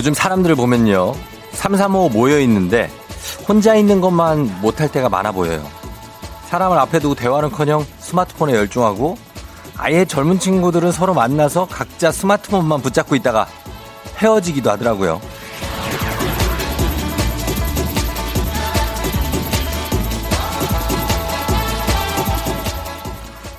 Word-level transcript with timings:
요즘 0.00 0.14
사람들을 0.14 0.56
보면요. 0.56 1.14
335 1.52 2.08
모여 2.08 2.40
있는데 2.40 2.90
혼자 3.46 3.74
있는 3.74 4.00
것만 4.00 4.62
못할 4.62 4.90
때가 4.90 5.10
많아 5.10 5.30
보여요. 5.30 5.62
사람을 6.48 6.78
앞에 6.78 7.00
두고 7.00 7.14
대화는커녕 7.14 7.84
스마트폰에 7.98 8.54
열중하고 8.54 9.18
아예 9.76 10.06
젊은 10.06 10.38
친구들은 10.38 10.90
서로 10.90 11.12
만나서 11.12 11.66
각자 11.66 12.10
스마트폰만 12.10 12.80
붙잡고 12.80 13.14
있다가 13.14 13.46
헤어지기도 14.16 14.70
하더라고요. 14.70 15.20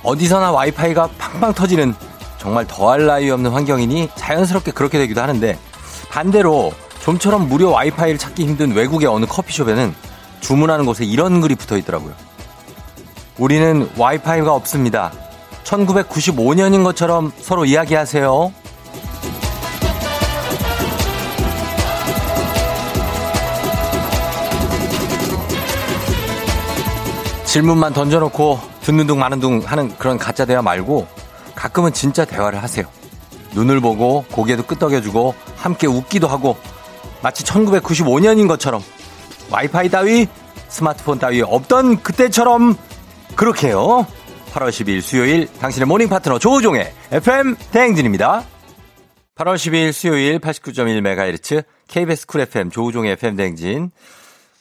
어디서나 0.02 0.50
와이파이가 0.50 1.10
팡팡 1.18 1.52
터지는 1.52 1.94
정말 2.38 2.66
더할 2.66 3.06
나위 3.06 3.30
없는 3.30 3.52
환경이니 3.52 4.10
자연스럽게 4.16 4.72
그렇게 4.72 4.98
되기도 4.98 5.22
하는데 5.22 5.56
반대로 6.12 6.74
좀처럼 7.00 7.48
무료 7.48 7.70
와이파이를 7.70 8.18
찾기 8.18 8.44
힘든 8.44 8.72
외국의 8.72 9.08
어느 9.08 9.24
커피숍에는 9.24 9.94
주문하는 10.40 10.84
곳에 10.84 11.06
이런 11.06 11.40
글이 11.40 11.54
붙어 11.54 11.78
있더라고요. 11.78 12.12
우리는 13.38 13.88
와이파이가 13.96 14.52
없습니다. 14.52 15.10
1995년인 15.64 16.84
것처럼 16.84 17.32
서로 17.38 17.64
이야기하세요. 17.64 18.52
질문만 27.46 27.94
던져놓고 27.94 28.60
듣는 28.82 29.06
둥 29.06 29.18
마는 29.18 29.40
둥 29.40 29.62
하는 29.64 29.96
그런 29.96 30.18
가짜 30.18 30.44
대화 30.44 30.60
말고 30.60 31.06
가끔은 31.54 31.94
진짜 31.94 32.26
대화를 32.26 32.62
하세요. 32.62 32.86
눈을 33.54 33.80
보고 33.80 34.24
고개도 34.30 34.64
끄덕여주고 34.64 35.34
함께 35.56 35.86
웃기도 35.86 36.28
하고 36.28 36.56
마치 37.22 37.44
1995년인 37.44 38.48
것처럼 38.48 38.82
와이파이 39.50 39.88
따위 39.90 40.26
스마트폰 40.68 41.18
따위 41.18 41.42
없던 41.42 42.02
그때처럼 42.02 42.76
그렇게요. 43.36 44.06
8월 44.52 44.68
10일 44.68 45.00
수요일 45.00 45.48
당신의 45.60 45.86
morning 45.86 46.08
파트너 46.08 46.38
조우종의 46.38 46.92
FM 47.10 47.56
대행진입니다. 47.70 48.44
8월 49.34 49.54
10일 49.56 49.92
수요일 49.92 50.38
89.1MHz 50.40 51.64
KBS 51.88 52.26
쿨 52.26 52.40
FM 52.42 52.70
조우종의 52.70 53.12
FM 53.12 53.36
대행진 53.36 53.90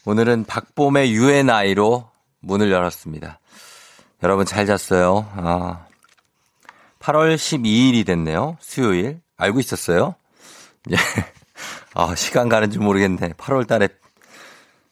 오늘은 0.06 0.46
박봄의 0.46 1.14
UNI로 1.14 2.10
문을 2.42 2.72
열었습니다. 2.72 3.40
여러분 4.24 4.46
잘 4.46 4.66
잤어요? 4.66 5.28
아, 5.36 5.86
8월 7.02 7.36
12일이 7.36 8.06
됐네요. 8.06 8.58
수요일. 8.60 9.22
알고 9.38 9.60
있었어요? 9.60 10.16
예. 10.92 10.96
아, 11.96 12.16
시간 12.16 12.48
가는 12.48 12.70
줄 12.70 12.82
모르겠네. 12.82 13.34
8월 13.34 13.68
달에 13.68 13.90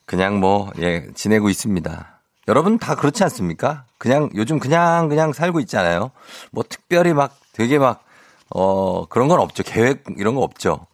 그냥 0.06 0.40
뭐, 0.40 0.72
예, 0.80 1.08
지내고 1.14 1.50
있습니다. 1.50 2.20
여러분 2.48 2.80
다 2.80 2.96
그렇지 2.96 3.24
않습니까? 3.24 3.86
그냥, 4.00 4.30
요즘 4.34 4.60
그냥, 4.60 5.08
그냥 5.08 5.34
살고 5.34 5.60
있잖아요. 5.62 6.12
뭐 6.52 6.64
특별히 6.68 7.14
막 7.14 7.38
되게 7.54 7.78
막, 7.78 8.04
어, 8.50 9.06
그런 9.06 9.28
건 9.28 9.40
없죠. 9.40 9.62
계획 9.64 10.04
이런 10.18 10.34
거 10.34 10.42
없죠. 10.42 10.88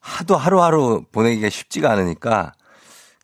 하도 0.00 0.36
하루하루 0.36 1.04
보내기가 1.12 1.50
쉽지가 1.50 1.90
않으니까 1.92 2.52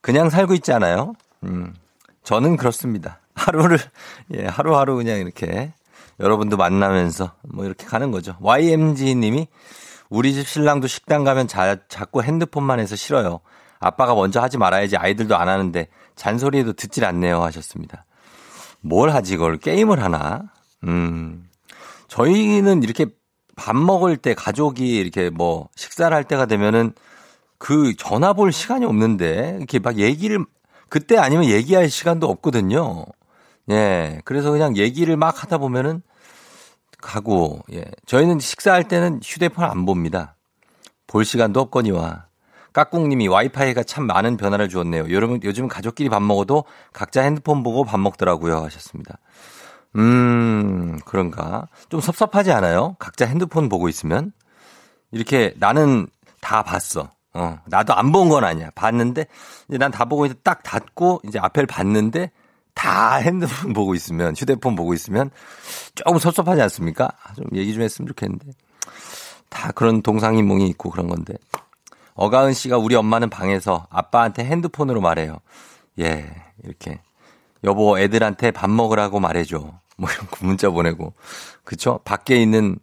그냥 0.00 0.30
살고 0.30 0.54
있잖아요. 0.54 1.14
음. 1.42 1.74
저는 2.22 2.56
그렇습니다. 2.56 3.18
하루를, 3.34 3.78
예, 4.34 4.46
하루하루 4.46 4.94
그냥 4.94 5.18
이렇게 5.18 5.72
여러분도 6.20 6.56
만나면서 6.56 7.32
뭐 7.42 7.64
이렇게 7.64 7.86
가는 7.86 8.10
거죠. 8.10 8.36
YMG 8.40 9.14
님이 9.16 9.48
우리 10.10 10.32
집 10.32 10.46
신랑도 10.46 10.86
식당 10.86 11.24
가면 11.24 11.48
자, 11.48 11.76
자꾸 11.88 12.22
핸드폰만 12.22 12.78
해서 12.80 12.96
싫어요. 12.96 13.40
아빠가 13.80 14.14
먼저 14.14 14.40
하지 14.40 14.58
말아야지 14.58 14.96
아이들도 14.96 15.36
안 15.36 15.48
하는데 15.48 15.88
잔소리에도 16.16 16.72
듣질 16.74 17.04
않네요 17.04 17.42
하셨습니다. 17.42 18.06
뭘 18.80 19.10
하지 19.10 19.34
이걸 19.34 19.56
게임을 19.58 20.02
하나? 20.02 20.44
음. 20.84 21.48
저희는 22.08 22.82
이렇게 22.82 23.06
밥 23.56 23.76
먹을 23.76 24.16
때 24.16 24.34
가족이 24.34 24.96
이렇게 24.96 25.30
뭐 25.30 25.68
식사를 25.74 26.14
할 26.14 26.24
때가 26.24 26.46
되면은 26.46 26.92
그 27.58 27.94
전화 27.96 28.32
볼 28.32 28.52
시간이 28.52 28.84
없는데 28.84 29.56
이렇게 29.58 29.78
막 29.78 29.98
얘기를 29.98 30.44
그때 30.88 31.16
아니면 31.16 31.46
얘기할 31.46 31.88
시간도 31.88 32.28
없거든요. 32.28 33.06
예. 33.70 34.20
그래서 34.24 34.50
그냥 34.50 34.76
얘기를 34.76 35.16
막 35.16 35.42
하다 35.42 35.58
보면은 35.58 36.02
가고, 37.00 37.60
예. 37.72 37.84
저희는 38.06 38.38
식사할 38.38 38.88
때는 38.88 39.20
휴대폰 39.22 39.64
안 39.64 39.84
봅니다. 39.86 40.36
볼 41.06 41.24
시간도 41.24 41.60
없거니와. 41.60 42.26
까꿍님이 42.72 43.28
와이파이가 43.28 43.84
참 43.84 44.06
많은 44.06 44.36
변화를 44.36 44.68
주었네요. 44.68 45.12
여러분, 45.12 45.38
요즘 45.44 45.68
가족끼리 45.68 46.08
밥 46.08 46.22
먹어도 46.22 46.64
각자 46.92 47.22
핸드폰 47.22 47.62
보고 47.62 47.84
밥 47.84 48.00
먹더라고요. 48.00 48.56
하셨습니다. 48.64 49.18
음, 49.96 50.98
그런가. 51.04 51.68
좀 51.88 52.00
섭섭하지 52.00 52.50
않아요? 52.52 52.96
각자 52.98 53.26
핸드폰 53.26 53.68
보고 53.68 53.88
있으면? 53.88 54.32
이렇게 55.12 55.54
나는 55.58 56.08
다 56.40 56.62
봤어. 56.64 57.10
어, 57.32 57.58
나도 57.66 57.94
안 57.94 58.10
본 58.12 58.28
건 58.28 58.42
아니야. 58.44 58.70
봤는데, 58.74 59.26
이제 59.68 59.78
난 59.78 59.90
다 59.92 60.04
보고 60.06 60.26
이제 60.26 60.34
딱 60.42 60.62
닫고, 60.64 61.20
이제 61.28 61.38
앞을 61.38 61.66
봤는데, 61.66 62.30
다 62.74 63.16
핸드폰 63.16 63.72
보고 63.72 63.94
있으면, 63.94 64.34
휴대폰 64.36 64.74
보고 64.74 64.94
있으면 64.94 65.30
조금 65.94 66.18
섭섭하지 66.18 66.60
않습니까? 66.62 67.10
좀 67.36 67.46
얘기 67.54 67.72
좀 67.72 67.82
했으면 67.82 68.08
좋겠는데. 68.08 68.46
다 69.48 69.70
그런 69.72 70.02
동상이몽이 70.02 70.66
있고 70.70 70.90
그런 70.90 71.08
건데. 71.08 71.34
어가은 72.14 72.52
씨가 72.52 72.78
우리 72.78 72.94
엄마는 72.94 73.30
방에서 73.30 73.86
아빠한테 73.90 74.44
핸드폰으로 74.44 75.00
말해요. 75.00 75.38
예, 76.00 76.30
이렇게. 76.62 77.00
여보, 77.62 77.98
애들한테 77.98 78.50
밥 78.50 78.68
먹으라고 78.70 79.20
말해줘. 79.20 79.58
뭐 79.96 80.10
이런 80.10 80.26
거 80.28 80.44
문자 80.44 80.68
보내고. 80.70 81.14
그쵸? 81.64 82.00
밖에 82.04 82.40
있는 82.40 82.78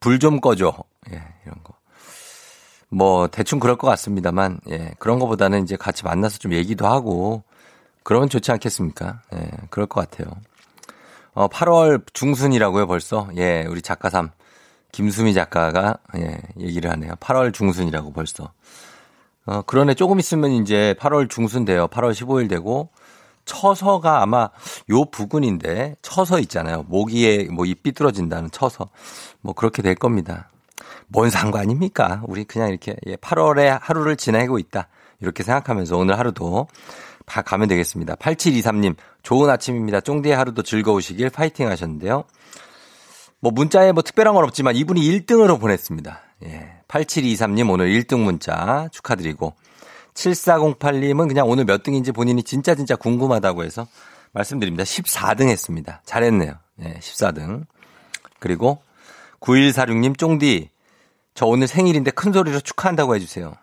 불 0.00 0.18
좀 0.18 0.40
꺼줘. 0.40 0.74
예, 1.12 1.22
이런 1.44 1.62
거. 1.62 1.74
뭐, 2.88 3.28
대충 3.28 3.58
그럴 3.58 3.76
것 3.76 3.86
같습니다만, 3.88 4.60
예, 4.70 4.92
그런 4.98 5.18
거보다는 5.18 5.62
이제 5.64 5.76
같이 5.76 6.04
만나서 6.04 6.38
좀 6.38 6.52
얘기도 6.52 6.86
하고, 6.86 7.42
그러면 8.06 8.28
좋지 8.28 8.52
않겠습니까? 8.52 9.22
예, 9.34 9.50
그럴 9.68 9.88
것 9.88 10.08
같아요. 10.08 10.32
어, 11.34 11.48
8월 11.48 12.00
중순이라고요, 12.12 12.86
벌써? 12.86 13.28
예, 13.36 13.66
우리 13.68 13.82
작가 13.82 14.10
삼, 14.10 14.30
김수미 14.92 15.34
작가가, 15.34 15.96
예, 16.16 16.38
얘기를 16.60 16.88
하네요. 16.92 17.14
8월 17.14 17.52
중순이라고 17.52 18.12
벌써. 18.12 18.52
어, 19.44 19.62
그러네. 19.62 19.94
조금 19.94 20.20
있으면 20.20 20.52
이제 20.52 20.94
8월 21.00 21.28
중순 21.28 21.64
돼요. 21.64 21.88
8월 21.88 22.12
15일 22.12 22.48
되고, 22.48 22.90
처서가 23.44 24.22
아마 24.22 24.50
요 24.90 25.04
부근인데, 25.06 25.96
처서 26.00 26.38
있잖아요. 26.38 26.84
모기에 26.86 27.48
뭐 27.50 27.66
입 27.66 27.82
삐뚤어진다는 27.82 28.52
처서. 28.52 28.88
뭐 29.40 29.52
그렇게 29.52 29.82
될 29.82 29.96
겁니다. 29.96 30.48
뭔 31.08 31.28
상관입니까? 31.28 32.22
우리 32.28 32.44
그냥 32.44 32.68
이렇게, 32.68 32.94
예, 33.08 33.16
8월에 33.16 33.80
하루를 33.82 34.14
지내고 34.14 34.60
있다. 34.60 34.86
이렇게 35.20 35.42
생각하면서 35.42 35.96
오늘 35.96 36.16
하루도 36.20 36.68
다 37.26 37.42
가면 37.42 37.68
되겠습니다. 37.68 38.14
8723님, 38.16 38.96
좋은 39.22 39.50
아침입니다. 39.50 40.00
쫑디의 40.00 40.34
하루도 40.34 40.62
즐거우시길 40.62 41.30
파이팅 41.30 41.68
하셨는데요. 41.68 42.24
뭐 43.40 43.52
문자에 43.52 43.92
뭐 43.92 44.02
특별한 44.02 44.34
건 44.34 44.44
없지만 44.44 44.74
이분이 44.76 45.00
1등으로 45.02 45.60
보냈습니다. 45.60 46.20
예. 46.44 46.72
8723님 46.88 47.70
오늘 47.70 47.88
1등 47.90 48.20
문자 48.20 48.88
축하드리고 48.92 49.54
7408님은 50.14 51.28
그냥 51.28 51.48
오늘 51.48 51.64
몇 51.64 51.82
등인지 51.82 52.12
본인이 52.12 52.42
진짜 52.42 52.74
진짜 52.74 52.96
궁금하다고 52.96 53.64
해서 53.64 53.86
말씀드립니다. 54.32 54.84
14등 54.84 55.48
했습니다. 55.48 56.02
잘했네요. 56.04 56.54
예, 56.82 56.98
14등. 57.00 57.64
그리고 58.38 58.82
9146님 59.40 60.16
쫑디 60.18 60.70
저 61.34 61.46
오늘 61.46 61.66
생일인데 61.66 62.12
큰 62.12 62.32
소리로 62.32 62.60
축하한다고 62.60 63.14
해주세요. 63.16 63.54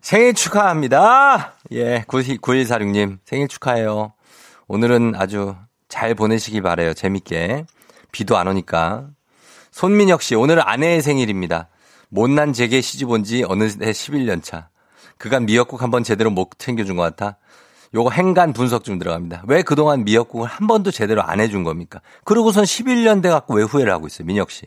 생일 0.00 0.34
축하합니다. 0.34 1.54
예, 1.72 2.04
9146님 2.08 3.18
생일 3.24 3.48
축하해요. 3.48 4.12
오늘은 4.66 5.14
아주 5.16 5.54
잘 5.88 6.14
보내시기 6.14 6.60
바래요. 6.62 6.94
재밌게. 6.94 7.66
비도 8.12 8.36
안 8.36 8.48
오니까. 8.48 9.08
손민혁 9.70 10.22
씨, 10.22 10.34
오늘은 10.34 10.62
아내의 10.64 11.02
생일입니다. 11.02 11.68
못난 12.08 12.52
제게 12.52 12.80
시집 12.80 13.10
온 13.10 13.22
지 13.24 13.44
어느새 13.46 13.78
11년 13.78 14.42
차. 14.42 14.68
그간 15.18 15.44
미역국 15.46 15.82
한번 15.82 16.02
제대로 16.02 16.30
못 16.30 16.50
챙겨준 16.58 16.96
것 16.96 17.02
같아. 17.02 17.36
요거 17.94 18.10
행간 18.10 18.52
분석 18.52 18.84
좀 18.84 18.98
들어갑니다. 18.98 19.42
왜 19.46 19.62
그동안 19.62 20.04
미역국을 20.04 20.48
한 20.48 20.66
번도 20.66 20.90
제대로 20.92 21.22
안 21.22 21.40
해준 21.40 21.62
겁니까? 21.64 22.00
그러고선 22.24 22.64
11년 22.64 23.22
돼 23.22 23.28
갖고 23.28 23.54
왜 23.54 23.64
후회를 23.64 23.92
하고 23.92 24.06
있어요, 24.06 24.26
민혁 24.26 24.50
씨. 24.50 24.66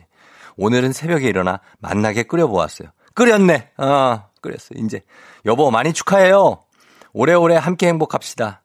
오늘은 0.56 0.92
새벽에 0.92 1.28
일어나 1.28 1.60
만나게 1.80 2.22
끓여보았어요. 2.24 2.88
끓였네. 3.14 3.70
어, 3.78 4.28
끓였어요. 4.44 4.78
이제 4.84 5.02
여보 5.46 5.70
많이 5.70 5.92
축하해요. 5.92 6.64
오래오래 7.14 7.56
함께 7.56 7.88
행복합시다. 7.88 8.60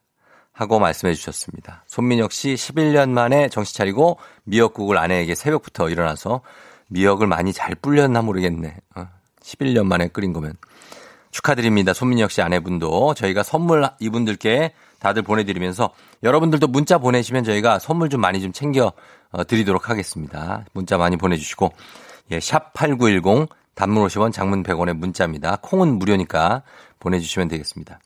하고 0.52 0.78
말씀해 0.80 1.14
주셨습니다. 1.14 1.86
손민혁 1.88 2.34
씨 2.34 2.54
11년 2.54 3.12
만에 3.12 3.48
정신 3.48 3.78
차리고 3.78 4.18
미역국을 4.44 4.98
아내에게 4.98 5.34
새벽부터 5.34 5.90
일어나서 5.90 6.42
미역을 6.90 7.28
많이 7.28 7.54
잘 7.54 7.76
불렸나 7.76 8.22
모르겠네. 8.22 8.76
어. 8.96 9.08
11년 9.42 9.86
만에 9.86 10.10
끓인 10.10 10.34
거면. 10.34 10.54
축하드립니다. 11.31 11.94
손민혁 11.94 12.31
씨 12.31 12.42
아내분도 12.42 13.14
저희가 13.14 13.44
선물 13.44 13.88
이분들께 14.00 14.74
다들 15.00 15.22
보내드리면서 15.22 15.94
여러분들도 16.24 16.68
문자 16.68 16.98
보내시면 16.98 17.46
저희가 17.46 17.80
선물 17.80 18.10
좀 18.10 18.20
많이 18.20 18.42
좀 18.42 18.52
챙겨 18.52 18.92
어, 19.31 19.44
드리도록 19.46 19.90
하겠습니다. 19.90 20.66
문자 20.74 20.98
많이 20.98 21.16
보내주시고 21.16 21.72
예, 22.31 22.40
샵8910 22.40 23.48
단문 23.80 24.06
50원 24.08 24.34
장문 24.34 24.62
100원의 24.62 24.94
문자입니다. 24.98 25.58
콩은 25.62 26.00
무료니까 26.00 26.64
보내주시면 27.00 27.48
되겠습니다. 27.48 28.00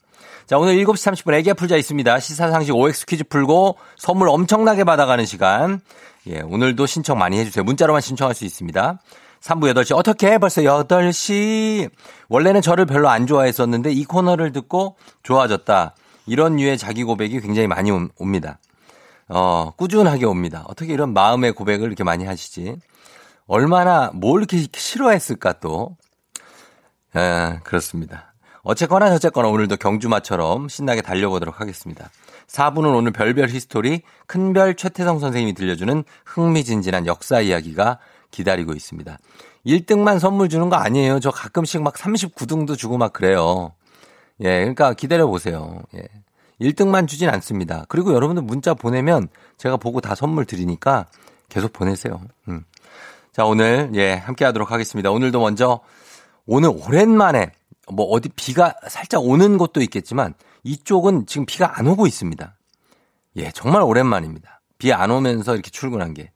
자, 0.46 0.60
오늘 0.60 0.76
7시 0.76 1.26
30분 1.26 1.34
애기 1.34 1.52
풀자 1.52 1.78
있습니다. 1.78 2.20
시사상식 2.20 2.76
OX 2.76 3.08
퀴즈 3.08 3.24
풀고 3.24 3.78
선물 3.98 4.30
엄청나게 4.30 4.84
받아가는 4.84 5.26
시간. 5.26 5.82
예, 6.28 6.42
오늘도 6.42 6.86
신청 6.86 7.18
많이 7.18 7.40
해주세요. 7.40 7.64
문자로만 7.64 8.02
신청할 8.02 8.36
수 8.36 8.46
있습니다. 8.46 9.00
3부 9.42 9.74
8시. 9.74 9.98
어떻게 9.98 10.38
벌써 10.38 10.62
8시. 10.62 11.90
원래는 12.30 12.62
저를 12.62 12.86
별로 12.86 13.10
안 13.10 13.26
좋아했었는데 13.26 13.94
이 13.94 14.06
코너를 14.06 14.52
듣고 14.52 14.96
좋아졌다. 15.24 15.96
이런 16.28 16.58
류의 16.58 16.78
자기 16.78 17.04
고백이 17.04 17.42
굉장히 17.42 17.68
많이 17.68 17.90
옵니다. 17.90 18.60
어, 19.28 19.72
꾸준하게 19.76 20.26
옵니다. 20.26 20.66
어떻게 20.68 20.94
이런 20.94 21.14
마음의 21.14 21.54
고백을 21.54 21.88
이렇게 21.88 22.04
많이 22.04 22.26
하시지? 22.26 22.76
얼마나 23.48 24.12
뭘 24.14 24.42
이렇게 24.42 24.66
싫어했을까 24.74 25.54
또. 25.60 25.98
예, 27.16 27.60
그렇습니다. 27.64 28.34
어쨌거나 28.64 29.10
저쨌거나 29.10 29.50
오늘도 29.50 29.78
경주마처럼 29.78 30.70
신나게 30.70 31.02
달려보도록 31.02 31.60
하겠습니다. 31.60 32.10
4부는 32.48 32.96
오늘 32.96 33.12
별별 33.12 33.50
history 33.50 34.02
큰별 34.26 34.76
최태성 34.76 35.20
선생님이 35.20 35.54
들려주는 35.54 36.04
흥미진진한 36.26 37.06
역사 37.06 37.42
이야기가 37.42 38.00
기다리고 38.32 38.74
있습니다. 38.74 39.18
1등만 39.66 40.20
선물 40.20 40.50
주는 40.50 40.70
거 40.70 40.76
아니에요. 40.76 41.20
저 41.20 41.32
가끔씩 41.32 41.82
막 41.82 41.94
39등도 41.96 42.78
주고 42.78 42.98
막 42.98 43.14
그래요. 43.14 43.74
예, 44.42 44.60
그러니까 44.60 44.94
기다려 44.94 45.28
보세요. 45.28 45.82
예. 45.96 46.04
1등만 46.62 47.08
주진 47.08 47.30
않습니다. 47.30 47.86
그리고 47.90 48.14
여러분들 48.14 48.44
문자 48.44 48.74
보내면 48.74 49.28
제가 49.58 49.78
보고 49.78 50.02
다 50.02 50.16
선물 50.16 50.46
드리니까 50.46 51.08
계속 51.50 51.74
보내세요. 51.74 52.22
음. 52.48 52.64
자, 53.34 53.46
오늘 53.46 53.90
예, 53.96 54.14
함께 54.14 54.46
하도록 54.46 54.72
하겠습니다. 54.72 55.10
오늘도 55.10 55.40
먼저 55.40 55.80
오늘 56.46 56.70
오랜만에 56.70 57.52
뭐 57.92 58.06
어디 58.06 58.30
비가 58.30 58.76
살짝 58.88 59.24
오는 59.24 59.58
곳도 59.58 59.82
있겠지만 59.82 60.36
이쪽은 60.64 61.26
지금 61.26 61.46
비가 61.48 61.80
안 61.80 61.88
오고 61.88 62.06
있습니다. 62.06 62.56
예, 63.38 63.52
정말 63.52 63.82
오랜만입니다. 63.82 64.62
비 64.78 64.94
안 64.94 65.10
오면서 65.10 65.54
이렇게 65.56 65.72
출근한 65.72 66.14
게. 66.14 66.32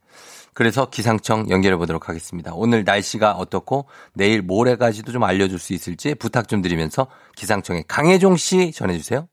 그래서 0.54 0.90
기상청 0.90 1.48
연결해 1.50 1.76
보도록 1.76 2.08
하겠습니다. 2.08 2.52
오늘 2.52 2.82
날씨가 2.82 3.32
어떻고 3.34 3.86
내일 4.12 4.42
모레까지도 4.42 5.12
좀 5.12 5.22
알려줄 5.22 5.60
수 5.60 5.72
있을지 5.74 6.16
부탁 6.16 6.48
좀 6.48 6.62
드리면서 6.62 7.06
기상청의 7.36 7.84
강혜종 7.86 8.36
씨 8.36 8.72
전해주세요. 8.72 9.28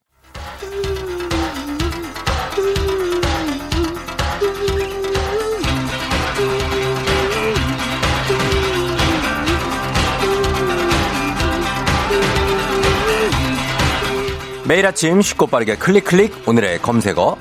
매일 14.68 14.84
아침 14.88 15.22
쉽고 15.22 15.46
빠르게 15.46 15.76
클릭 15.76 16.06
클릭. 16.06 16.48
오늘의 16.48 16.82
검색어. 16.82 17.38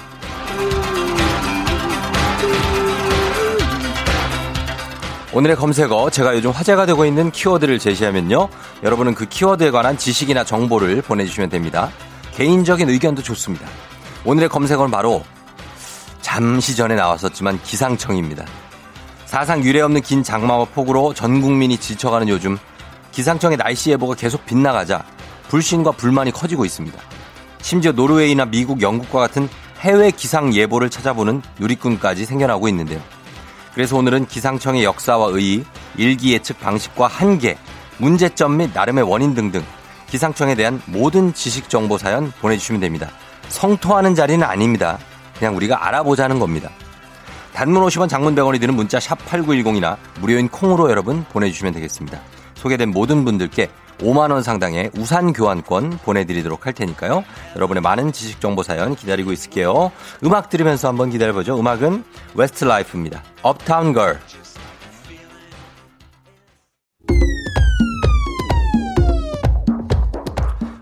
오늘의 5.32 5.56
검색어 5.56 6.10
제가 6.10 6.36
요즘 6.36 6.50
화제가 6.50 6.84
되고 6.84 7.06
있는 7.06 7.30
키워드를 7.30 7.78
제시하면요. 7.78 8.48
여러분은 8.82 9.14
그 9.14 9.24
키워드에 9.24 9.70
관한 9.70 9.96
지식이나 9.96 10.44
정보를 10.44 11.00
보내주시면 11.00 11.48
됩니다. 11.48 11.90
개인적인 12.34 12.90
의견도 12.90 13.22
좋습니다. 13.22 13.66
오늘의 14.26 14.50
검색어는 14.50 14.90
바로 14.90 15.24
잠시 16.20 16.76
전에 16.76 16.94
나왔었지만 16.94 17.58
기상청입니다. 17.62 18.44
사상 19.24 19.64
유례 19.64 19.80
없는 19.80 20.02
긴 20.02 20.22
장마와 20.22 20.66
폭우로 20.66 21.14
전 21.14 21.40
국민이 21.40 21.78
지쳐가는 21.78 22.28
요즘 22.28 22.58
기상청의 23.12 23.56
날씨 23.56 23.92
예보가 23.92 24.14
계속 24.14 24.44
빗나가자 24.44 25.04
불신과 25.48 25.92
불만이 25.92 26.30
커지고 26.32 26.64
있습니다. 26.64 26.98
심지어 27.64 27.92
노르웨이나 27.92 28.44
미국, 28.44 28.82
영국과 28.82 29.20
같은 29.20 29.48
해외 29.80 30.10
기상 30.10 30.52
예보를 30.52 30.90
찾아보는 30.90 31.40
누리꾼까지 31.58 32.26
생겨나고 32.26 32.68
있는데요. 32.68 33.00
그래서 33.72 33.96
오늘은 33.96 34.26
기상청의 34.26 34.84
역사와 34.84 35.28
의의, 35.28 35.64
일기 35.96 36.34
예측 36.34 36.60
방식과 36.60 37.06
한계, 37.06 37.56
문제점 37.96 38.58
및 38.58 38.70
나름의 38.74 39.04
원인 39.04 39.34
등등 39.34 39.64
기상청에 40.10 40.54
대한 40.54 40.82
모든 40.84 41.32
지식 41.32 41.70
정보 41.70 41.96
사연 41.96 42.30
보내주시면 42.42 42.82
됩니다. 42.82 43.08
성토하는 43.48 44.14
자리는 44.14 44.46
아닙니다. 44.46 44.98
그냥 45.38 45.56
우리가 45.56 45.88
알아보자는 45.88 46.38
겁니다. 46.38 46.68
단문 47.54 47.82
50원 47.82 48.10
장문 48.10 48.34
100원이 48.34 48.60
드는 48.60 48.74
문자 48.74 49.00
샵 49.00 49.16
8910이나 49.24 49.96
무료인 50.20 50.48
콩으로 50.48 50.90
여러분 50.90 51.24
보내주시면 51.32 51.72
되겠습니다. 51.72 52.20
소개된 52.56 52.90
모든 52.90 53.24
분들께 53.24 53.70
5만원 53.98 54.42
상당의 54.42 54.90
우산 54.96 55.32
교환권 55.32 55.98
보내드리도록 56.04 56.66
할 56.66 56.72
테니까요. 56.72 57.24
여러분의 57.56 57.82
많은 57.82 58.12
지식 58.12 58.40
정보 58.40 58.62
사연 58.62 58.94
기다리고 58.94 59.32
있을게요. 59.32 59.92
음악 60.24 60.50
들으면서 60.50 60.88
한번 60.88 61.10
기다려보죠. 61.10 61.58
음악은 61.58 62.04
웨스트 62.34 62.64
라이프입니다. 62.64 63.22
Uptown 63.42 63.92
Girl. 63.92 64.20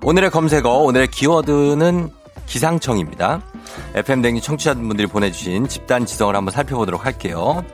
오늘의 0.05 0.31
검색어, 0.31 0.69
오늘의 0.69 1.09
키워드는 1.09 2.11
기상청입니다. 2.47 3.41
FM댕기 3.95 4.41
청취자분들이 4.41 5.07
보내주신 5.07 5.69
집단 5.69 6.05
지성을 6.05 6.35
한번 6.35 6.53
살펴보도록 6.53 7.07
할게요. 7.07 7.65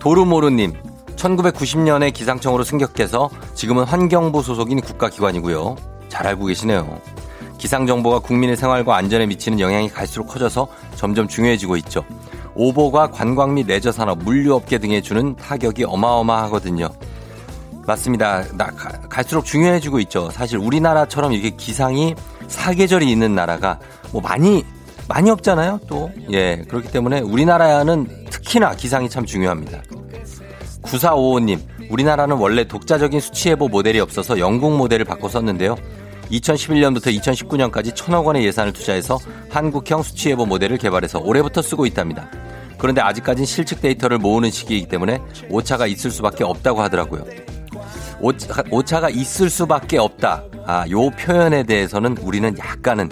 도루모루님, 0.00 0.74
1990년에 1.16 2.12
기상청으로 2.12 2.64
승격해서 2.64 3.30
지금은 3.54 3.84
환경부 3.84 4.42
소속인 4.42 4.80
국가기관이고요. 4.80 5.76
잘 6.08 6.26
알고 6.26 6.46
계시네요. 6.46 7.00
기상정보가 7.58 8.20
국민의 8.20 8.56
생활과 8.56 8.96
안전에 8.96 9.26
미치는 9.26 9.60
영향이 9.60 9.90
갈수록 9.90 10.26
커져서 10.26 10.68
점점 10.96 11.28
중요해지고 11.28 11.76
있죠. 11.78 12.02
오보가 12.54 13.10
관광 13.10 13.54
및 13.54 13.66
레저 13.66 13.92
산업, 13.92 14.18
물류업계 14.24 14.78
등에 14.78 15.00
주는 15.00 15.36
타격이 15.36 15.84
어마어마하거든요. 15.84 16.88
맞습니다. 17.86 18.44
나, 18.56 18.66
갈수록 19.08 19.44
중요해지고 19.44 20.00
있죠. 20.00 20.30
사실 20.30 20.58
우리나라처럼 20.58 21.32
이게 21.32 21.50
기상이 21.50 22.14
사계절이 22.48 23.10
있는 23.10 23.34
나라가 23.34 23.78
뭐 24.12 24.20
많이 24.20 24.64
많이 25.08 25.28
없잖아요. 25.30 25.80
또 25.88 26.10
예, 26.30 26.62
그렇기 26.68 26.90
때문에 26.92 27.20
우리나라는 27.20 28.26
특히나 28.30 28.74
기상이 28.74 29.10
참 29.10 29.26
중요합니다. 29.26 29.82
9455님, 30.82 31.60
우리나라는 31.90 32.36
원래 32.36 32.64
독자적인 32.64 33.20
수치예보 33.20 33.68
모델이 33.68 34.00
없어서 34.00 34.38
영국 34.38 34.76
모델을 34.76 35.04
바꿔 35.04 35.28
썼는데요. 35.28 35.76
2011년부터 36.30 37.14
2019년까지 37.20 37.94
천억 37.94 38.26
원의 38.26 38.44
예산을 38.44 38.72
투자해서 38.72 39.18
한국형 39.50 40.02
수치예보 40.02 40.46
모델을 40.46 40.78
개발해서 40.78 41.18
올해부터 41.20 41.60
쓰고 41.62 41.86
있답니다. 41.86 42.30
그런데 42.78 43.00
아직까진 43.00 43.44
실측 43.44 43.80
데이터를 43.80 44.18
모으는 44.18 44.50
시기이기 44.50 44.88
때문에 44.88 45.20
오차가 45.50 45.86
있을 45.86 46.10
수밖에 46.10 46.44
없다고 46.44 46.80
하더라고요. 46.80 47.24
오차, 48.20 48.64
오차가 48.70 49.10
있을 49.10 49.50
수밖에 49.50 49.98
없다. 49.98 50.44
아, 50.66 50.86
요 50.90 51.10
표현에 51.10 51.64
대해서는 51.64 52.16
우리는 52.18 52.56
약간은 52.58 53.10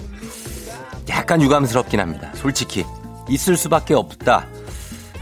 약간 1.08 1.42
유감스럽긴 1.42 2.00
합니다. 2.00 2.30
솔직히 2.34 2.84
있을 3.28 3.56
수밖에 3.56 3.94
없다. 3.94 4.46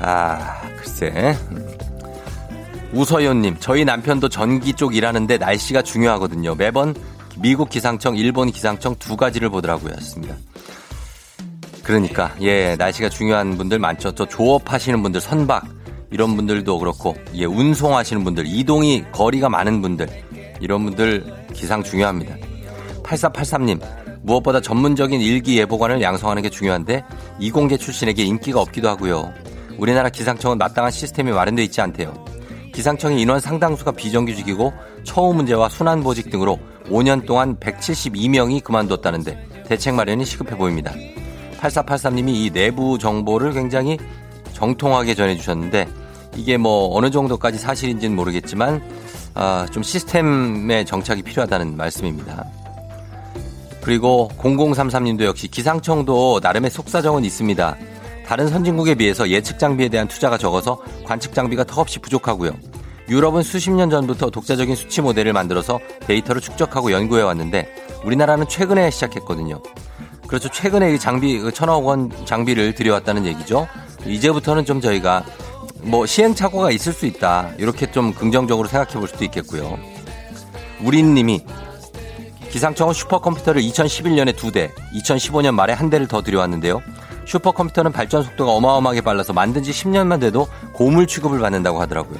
아, 0.00 0.60
글쎄. 0.76 1.36
우서연님, 2.92 3.56
저희 3.60 3.84
남편도 3.84 4.28
전기 4.28 4.72
쪽 4.72 4.94
일하는데 4.94 5.38
날씨가 5.38 5.82
중요하거든요. 5.82 6.54
매번 6.54 6.94
미국 7.38 7.68
기상청, 7.68 8.16
일본 8.16 8.50
기상청 8.50 8.94
두 8.98 9.16
가지를 9.16 9.50
보더라고요. 9.50 9.92
였습니다. 9.94 10.36
그러니까, 11.82 12.34
예, 12.40 12.74
날씨가 12.76 13.08
중요한 13.08 13.56
분들 13.56 13.78
많죠. 13.78 14.12
또 14.12 14.26
조업하시는 14.26 15.02
분들, 15.02 15.20
선박, 15.20 15.64
이런 16.10 16.34
분들도 16.36 16.78
그렇고, 16.78 17.16
예, 17.34 17.44
운송하시는 17.44 18.24
분들, 18.24 18.46
이동이 18.46 19.04
거리가 19.12 19.48
많은 19.48 19.82
분들, 19.82 20.08
이런 20.60 20.84
분들 20.84 21.24
기상 21.52 21.82
중요합니다. 21.82 22.34
8483님, 23.04 23.80
무엇보다 24.22 24.60
전문적인 24.60 25.20
일기예보관을 25.20 26.00
양성하는 26.00 26.42
게 26.42 26.50
중요한데, 26.50 27.04
이공계 27.38 27.76
출신에게 27.76 28.24
인기가 28.24 28.60
없기도 28.60 28.88
하고요. 28.88 29.32
우리나라 29.78 30.08
기상청은 30.08 30.58
마땅한 30.58 30.90
시스템이 30.90 31.30
마련되어 31.32 31.64
있지 31.64 31.80
않대요. 31.80 32.35
기상청의 32.76 33.22
인원 33.22 33.40
상당수가 33.40 33.92
비정규직이고 33.92 34.70
처우 35.02 35.32
문제와 35.32 35.70
순환보직 35.70 36.28
등으로 36.28 36.58
5년 36.90 37.24
동안 37.24 37.56
172명이 37.56 38.62
그만뒀다는데 38.62 39.64
대책 39.66 39.94
마련이 39.94 40.26
시급해 40.26 40.58
보입니다. 40.58 40.92
8483님이 41.58 42.34
이 42.34 42.50
내부 42.50 42.98
정보를 42.98 43.54
굉장히 43.54 43.96
정통하게 44.52 45.14
전해주셨는데 45.14 45.88
이게 46.36 46.58
뭐 46.58 46.94
어느 46.94 47.10
정도까지 47.10 47.58
사실인지는 47.58 48.14
모르겠지만 48.14 48.82
아, 49.32 49.66
좀 49.72 49.82
시스템의 49.82 50.84
정착이 50.84 51.22
필요하다는 51.22 51.78
말씀입니다. 51.78 52.44
그리고 53.80 54.30
0033님도 54.36 55.24
역시 55.24 55.48
기상청도 55.48 56.40
나름의 56.42 56.70
속사정은 56.70 57.24
있습니다. 57.24 57.76
다른 58.26 58.48
선진국에 58.48 58.96
비해서 58.96 59.28
예측 59.28 59.58
장비에 59.58 59.88
대한 59.88 60.08
투자가 60.08 60.36
적어서 60.36 60.78
관측 61.04 61.32
장비가 61.32 61.64
턱없이 61.64 62.00
부족하고요. 62.00 62.52
유럽은 63.08 63.42
수십 63.42 63.70
년 63.70 63.88
전부터 63.88 64.30
독자적인 64.30 64.74
수치 64.74 65.00
모델을 65.00 65.32
만들어서 65.32 65.78
데이터를 66.06 66.40
축적하고 66.40 66.90
연구해 66.90 67.22
왔는데 67.22 67.68
우리나라는 68.04 68.48
최근에 68.48 68.90
시작했거든요. 68.90 69.62
그렇죠. 70.26 70.48
최근에 70.48 70.94
이 70.94 70.98
장비, 70.98 71.38
그 71.38 71.52
천억 71.52 71.86
원 71.86 72.10
장비를 72.24 72.74
들여왔다는 72.74 73.26
얘기죠. 73.26 73.68
이제부터는 74.04 74.64
좀 74.64 74.80
저희가 74.80 75.24
뭐 75.82 76.04
시행착오가 76.04 76.72
있을 76.72 76.92
수 76.92 77.06
있다. 77.06 77.52
이렇게 77.58 77.90
좀 77.92 78.12
긍정적으로 78.12 78.66
생각해 78.66 78.94
볼 78.94 79.06
수도 79.06 79.24
있겠고요. 79.24 79.78
우린님이 80.82 81.44
기상청은 82.50 82.92
슈퍼컴퓨터를 82.92 83.62
2011년에 83.62 84.34
두 84.34 84.50
대, 84.50 84.72
2015년 84.94 85.54
말에 85.54 85.72
한 85.72 85.90
대를 85.90 86.08
더 86.08 86.22
들여왔는데요. 86.22 86.82
슈퍼컴퓨터는 87.26 87.92
발전 87.92 88.22
속도가 88.22 88.52
어마어마하게 88.52 89.02
빨라서 89.02 89.32
만든 89.32 89.62
지 89.62 89.72
10년만 89.72 90.20
돼도 90.20 90.48
고물 90.72 91.06
취급을 91.06 91.40
받는다고 91.40 91.80
하더라고요. 91.82 92.18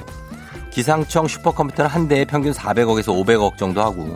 기상청 0.71 1.27
슈퍼컴퓨터는 1.27 1.89
한 1.89 2.07
대에 2.07 2.25
평균 2.25 2.53
400억에서 2.53 3.07
500억 3.07 3.57
정도 3.57 3.81
하고 3.81 4.15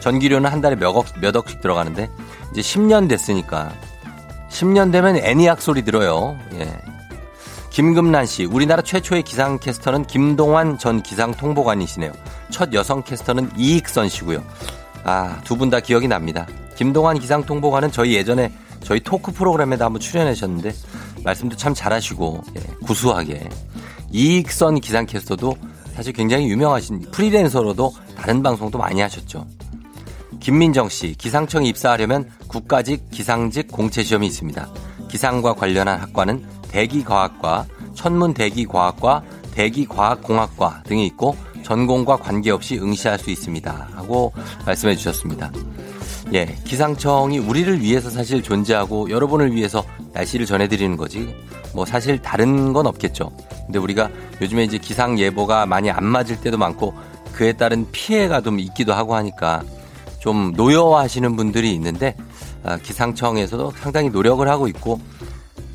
전기료는 0.00 0.50
한 0.50 0.60
달에 0.62 0.76
몇 0.76 0.90
억, 0.96 1.06
몇 1.20 1.36
억씩 1.36 1.60
들어가는데 1.60 2.08
이제 2.52 2.60
10년 2.62 3.08
됐으니까 3.08 3.70
10년 4.48 4.90
되면 4.90 5.16
애니악 5.16 5.60
소리 5.60 5.82
들어요. 5.84 6.38
예. 6.54 6.80
김금란 7.70 8.24
씨, 8.26 8.44
우리나라 8.46 8.80
최초의 8.82 9.22
기상 9.22 9.58
캐스터는 9.58 10.06
김동환 10.06 10.78
전 10.78 11.02
기상 11.02 11.32
통보관이시네요. 11.34 12.12
첫 12.50 12.72
여성 12.72 13.02
캐스터는 13.02 13.50
이익선 13.56 14.08
씨고요. 14.08 14.42
아, 15.04 15.38
두 15.44 15.56
분 15.56 15.68
다 15.70 15.78
기억이 15.80 16.08
납니다. 16.08 16.46
김동환 16.76 17.18
기상 17.18 17.44
통보관은 17.44 17.92
저희 17.92 18.14
예전에 18.14 18.52
저희 18.82 19.00
토크 19.00 19.32
프로그램에도 19.32 19.84
한번 19.84 20.00
출연하셨는데 20.00 20.72
말씀도 21.24 21.56
참 21.56 21.74
잘하시고 21.74 22.42
예, 22.56 22.60
구수하게 22.84 23.48
이익선 24.10 24.80
기상 24.80 25.06
캐스터도 25.06 25.56
사실 25.94 26.12
굉장히 26.12 26.48
유명하신 26.48 27.10
프리랜서로도 27.10 27.92
다른 28.16 28.42
방송도 28.42 28.78
많이 28.78 29.00
하셨죠. 29.00 29.46
김민정 30.40 30.88
씨, 30.88 31.14
기상청에 31.18 31.68
입사하려면 31.68 32.30
국가직 32.46 33.10
기상직 33.10 33.68
공채 33.68 34.02
시험이 34.02 34.28
있습니다. 34.28 34.68
기상과 35.10 35.54
관련한 35.54 36.00
학과는 36.00 36.44
대기과학과, 36.70 37.66
천문대기과학과, 37.94 39.22
대기과학공학과 39.54 40.82
등이 40.84 41.06
있고 41.06 41.36
전공과 41.64 42.18
관계없이 42.18 42.78
응시할 42.78 43.18
수 43.18 43.30
있습니다. 43.30 43.88
하고 43.92 44.32
말씀해 44.64 44.94
주셨습니다. 44.96 45.50
예, 46.34 46.44
기상청이 46.64 47.38
우리를 47.38 47.80
위해서 47.80 48.10
사실 48.10 48.42
존재하고 48.42 49.08
여러분을 49.08 49.54
위해서 49.54 49.82
날씨를 50.12 50.44
전해드리는 50.44 50.96
거지. 50.98 51.34
뭐 51.74 51.86
사실 51.86 52.20
다른 52.20 52.74
건 52.74 52.86
없겠죠. 52.86 53.30
근데 53.64 53.78
우리가 53.78 54.10
요즘에 54.42 54.64
이제 54.64 54.76
기상 54.76 55.18
예보가 55.18 55.64
많이 55.64 55.90
안 55.90 56.04
맞을 56.04 56.38
때도 56.40 56.58
많고 56.58 56.94
그에 57.32 57.54
따른 57.54 57.90
피해가 57.92 58.42
좀 58.42 58.60
있기도 58.60 58.92
하고 58.92 59.14
하니까 59.14 59.62
좀 60.18 60.52
노여워하시는 60.54 61.34
분들이 61.34 61.72
있는데 61.74 62.14
아, 62.62 62.76
기상청에서도 62.76 63.70
상당히 63.76 64.10
노력을 64.10 64.46
하고 64.46 64.68
있고 64.68 65.00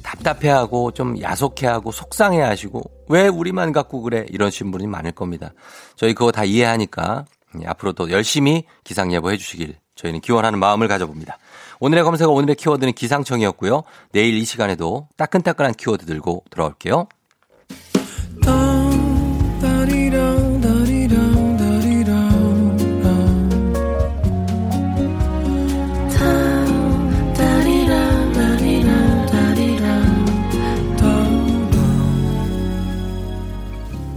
답답해하고 0.04 0.92
좀 0.92 1.20
야속해하고 1.20 1.92
속상해하시고 1.92 2.82
왜 3.10 3.28
우리만 3.28 3.72
갖고 3.72 4.02
그래 4.02 4.26
이러신 4.30 4.70
분이 4.70 4.86
많을 4.86 5.14
겁니다. 5.14 5.54
저희 5.96 6.14
그거 6.14 6.32
다 6.32 6.44
이해하니까 6.44 7.26
앞으로도 7.66 8.12
열심히 8.12 8.66
기상 8.84 9.12
예보해 9.12 9.38
주시길 9.38 9.83
저희는 9.96 10.22
기원하는 10.22 10.60
마음을 10.60 10.88
가져봅니다. 10.88 11.38
오늘의 11.80 12.04
검색어 12.04 12.32
오늘의 12.32 12.56
키워드는 12.56 12.94
기상청이었고요. 12.94 13.84
내일 14.12 14.36
이 14.36 14.46
시간에도 14.46 15.08
따끈따끈한 15.18 15.74
키워드 15.74 16.06
들고 16.06 16.44
돌아올게요. 16.50 17.08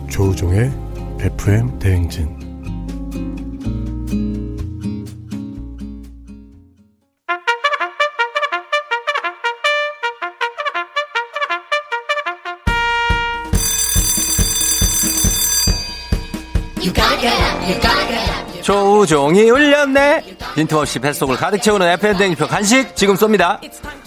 조우종의 0.09 0.73
FM 1.21 1.79
대행진 1.79 2.46
조종이 18.63 19.49
울렸네. 19.49 20.37
빈틈없이 20.57 20.99
뱃속을 20.99 21.37
가득 21.37 21.63
채우는 21.63 21.97
대행표 22.19 22.47
간식 22.47 22.97
지금 22.97 23.15
쏩니다. 23.15 23.61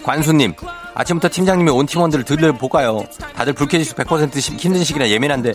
관수님, 0.03 0.53
아침부터 0.95 1.29
팀장님이 1.29 1.71
온 1.71 1.85
팀원들을 1.85 2.25
들려볼까요? 2.25 3.05
다들 3.35 3.53
불쾌지수 3.53 3.95
100% 3.95 4.37
힘든 4.59 4.83
시기라 4.83 5.07
예민한데 5.07 5.53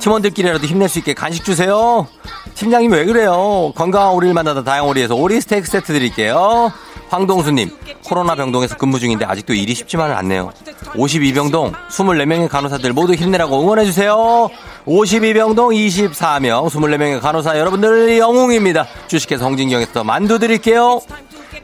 팀원들끼리라도 0.00 0.66
힘낼 0.66 0.88
수 0.88 0.98
있게 0.98 1.14
간식 1.14 1.44
주세요. 1.44 2.08
팀장님 2.54 2.90
왜 2.90 3.04
그래요? 3.04 3.72
건강한 3.76 4.14
오리를 4.14 4.34
만나다 4.34 4.64
다양오리에서 4.64 5.14
오리 5.14 5.40
스테이크 5.40 5.68
세트 5.68 5.92
드릴게요. 5.92 6.72
황동수님, 7.08 7.70
코로나 8.04 8.34
병동에서 8.34 8.76
근무 8.76 8.98
중인데 8.98 9.24
아직도 9.24 9.52
일이 9.52 9.74
쉽지만은 9.74 10.16
않네요. 10.16 10.52
52병동 10.94 11.72
24명의 11.88 12.48
간호사들 12.48 12.92
모두 12.92 13.14
힘내라고 13.14 13.60
응원해주세요. 13.60 14.48
52병동 14.94 15.70
24명 16.10 16.66
24명의 16.68 17.20
간호사 17.20 17.56
여러분들 17.56 18.18
영웅입니다. 18.18 18.86
주식회사 19.06 19.44
홍진경에서 19.44 20.02
만두 20.02 20.40
드릴게요. 20.40 21.00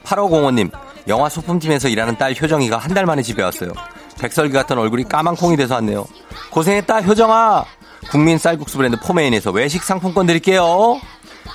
8505님, 0.04 0.71
영화 1.09 1.28
소품팀에서 1.28 1.88
일하는 1.88 2.16
딸 2.18 2.37
효정이가 2.40 2.76
한 2.78 2.95
달 2.95 3.04
만에 3.04 3.23
집에 3.23 3.42
왔어요. 3.42 3.73
백설기 4.21 4.52
같은 4.52 4.78
얼굴이 4.78 5.04
까만 5.09 5.35
콩이 5.35 5.56
돼서 5.56 5.75
왔네요. 5.75 6.06
고생했다 6.50 7.00
효정아. 7.02 7.64
국민 8.12 8.38
쌀국수 8.38 8.76
브랜드 8.76 8.97
포메인에서 9.00 9.50
외식 9.50 9.83
상품권 9.83 10.26
드릴게요. 10.26 11.00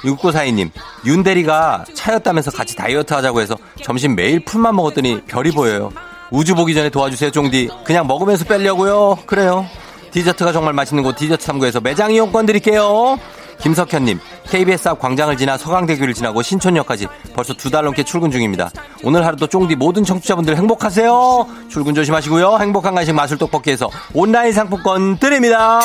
6942님, 0.04 0.72
윤대리가 1.06 1.86
차였다면서 1.94 2.51
같이 2.51 2.75
다이어트 2.75 3.13
하자고 3.13 3.40
해서 3.40 3.56
점심 3.82 4.16
매일 4.16 4.44
풀만 4.44 4.75
먹었더니 4.75 5.22
별이 5.22 5.51
보여요. 5.51 5.90
우주 6.32 6.54
보기 6.54 6.74
전에 6.74 6.90
도와주세요, 6.90 7.32
쫑디. 7.32 7.70
그냥 7.86 8.08
먹으면서 8.08 8.44
빼려고요. 8.44 9.20
그래요. 9.25 9.66
디저트가 10.12 10.51
정말 10.51 10.74
맛있는 10.74 11.03
곳 11.03 11.15
디저트 11.15 11.46
3구에서 11.48 11.82
매장 11.82 12.12
이용권 12.12 12.46
드릴게요. 12.46 13.18
김석현님, 13.62 14.20
KBS 14.50 14.89
앞 14.89 15.00
광장을 15.00 15.38
지나 15.38 15.56
서강대교를 15.58 16.13
지나고 16.15 16.41
신촌역까지 16.41 17.08
벌써 17.36 17.53
두 17.53 17.70
달 17.70 17.86
넘게 17.86 18.03
출근 18.03 18.32
중입니다. 18.32 18.72
오늘 19.03 19.24
하루도 19.25 19.48
쫑디 19.48 19.75
모든 19.75 20.03
청취자분들 20.03 20.58
행복하세요. 20.58 21.48
출근 21.70 21.94
조심하시고요. 21.94 22.58
행복한 22.60 22.96
간식 22.96 23.13
마술 23.13 23.38
떡볶이에서 23.38 23.89
온라인 24.13 24.51
상품권 24.51 25.18
드립니다. 25.20 25.80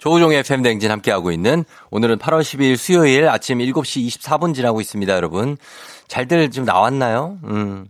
조우종의 0.00 0.38
FM 0.38 0.62
댕진 0.62 0.90
함께하고 0.90 1.30
있는 1.30 1.66
오늘은 1.90 2.16
8월 2.18 2.40
12일 2.40 2.76
수요일 2.78 3.28
아침 3.28 3.58
7시 3.58 4.06
24분 4.08 4.54
지나고 4.54 4.80
있습니다, 4.80 5.14
여러분. 5.14 5.58
잘들 6.08 6.50
지금 6.50 6.64
나왔나요? 6.64 7.38
음. 7.44 7.86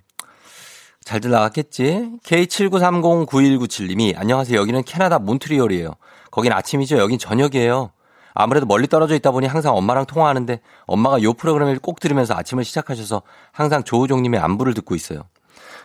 잘들 1.05 1.31
나왔겠지? 1.31 2.11
K79309197님이 2.25 4.19
안녕하세요. 4.19 4.59
여기는 4.59 4.83
캐나다 4.83 5.21
몬트리올이에요. 5.21 5.93
거긴 6.33 6.53
아침이죠. 6.53 6.99
여긴 6.99 7.17
저녁이에요. 7.17 7.93
아무래도 8.35 8.67
멀리 8.67 8.89
떨어져 8.89 9.15
있다 9.15 9.31
보니 9.31 9.47
항상 9.47 9.77
엄마랑 9.77 10.07
통화하는데 10.07 10.61
엄마가 10.87 11.23
요 11.23 11.33
프로그램을 11.33 11.79
꼭 11.79 12.01
들으면서 12.01 12.35
아침을 12.35 12.65
시작하셔서 12.65 13.23
항상 13.53 13.85
조우종님의 13.85 14.41
안부를 14.41 14.75
듣고 14.75 14.97
있어요. 14.97 15.23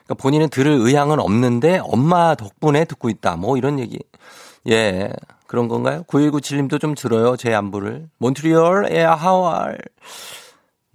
그러니까 0.06 0.16
본인은 0.24 0.50
들을 0.50 0.72
의향은 0.72 1.20
없는데 1.20 1.82
엄마 1.84 2.34
덕분에 2.34 2.86
듣고 2.86 3.10
있다. 3.10 3.36
뭐 3.36 3.58
이런 3.58 3.78
얘기. 3.78 4.00
예. 4.68 5.12
그런 5.56 5.70
건가요? 5.70 6.04
9197님도 6.10 6.82
좀 6.82 6.96
들어요. 6.96 7.38
제 7.38 7.54
안부를. 7.54 8.10
몬트리올, 8.18 8.90
예, 8.92 9.04
하왈. 9.04 9.78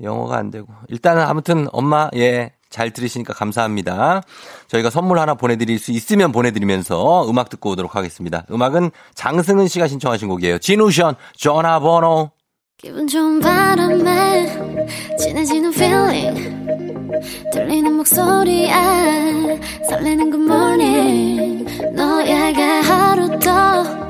영어가 0.02 0.36
안 0.36 0.50
되고. 0.50 0.66
일단은 0.88 1.22
아무튼 1.22 1.66
엄마, 1.72 2.10
예. 2.14 2.52
잘 2.68 2.90
들으시니까 2.90 3.32
감사합니다. 3.32 4.20
저희가 4.68 4.90
선물 4.90 5.18
하나 5.18 5.34
보내드릴 5.34 5.78
수 5.78 5.92
있으면 5.92 6.30
보내드리면서 6.30 7.28
음악 7.28 7.48
듣고 7.48 7.70
오도록 7.70 7.96
하겠습니다. 7.96 8.44
음악은 8.50 8.90
장승은 9.14 9.66
씨가 9.66 9.88
신청하신 9.88 10.28
곡이에요. 10.28 10.58
진우션, 10.58 11.16
전화번호. 11.36 12.30
기분 12.76 13.06
좋은 13.06 13.40
바람에 13.40 14.46
진해지는 15.18 15.72
feeling 15.72 16.66
들리는 17.52 17.92
목소리에 17.94 18.70
설레는 19.88 20.30
good 20.30 20.44
morning 20.44 21.92
너에게 21.94 22.62
하루 22.62 23.38
더 23.40 24.09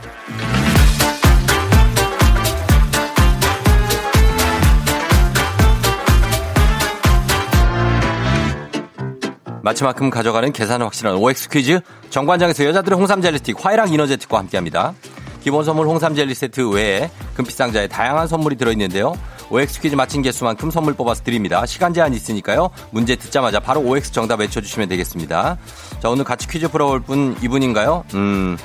마치만큼 9.63 10.09
가져가는 10.09 10.51
계산은 10.51 10.85
확실한 10.85 11.15
OX 11.17 11.49
퀴즈 11.49 11.79
정관장에서 12.09 12.65
여자들의 12.65 12.97
홍삼 12.97 13.21
젤리 13.21 13.37
스틱 13.39 13.63
화이랑 13.63 13.93
이너제틱과 13.93 14.37
함께합니다. 14.39 14.93
기본 15.41 15.65
선물 15.65 15.87
홍삼 15.87 16.15
젤리 16.15 16.33
세트 16.35 16.69
외에 16.69 17.09
금빛 17.35 17.55
상자에 17.55 17.87
다양한 17.87 18.27
선물이 18.27 18.57
들어있는데요. 18.57 19.13
OX 19.49 19.81
퀴즈 19.81 19.95
마친 19.95 20.21
개수만큼 20.21 20.71
선물 20.71 20.93
뽑아서 20.93 21.23
드립니다. 21.23 21.65
시간 21.65 21.93
제한 21.93 22.13
있으니까요. 22.13 22.69
문제 22.91 23.15
듣자마자 23.15 23.59
바로 23.59 23.81
OX 23.81 24.11
정답 24.11 24.39
외쳐주시면 24.39 24.87
되겠습니다. 24.89 25.57
자 26.01 26.09
오늘 26.09 26.23
같이 26.23 26.47
퀴즈 26.47 26.67
풀어볼 26.69 27.01
분 27.01 27.35
이분인가요? 27.41 28.05
음 28.13 28.57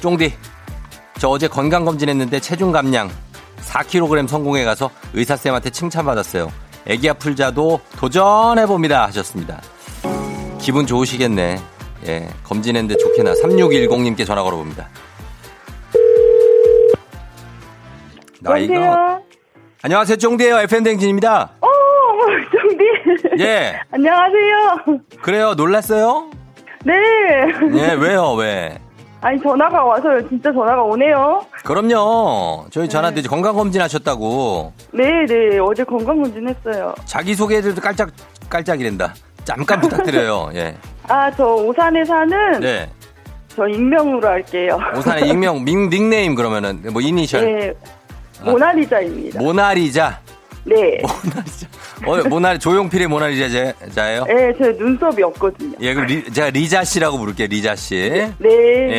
쫑디 0.00 0.32
저 1.18 1.28
어제 1.28 1.48
건강검진 1.48 2.08
했는데 2.08 2.40
체중 2.40 2.72
감량 2.72 3.10
4kg 3.60 4.26
성공해 4.26 4.64
가서 4.64 4.90
의사쌤한테 5.12 5.70
칭찬받았어요. 5.70 6.50
애기야 6.86 7.14
풀자도 7.14 7.80
도전해봅니다 7.98 9.04
하셨습니다. 9.06 9.60
기분 10.60 10.86
좋으시겠네. 10.86 11.58
예, 12.06 12.28
검진했는데 12.44 12.96
좋게나 12.98 13.32
3610님께 13.34 14.26
전화 14.26 14.42
걸어봅니다. 14.42 14.88
나이가 18.40 18.74
여보세요? 18.74 19.22
안녕하세요 19.82 20.16
쫑디예요 20.16 20.58
FM댕진입니다. 20.60 21.50
어, 21.60 21.66
정디. 22.52 23.42
예 23.42 23.78
안녕하세요. 23.92 25.00
그래요 25.22 25.54
놀랐어요? 25.54 26.30
네. 26.84 26.94
예 27.74 27.92
왜요 28.00 28.32
왜? 28.34 28.78
아니, 29.22 29.38
전화가 29.42 29.84
와서요. 29.84 30.26
진짜 30.30 30.50
전화가 30.50 30.82
오네요. 30.82 31.44
그럼요 31.64 32.64
저희 32.70 32.88
전화 32.88 33.10
드지 33.10 33.28
건강 33.28 33.54
검진 33.54 33.82
하셨다고 33.82 34.72
네, 34.92 35.04
네. 35.26 35.58
어제 35.58 35.84
건강 35.84 36.22
검진 36.22 36.48
했어요. 36.48 36.94
자기 37.04 37.34
소개해도 37.34 37.74
깔짝 37.82 38.10
깔짝이랜다. 38.48 39.12
잠깐 39.44 39.80
부탁드려요. 39.80 40.50
예. 40.54 40.76
아, 41.08 41.30
저 41.34 41.44
오산에 41.54 42.04
사는 42.04 42.60
네. 42.60 42.88
저 43.56 43.66
익명으로 43.66 44.26
할게요. 44.28 44.78
오산의 44.96 45.28
익명 45.28 45.64
닉, 45.64 45.76
닉네임 45.88 46.34
그러면은 46.34 46.82
뭐 46.92 47.00
이니셜 47.02 47.44
네. 47.58 47.72
모나리자입니다. 48.42 49.40
모나리자. 49.40 50.20
네. 50.64 50.98
모나리자. 51.02 51.66
어, 52.06 52.28
모나리 52.28 52.58
조용필의 52.58 53.06
모나리자자예요? 53.08 54.24
네, 54.24 54.52
제 54.56 54.72
눈썹이 54.78 55.22
없거든요. 55.22 55.72
예, 55.80 55.92
그럼 55.94 56.06
리, 56.06 56.24
제가 56.32 56.50
리자 56.50 56.84
씨라고 56.84 57.18
부를게요. 57.18 57.48
리자 57.48 57.74
씨. 57.76 57.96
네. 58.38 58.48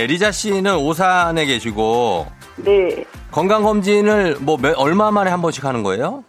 예, 0.02 0.06
리자 0.08 0.32
씨는 0.32 0.76
오산에 0.76 1.46
계시고 1.46 2.28
네. 2.58 3.04
건강 3.32 3.64
검진을 3.64 4.38
뭐 4.42 4.58
몇- 4.58 4.74
얼마 4.78 5.10
만에 5.12 5.32
한 5.32 5.42
번씩 5.42 5.64
하는 5.66 5.82
거예요? 5.84 6.24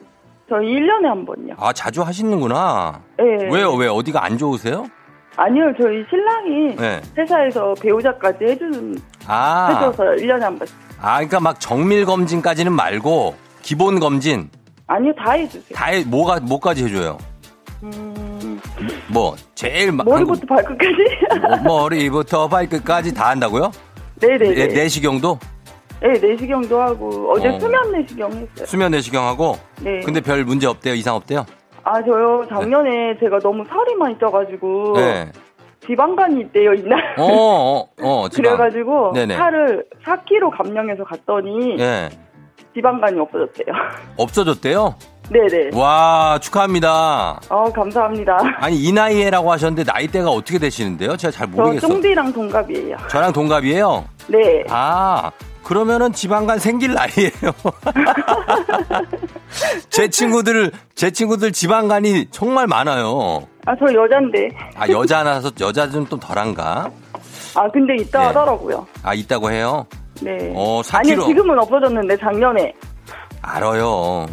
저 0.52 0.58
1년에 0.58 1.04
한 1.04 1.24
번요. 1.24 1.54
아, 1.56 1.72
자주 1.72 2.02
하시는구나. 2.02 3.00
네. 3.16 3.48
왜요? 3.50 3.72
왜 3.72 3.88
어디가 3.88 4.22
안 4.22 4.36
좋으세요? 4.36 4.84
아니요, 5.34 5.72
저희 5.80 6.04
신랑이 6.10 6.76
네. 6.76 7.00
회사에서 7.16 7.72
배우자까지 7.80 8.44
해주는, 8.44 8.98
아. 9.26 9.68
해줘서 9.68 10.02
1년에 10.22 10.40
한 10.40 10.58
번씩. 10.58 10.76
아, 11.00 11.14
그러니까 11.14 11.40
막 11.40 11.58
정밀 11.58 12.04
검진까지는 12.04 12.70
말고 12.70 13.34
기본 13.62 13.98
검진 13.98 14.50
아니요, 14.88 15.14
다 15.16 15.32
해주세요. 15.32 15.74
다 15.74 15.86
해, 15.86 16.04
뭐가 16.04 16.40
뭐까지 16.40 16.84
해줘요? 16.84 17.16
음, 17.82 18.60
뭐 19.08 19.34
제일 19.54 19.90
막 19.90 20.06
머리부터 20.06 20.46
발끝까지? 20.46 21.62
뭐, 21.64 21.80
머리부터 21.80 22.46
발끝까지 22.48 23.14
다 23.14 23.30
한다고요? 23.30 23.70
네네네. 24.20 24.52
네, 24.54 24.66
내시경도 24.66 25.38
네, 26.02 26.18
내시경도 26.18 26.80
하고 26.80 27.32
어제 27.32 27.48
어. 27.48 27.58
수면 27.60 27.92
내시경 27.92 28.30
했어요. 28.32 28.66
수면 28.66 28.90
내시경하고. 28.90 29.56
네. 29.82 30.00
근데 30.00 30.20
별 30.20 30.44
문제 30.44 30.66
없대요. 30.66 30.94
이상 30.94 31.14
없대요. 31.14 31.46
아 31.84 32.02
저요 32.02 32.44
작년에 32.48 33.18
제가 33.20 33.38
너무 33.40 33.64
살이 33.68 33.94
많이 33.96 34.16
쪄가지고 34.18 34.94
네. 34.96 35.30
지방간이 35.86 36.40
있대요 36.42 36.74
이날. 36.74 37.14
어, 37.18 37.24
어, 37.24 37.88
어, 38.02 38.28
지방. 38.30 38.56
그래가지고 38.56 39.12
네네. 39.14 39.36
살을 39.36 39.84
4kg 40.04 40.50
감량해서 40.56 41.04
갔더니 41.04 41.76
예. 41.78 42.08
지방간이 42.74 43.18
없어졌대요. 43.20 43.66
없어졌대요? 44.16 44.94
네네. 45.32 45.70
와, 45.74 46.38
축하합니다. 46.40 47.40
어 47.48 47.64
감사합니다. 47.72 48.36
아니, 48.58 48.76
이 48.76 48.92
나이에라고 48.92 49.50
하셨는데 49.52 49.90
나이대가 49.90 50.30
어떻게 50.30 50.58
되시는데요? 50.58 51.16
제가 51.16 51.30
잘저 51.32 51.50
모르겠어요. 51.52 51.92
쫑디랑 51.92 52.32
동갑이에요. 52.32 52.96
저랑 53.08 53.32
동갑이에요? 53.32 54.04
네. 54.28 54.64
아, 54.68 55.30
그러면은 55.62 56.12
지방간 56.12 56.58
생길 56.58 56.94
나이에요. 56.94 57.52
제 59.90 60.08
친구들, 60.08 60.72
제 60.94 61.10
친구들 61.10 61.52
지방간이 61.52 62.26
정말 62.30 62.66
많아요. 62.66 63.46
아 63.64 63.74
저 63.78 63.92
여잔데. 63.94 64.48
아, 64.76 64.88
여자라서, 64.88 65.50
여자는 65.60 66.08
좀 66.08 66.18
덜한가? 66.18 66.90
아 67.54 67.68
근데 67.70 67.94
있다 68.02 68.22
예. 68.22 68.26
하더라고요. 68.26 68.86
아, 69.02 69.14
있다고 69.14 69.50
해요? 69.50 69.86
네. 70.20 70.52
어, 70.54 70.80
4kg. 70.82 70.96
아니 70.96 71.26
지금은 71.26 71.58
없어졌는데 71.58 72.16
작년에 72.18 72.72
알아요. 73.42 74.26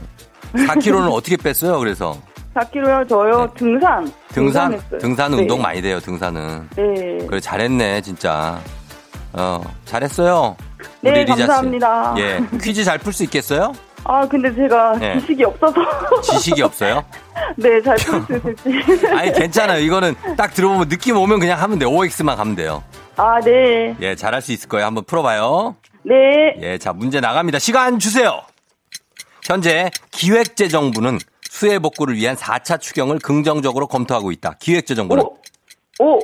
4kg는 0.54 1.12
어떻게 1.12 1.38
뺐어요, 1.38 1.80
그래서? 1.80 2.18
4kg요. 2.56 3.08
저요 3.08 3.46
네. 3.48 3.54
등산. 3.56 4.12
등산? 4.34 4.72
등산했어요. 4.72 5.00
등산 5.00 5.32
네. 5.32 5.38
운동 5.38 5.62
많이 5.62 5.82
돼요, 5.82 6.00
등산은. 6.00 6.70
네. 6.76 7.26
그래, 7.28 7.40
잘했네, 7.40 8.02
진짜. 8.02 8.60
어, 9.34 9.62
잘했어요. 9.86 10.56
네, 11.02 11.12
리자 11.24 11.36
씨. 11.36 11.40
감사합니다. 11.42 12.16
예. 12.18 12.40
퀴즈 12.62 12.84
잘 12.84 12.98
풀 12.98 13.14
수 13.14 13.24
있겠어요? 13.24 13.74
아 14.06 14.26
근데 14.28 14.54
제가 14.56 14.98
네. 14.98 15.20
지식이 15.20 15.44
없어서. 15.44 15.76
지식이 16.24 16.62
없어요? 16.64 17.04
네, 17.58 17.82
잘 17.82 17.96
풀 17.98 18.22
수 18.26 18.70
있을지. 18.70 19.08
아니, 19.14 19.32
괜찮아요. 19.34 19.82
이거는 19.82 20.16
딱 20.38 20.54
들어보면 20.54 20.90
느낌 20.90 21.18
오면 21.18 21.40
그냥 21.40 21.62
하면 21.62 21.78
돼요. 21.80 21.90
OX만 21.90 22.36
가면 22.38 22.56
돼요. 22.56 22.82
아, 23.18 23.40
네. 23.42 23.96
예, 24.02 24.16
잘할 24.16 24.42
수 24.42 24.52
있을 24.54 24.68
거예요. 24.70 24.86
한번 24.88 25.04
풀어봐요. 25.04 25.76
네. 26.04 26.16
예, 26.62 26.78
자, 26.78 26.94
문제 26.94 27.20
나갑니다. 27.20 27.60
시간 27.60 28.00
주세요. 28.00 28.42
현재 29.50 29.90
기획재정부는 30.12 31.18
수해 31.50 31.80
복구를 31.80 32.16
위한 32.16 32.36
4차 32.36 32.80
추경을 32.80 33.18
긍정적으로 33.18 33.88
검토하고 33.88 34.32
있다. 34.32 34.54
기획재정부는 34.60 35.24
오. 35.24 35.38
오. 36.00 36.20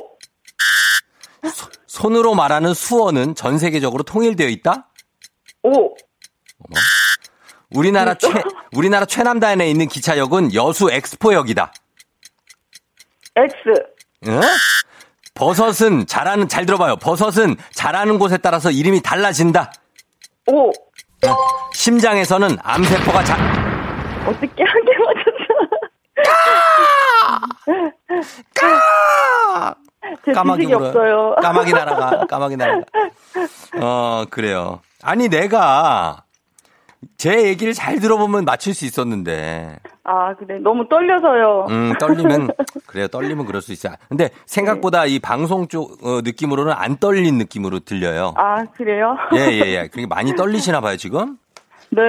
손으로 1.88 2.36
말하는 2.36 2.72
수어는 2.72 3.34
전 3.34 3.58
세계적으로 3.58 4.04
통일되어 4.04 4.46
있다. 4.46 4.88
오. 5.64 5.96
우리나라 7.70 8.14
최 8.14 8.28
우리나라 8.72 9.04
최남단에 9.04 9.68
있는 9.68 9.88
기차역은 9.88 10.54
여수 10.54 10.88
엑스포역이다. 10.92 11.72
X. 13.34 13.56
응? 14.28 14.40
버섯은 15.34 16.06
자라는 16.06 16.48
잘 16.48 16.64
들어봐요. 16.64 16.96
버섯은 16.96 17.56
자라는 17.74 18.20
곳에 18.20 18.36
따라서 18.36 18.70
이름이 18.70 19.02
달라진다. 19.02 19.72
오. 20.46 20.70
심장에서는 21.72 22.56
암세포가 22.62 23.24
자 23.24 23.36
어떻게 24.26 24.64
한 24.64 24.82
개 24.84 24.92
맞췄어? 24.98 25.36
제 30.24 30.32
지식이 30.32 30.74
울어요. 30.74 30.88
없어요. 30.88 31.34
까마귀 31.42 31.72
날아가. 31.72 32.26
까마귀 32.26 32.56
날아가. 32.56 32.82
어, 33.80 34.24
그래요. 34.30 34.80
아니, 35.02 35.28
내가 35.28 36.22
제 37.16 37.46
얘기를 37.46 37.72
잘 37.72 37.98
들어보면 38.00 38.44
맞출 38.44 38.74
수 38.74 38.84
있었는데. 38.84 39.76
아, 40.04 40.34
그래. 40.34 40.58
너무 40.58 40.88
떨려서요. 40.88 41.66
음, 41.70 41.92
떨리면, 41.98 42.48
그래요. 42.86 43.08
떨리면 43.08 43.46
그럴 43.46 43.60
수 43.62 43.72
있어요. 43.72 43.94
근데 44.08 44.30
생각보다 44.46 45.06
이 45.06 45.18
방송 45.18 45.68
쪽 45.68 45.98
어, 46.04 46.20
느낌으로는 46.22 46.72
안 46.76 46.96
떨린 46.96 47.38
느낌으로 47.38 47.80
들려요. 47.80 48.34
아, 48.36 48.64
그래요? 48.76 49.16
예, 49.34 49.38
예, 49.52 49.60
예. 49.82 49.88
그게 49.92 50.06
많이 50.06 50.34
떨리시나 50.34 50.80
봐요, 50.80 50.96
지금? 50.96 51.36
네. 51.90 52.02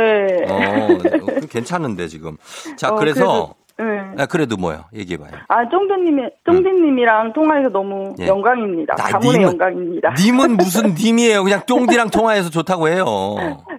어, 0.47 0.55
어, 0.55 1.39
괜찮은데, 1.49 2.07
지금. 2.07 2.37
자, 2.77 2.89
어, 2.89 2.95
그래서, 2.95 3.53
네. 3.77 3.85
아, 4.17 4.25
그래도 4.25 4.57
뭐요? 4.57 4.85
얘기해봐요. 4.93 5.29
아, 5.47 5.69
쫑대님이, 5.69 6.23
쫑대님이랑 6.45 7.33
통화해서 7.33 7.69
너무 7.69 8.15
예. 8.19 8.27
영광입니다. 8.27 8.95
아, 8.97 9.03
가문의 9.11 9.41
님은- 9.41 9.43
영광입니다. 9.43 10.13
님은 10.19 10.57
무슨 10.57 10.93
님이에요? 10.97 11.43
그냥 11.43 11.61
쫑디랑 11.67 12.09
통화해서 12.09 12.49
좋다고 12.49 12.87
해요. 12.89 13.05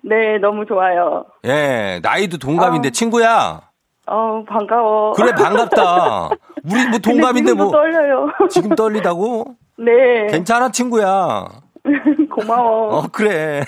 네, 0.09 0.39
너무 0.39 0.65
좋아요. 0.67 1.25
예, 1.45 2.01
나이도 2.03 2.39
동갑인데 2.39 2.89
아. 2.89 2.91
친구야. 2.91 3.61
어, 4.07 4.43
반가워. 4.49 5.13
그래 5.13 5.33
반갑다. 5.33 6.31
우리 6.65 6.89
뭐 6.89 6.99
동갑인데 6.99 7.53
뭐 7.53 7.71
떨려요. 7.71 8.29
지금 8.51 8.75
떨리다고? 8.75 9.45
네. 9.79 10.27
괜찮아 10.31 10.71
친구야. 10.71 11.47
고마워. 12.35 12.97
어 12.97 13.03
그래. 13.13 13.63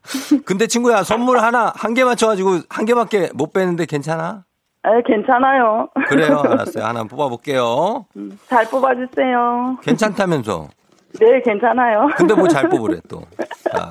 근데 0.44 0.66
친구야 0.66 1.02
선물 1.02 1.38
하나 1.38 1.72
한 1.76 1.94
개 1.94 2.04
맞춰가지고 2.04 2.60
한 2.68 2.84
개밖에 2.84 3.30
못 3.34 3.52
빼는데 3.52 3.86
괜찮아? 3.86 4.44
아, 4.82 4.90
괜찮아요. 5.06 5.88
그래요 6.08 6.40
알았어요 6.44 6.84
하나 6.84 7.04
뽑아볼게요. 7.04 8.06
음, 8.16 8.38
잘 8.48 8.64
뽑아주세요. 8.68 9.78
괜찮다면서. 9.82 10.68
네, 11.18 11.40
괜찮아요. 11.42 12.08
근데 12.16 12.34
뭐 12.34 12.46
잘 12.48 12.68
뽑으래 12.68 13.00
또. 13.08 13.22
자, 13.72 13.90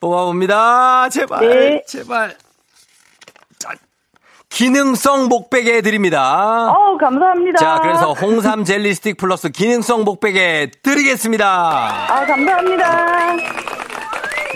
뽑아봅니다. 0.00 1.08
제발 1.10 1.40
네. 1.48 1.82
제발. 1.86 2.34
자, 3.58 3.70
기능성 4.48 5.28
목베개 5.28 5.82
드립니다. 5.82 6.70
어, 6.70 6.96
감사합니다. 6.96 7.58
자, 7.58 7.78
그래서 7.82 8.12
홍삼 8.12 8.64
젤리 8.64 8.94
스틱 8.94 9.16
플러스 9.18 9.50
기능성 9.50 10.04
목베개 10.04 10.70
드리겠습니다. 10.82 11.46
아, 11.46 12.26
감사합니다. 12.26 13.36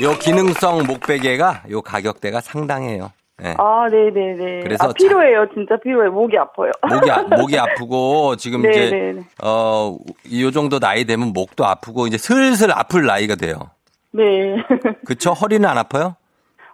요 0.02 0.16
기능성 0.18 0.84
목베개가 0.86 1.64
요 1.70 1.82
가격대가 1.82 2.40
상당해요. 2.40 3.12
예. 3.42 3.54
아, 3.58 3.88
네네네. 3.90 4.60
그래서 4.62 4.88
아, 4.88 4.92
필요해요. 4.92 5.46
진짜 5.54 5.76
필요해요. 5.82 6.12
목이 6.12 6.36
아파요. 6.36 6.70
목이, 6.88 7.10
아- 7.10 7.22
목이 7.36 7.58
아프고 7.58 8.36
지금 8.36 8.62
네, 8.62 8.70
이제. 8.70 9.24
어, 9.42 9.96
요 10.40 10.50
정도 10.50 10.78
나이 10.78 11.04
되면 11.04 11.32
목도 11.32 11.64
아프고 11.64 12.06
이제 12.06 12.18
슬슬 12.18 12.70
아플 12.72 13.06
나이가 13.06 13.34
돼요. 13.36 13.54
네. 14.12 14.56
그쵸? 15.06 15.32
허리는 15.32 15.66
안 15.68 15.78
아파요? 15.78 16.16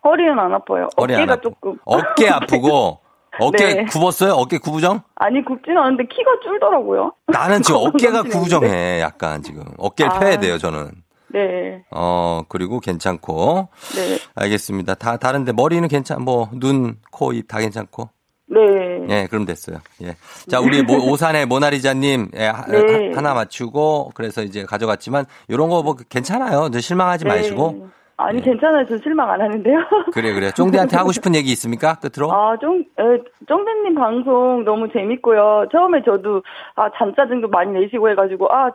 허리는 0.05 0.38
안 0.38 0.52
아파요. 0.55 0.88
허리 1.00 1.14
안 1.14 1.20
어깨가 1.22 1.33
아프- 1.35 1.42
조금. 1.42 1.79
어깨 1.85 2.29
아프고 2.31 2.98
어깨 3.38 3.74
네. 3.74 3.85
굽었어요? 3.85 4.33
어깨 4.33 4.57
구부정? 4.59 5.02
아니, 5.16 5.44
굽지는 5.44 5.76
않은데 5.76 6.05
키가 6.05 6.31
줄더라고요. 6.42 7.12
나는 7.26 7.61
지금 7.61 7.81
어깨가. 7.85 8.22
구부정해. 8.22 9.00
약간 9.02 9.42
지금 9.42 9.62
어깨를 9.76 10.11
아. 10.12 10.18
펴야 10.18 10.38
돼요, 10.38 10.57
저는. 10.57 10.90
네. 11.33 11.83
어, 11.91 12.43
그리고 12.49 12.81
괜찮고. 12.81 13.69
네. 13.97 14.19
알겠습니다. 14.35 14.95
다 14.95 15.17
다른데 15.17 15.53
머리는 15.53 15.87
괜찮 15.89 16.23
뭐 16.23 16.49
눈, 16.55 16.97
코, 17.11 17.33
입 17.33 17.49
다 17.49 17.59
괜찮고. 17.59 18.11
네. 18.49 18.61
예, 19.09 19.27
그럼 19.29 19.45
됐어요. 19.45 19.79
예. 20.03 20.17
자, 20.49 20.61
우리 20.61 20.83
모- 20.83 20.95
오산의 21.11 21.47
모나리자님 21.47 22.31
예, 22.37 22.47
하, 22.47 22.65
네. 22.67 23.11
나 23.11 23.35
맞추고 23.35 24.12
그래서 24.15 24.43
이제 24.43 24.65
가져갔지만 24.65 25.27
이런 25.49 25.69
거 25.69 25.83
뭐 25.83 25.97
괜찮아요. 26.09 26.71
저 26.73 26.81
실망하지 26.81 27.25
네. 27.25 27.31
마시고. 27.31 27.89
아니, 28.18 28.38
예. 28.38 28.42
괜찮아요. 28.42 28.87
저 28.88 28.96
실망 28.98 29.31
안 29.31 29.40
하는데요. 29.40 29.79
그래 30.12 30.33
그래. 30.33 30.50
쫑디한테 30.50 30.96
하고 30.96 31.12
싶은 31.12 31.35
얘기 31.35 31.52
있습니까? 31.52 31.96
끝으로. 31.96 32.33
아, 32.33 32.57
쫑, 32.59 32.81
에, 32.81 33.22
쫑대님 33.46 33.94
방송 33.94 34.64
너무 34.64 34.88
재밌고요. 34.90 35.66
처음에 35.70 36.02
저도, 36.05 36.42
아, 36.76 36.88
잔짜증도 36.96 37.48
많이 37.48 37.72
내시고 37.72 38.09
해가지고, 38.11 38.50
아, 38.52 38.70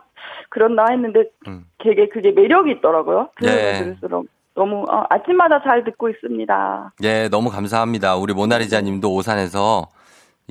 그런다 0.48 0.86
했는데, 0.90 1.24
음. 1.48 1.64
되게 1.82 2.08
그게 2.08 2.30
매력이 2.30 2.70
있더라고요. 2.78 3.30
네. 3.40 3.78
들을수록. 3.82 4.26
너무, 4.54 4.84
아, 4.88 5.04
아침마다 5.10 5.60
잘 5.62 5.82
듣고 5.84 6.08
있습니다. 6.10 6.92
예, 7.02 7.28
너무 7.28 7.50
감사합니다. 7.50 8.16
우리 8.16 8.34
모나리자님도 8.34 9.12
오산에서 9.12 9.88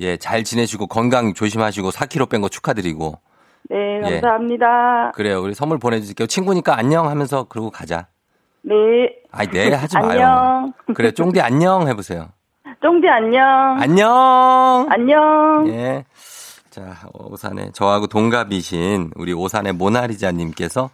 예, 0.00 0.16
잘 0.16 0.42
지내시고 0.42 0.86
건강 0.88 1.32
조심하시고 1.34 1.90
4kg 1.90 2.28
뺀 2.28 2.40
거 2.42 2.48
축하드리고. 2.48 3.14
네, 3.70 4.00
예. 4.04 4.20
감사합니다. 4.20 5.12
그래요. 5.14 5.40
우리 5.40 5.54
선물 5.54 5.78
보내드릴게요. 5.78 6.26
친구니까 6.26 6.76
안녕 6.76 7.08
하면서 7.08 7.44
그러고 7.44 7.70
가자. 7.70 8.08
네. 8.62 8.74
아이, 9.30 9.46
네, 9.48 9.72
하지 9.72 9.98
마요. 9.98 10.10
안녕. 10.10 10.72
그래, 10.94 11.10
쫑디 11.12 11.40
안녕 11.40 11.88
해보세요. 11.88 12.28
쫑디 12.80 13.08
안녕. 13.08 13.44
안녕! 13.80 14.86
안녕. 14.90 15.68
예. 15.68 16.04
자, 16.70 16.96
오산에 17.12 17.70
저하고 17.72 18.06
동갑이신 18.06 19.12
우리 19.16 19.32
오산의 19.32 19.74
모나리자님께서 19.74 20.90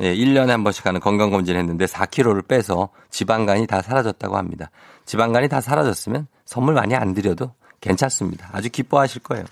예, 0.00 0.14
1년에 0.14 0.48
한 0.48 0.64
번씩 0.64 0.86
하는 0.86 1.00
건강검진 1.00 1.56
했는데 1.56 1.84
4kg를 1.86 2.46
빼서 2.46 2.88
지방간이 3.10 3.66
다 3.66 3.82
사라졌다고 3.82 4.36
합니다. 4.36 4.70
지방간이 5.04 5.48
다 5.48 5.60
사라졌으면 5.60 6.28
선물 6.44 6.74
많이 6.74 6.94
안 6.94 7.14
드려도 7.14 7.52
괜찮습니다. 7.80 8.48
아주 8.52 8.70
기뻐하실 8.70 9.22
거예요. 9.22 9.44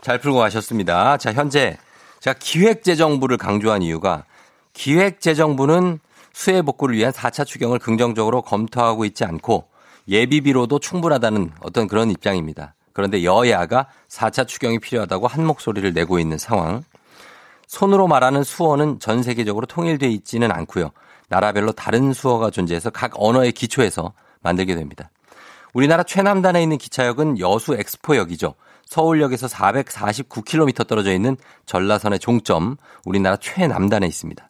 잘 0.00 0.18
풀고 0.18 0.38
가셨습니다. 0.38 1.16
자, 1.16 1.32
현재 1.32 1.76
제가 2.20 2.36
기획재정부를 2.38 3.36
강조한 3.36 3.82
이유가 3.82 4.24
기획재정부는 4.74 5.98
수해 6.36 6.60
복구를 6.60 6.94
위한 6.96 7.12
4차 7.12 7.46
추경을 7.46 7.78
긍정적으로 7.78 8.42
검토하고 8.42 9.06
있지 9.06 9.24
않고 9.24 9.68
예비비로도 10.06 10.80
충분하다는 10.80 11.52
어떤 11.60 11.88
그런 11.88 12.10
입장입니다. 12.10 12.74
그런데 12.92 13.24
여야가 13.24 13.86
4차 14.08 14.46
추경이 14.46 14.78
필요하다고 14.78 15.28
한 15.28 15.46
목소리를 15.46 15.94
내고 15.94 16.18
있는 16.18 16.36
상황. 16.36 16.82
손으로 17.68 18.06
말하는 18.06 18.44
수어는 18.44 19.00
전 19.00 19.22
세계적으로 19.22 19.64
통일되어 19.64 20.10
있지는 20.10 20.52
않고요. 20.52 20.90
나라별로 21.30 21.72
다른 21.72 22.12
수어가 22.12 22.50
존재해서 22.50 22.90
각 22.90 23.12
언어의 23.14 23.52
기초에서 23.52 24.12
만들게 24.42 24.74
됩니다. 24.74 25.08
우리나라 25.72 26.02
최남단에 26.02 26.62
있는 26.62 26.76
기차역은 26.76 27.40
여수 27.40 27.74
엑스포역이죠. 27.74 28.54
서울역에서 28.84 29.46
449km 29.46 30.86
떨어져 30.86 31.14
있는 31.14 31.38
전라선의 31.64 32.18
종점, 32.18 32.76
우리나라 33.06 33.38
최남단에 33.38 34.06
있습니다. 34.06 34.45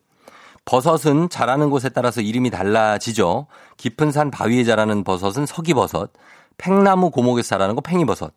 버섯은 0.66 1.28
자라는 1.30 1.70
곳에 1.70 1.88
따라서 1.88 2.20
이름이 2.20 2.50
달라지죠. 2.50 3.46
깊은 3.76 4.10
산 4.12 4.30
바위에 4.30 4.64
자라는 4.64 5.04
버섯은 5.04 5.46
서기버섯, 5.46 6.10
팽나무 6.58 7.10
고목에서 7.10 7.48
자라는 7.48 7.76
거 7.76 7.80
팽이버섯, 7.80 8.32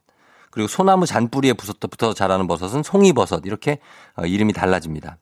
그리고 0.52 0.68
소나무 0.68 1.06
잔뿌리에 1.06 1.54
붙어 1.54 2.14
자라는 2.14 2.48
버섯은 2.48 2.84
송이버섯 2.84 3.46
이렇게 3.46 3.80
어, 4.16 4.26
이름이 4.26 4.54
달라집니다. 4.54 5.18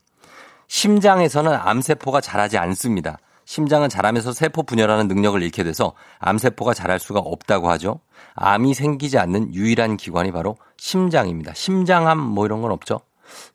심장에서는 0.67 1.53
암세포가 1.53 2.21
자라지 2.21 2.57
않습니다. 2.57 3.17
심장은 3.45 3.87
자라면서 3.87 4.33
세포 4.33 4.63
분열하는 4.63 5.07
능력을 5.07 5.41
잃게 5.41 5.63
돼서 5.63 5.93
암세포가 6.19 6.73
자랄 6.73 6.99
수가 6.99 7.21
없다고 7.21 7.69
하죠. 7.71 8.01
암이 8.35 8.73
생기지 8.73 9.17
않는 9.17 9.53
유일한 9.53 9.95
기관이 9.95 10.33
바로 10.33 10.57
심장입니다. 10.75 11.53
심장암 11.53 12.19
뭐 12.19 12.45
이런 12.45 12.61
건 12.61 12.71
없죠. 12.71 12.99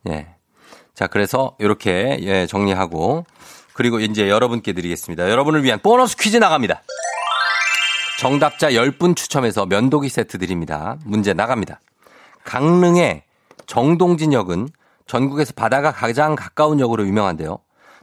예. 0.09 0.35
자, 0.95 1.07
그래서 1.07 1.57
이렇게 1.59 2.19
예, 2.23 2.47
정리하고 2.47 3.25
그리고 3.73 4.01
이제 4.01 4.29
여러분께 4.29 4.73
드리겠습니다. 4.73 5.31
여러분을 5.31 5.65
위한 5.65 5.79
보너스 5.79 6.17
퀴즈 6.17 6.37
나갑니다. 6.37 6.83
정답자 8.19 8.71
10분 8.71 9.17
추첨해서 9.17 9.67
면도기 9.67 10.09
세트 10.09 10.39
드립니다. 10.39 10.97
문제 11.05 11.33
나갑니다. 11.33 11.81
강릉의 12.45 13.25
정동진역은 13.67 14.69
전국에서 15.07 15.53
바다가 15.55 15.93
가장 15.93 16.35
가까운 16.37 16.81
역으로 16.81 17.07
유명한데요. 17.07 17.59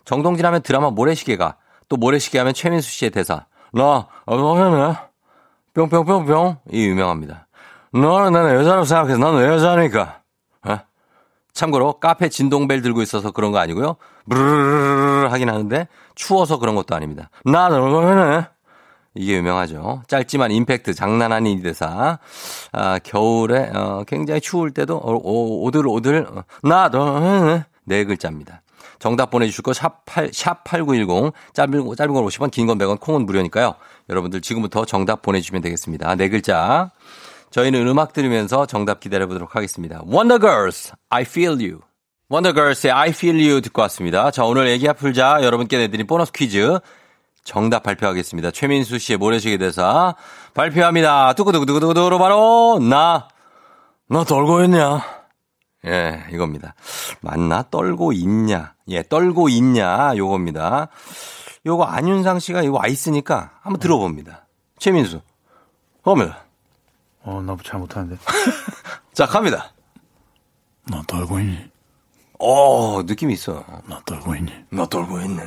정동진 0.06 0.46
하면 0.46 0.62
드라마 0.62 0.90
모래시계가 0.90 1.56
또 1.88 1.98
모래시계 1.98 2.38
하면 2.40 2.54
최민수 2.54 2.90
씨의 2.90 3.12
대사 3.12 3.46
나 3.72 4.08
어머네 4.26 4.96
뿅뿅뿅뿅 5.74 6.58
이 6.72 6.86
유명합니다. 6.86 7.48
너는 7.94 8.34
나는 8.34 8.56
여자라고 8.56 8.86
생각해서 8.86 9.18
나는 9.18 9.46
여자니까. 9.46 10.19
어? 11.50 11.54
참고로 11.54 11.94
카페 12.00 12.30
진동벨 12.30 12.82
들고 12.82 13.02
있어서 13.02 13.32
그런 13.32 13.52
거 13.52 13.58
아니고요. 13.60 13.96
브르르르 14.30 15.28
하긴 15.30 15.50
하는데 15.50 15.88
추워서 16.16 16.58
그런 16.60 16.76
것도 16.76 16.96
아닙니다. 16.96 17.30
나는 17.44 17.82
어머네 17.82 18.48
이게 19.16 19.34
유명하죠. 19.38 20.04
짧지만 20.08 20.52
임팩트 20.52 20.94
장난 20.94 21.32
아닌 21.34 21.58
이 21.60 21.62
대사. 21.62 22.20
아, 22.72 23.00
겨울에 23.04 23.72
어, 23.74 24.04
굉장히 24.08 24.40
추울 24.40 24.72
때도 24.72 24.98
어, 24.98 25.14
오, 25.16 25.64
오들오들 25.66 26.28
어, 26.32 26.44
나도 26.68 27.62
네 27.86 28.04
글자입니다. 28.06 28.62
정답 29.00 29.30
보내주실 29.32 29.64
거 29.64 29.72
샵 29.74 30.04
8, 30.06 30.30
샵8910 30.32 31.32
짧은, 31.54 31.96
짧은 31.96 32.14
건 32.14 32.26
50원 32.26 32.52
긴 32.52 32.68
건 32.68 32.78
100원 32.78 33.00
콩은 33.00 33.26
무료니까요. 33.26 33.74
여러분들 34.10 34.42
지금부터 34.42 34.86
정답 34.86 35.22
보내주시면 35.22 35.62
되겠습니다. 35.64 36.16
네 36.16 36.30
글자. 36.30 36.92
저희는 37.52 37.88
음악 37.88 38.14
들으면서 38.14 38.66
정답 38.66 39.00
기다려보도록 39.00 39.56
하겠습니다. 39.56 40.02
Wonder 40.08 40.40
Girls, 40.40 40.94
I 41.10 41.24
Feel 41.24 41.54
You. 41.60 41.80
Girls의 42.54 42.92
I 42.92 43.10
Feel 43.10 43.36
You 43.38 43.62
듣고 43.62 43.82
왔습니다. 43.84 44.30
자, 44.32 44.46
오늘 44.46 44.68
애기야 44.68 44.94
풀자 44.94 45.40
여러분께 45.44 45.78
내드린 45.78 46.06
보너스 46.06 46.32
퀴즈. 46.32 46.80
정답 47.44 47.82
발표하겠습니다. 47.84 48.52
최민수 48.52 49.00
씨의 49.00 49.18
모래시계 49.18 49.58
대사 49.58 50.14
발표합니다. 50.54 51.34
두구두구두구두구로 51.34 52.20
바로 52.20 52.80
나, 52.80 53.28
너 54.08 54.24
떨고 54.24 54.64
있냐? 54.64 55.02
예, 55.86 56.26
이겁니다. 56.32 56.76
맞나? 57.22 57.64
떨고 57.64 58.12
있냐? 58.14 58.74
예, 58.90 59.02
떨고 59.02 59.50
있냐? 59.50 60.16
요겁니다. 60.16 60.90
요거 61.66 61.84
안윤상 61.86 62.40
씨가 62.40 62.62
이거 62.62 62.78
와 62.78 62.88
있으니까 62.88 63.52
한번 63.62 63.80
들어봅니다. 63.80 64.46
최민수. 64.78 65.22
겁니다. 66.04 66.44
어, 67.30 67.42
나 67.44 67.56
잘 67.64 67.80
못하는데. 67.80 68.18
자, 69.14 69.26
갑니다. 69.28 69.72
너 70.90 71.04
떨고 71.04 71.40
있니? 71.40 71.60
어, 72.40 73.04
느낌이 73.06 73.34
있어. 73.34 73.64
너 73.88 74.00
떨고 74.06 74.36
있니? 74.36 74.52
너 74.72 74.88
떨고 74.88 75.20
있네. 75.22 75.44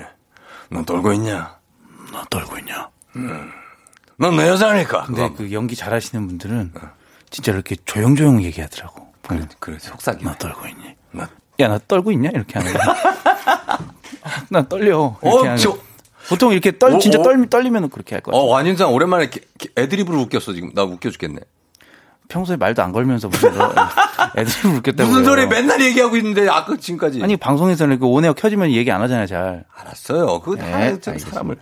너 0.70 0.84
떨고 0.84 1.12
있냐? 1.14 1.56
너 2.12 2.22
떨고 2.30 2.58
있냐? 2.58 2.88
넌내 4.16 4.46
여자니까. 4.48 5.04
근데 5.06 5.32
그 5.36 5.50
연기 5.52 5.74
잘하시는 5.74 6.24
분들은 6.28 6.72
진짜 7.30 7.50
이렇게 7.52 7.74
조용조용 7.84 8.42
얘기하더라고. 8.44 9.12
그래, 9.26 9.48
그래, 9.58 9.78
속삭이. 9.80 10.24
너 10.24 10.34
떨고 10.36 10.68
있니? 10.68 10.94
나, 11.10 11.28
야, 11.60 11.68
나 11.68 11.78
떨고 11.88 12.12
있냐? 12.12 12.30
이렇게 12.32 12.58
하는 12.58 12.72
거야. 12.72 12.94
나 14.50 14.68
떨려. 14.68 15.18
이렇게 15.22 15.48
어, 15.48 15.56
저-. 15.56 15.78
보통 16.28 16.52
이렇게 16.52 16.78
떨, 16.78 16.92
어, 16.94 16.98
진짜 16.98 17.18
어? 17.18 17.22
떨, 17.24 17.48
떨리면 17.48 17.90
그렇게 17.90 18.14
할 18.14 18.22
거야. 18.22 18.36
어, 18.36 18.44
완윤상 18.44 18.92
오랜만에 18.92 19.30
게- 19.30 19.40
게- 19.58 19.70
애드립으로 19.76 20.20
웃겼어, 20.20 20.52
지금. 20.52 20.72
나 20.74 20.84
웃겨 20.84 21.10
죽겠네. 21.10 21.40
평소에 22.32 22.56
말도 22.56 22.82
안 22.82 22.92
걸면서 22.92 23.28
무슨 23.28 23.52
너 23.54 23.70
애들이 24.36 24.74
웃겠다고. 24.76 25.10
무슨. 25.10 25.24
소리 25.24 25.46
맨날 25.46 25.82
얘기하고 25.82 26.16
있는데, 26.16 26.48
아까 26.48 26.74
지금까지. 26.76 27.22
아니, 27.22 27.36
방송에서는 27.36 27.98
그 27.98 28.06
온에어 28.06 28.32
켜지면 28.32 28.70
얘기 28.72 28.90
안 28.90 29.02
하잖아요, 29.02 29.26
잘. 29.26 29.64
알았어요. 29.76 30.40
그거 30.40 30.56
다 30.56 30.64
네, 30.64 30.98
좀 30.98 31.12
알겠습니다. 31.12 31.30
사람을. 31.30 31.56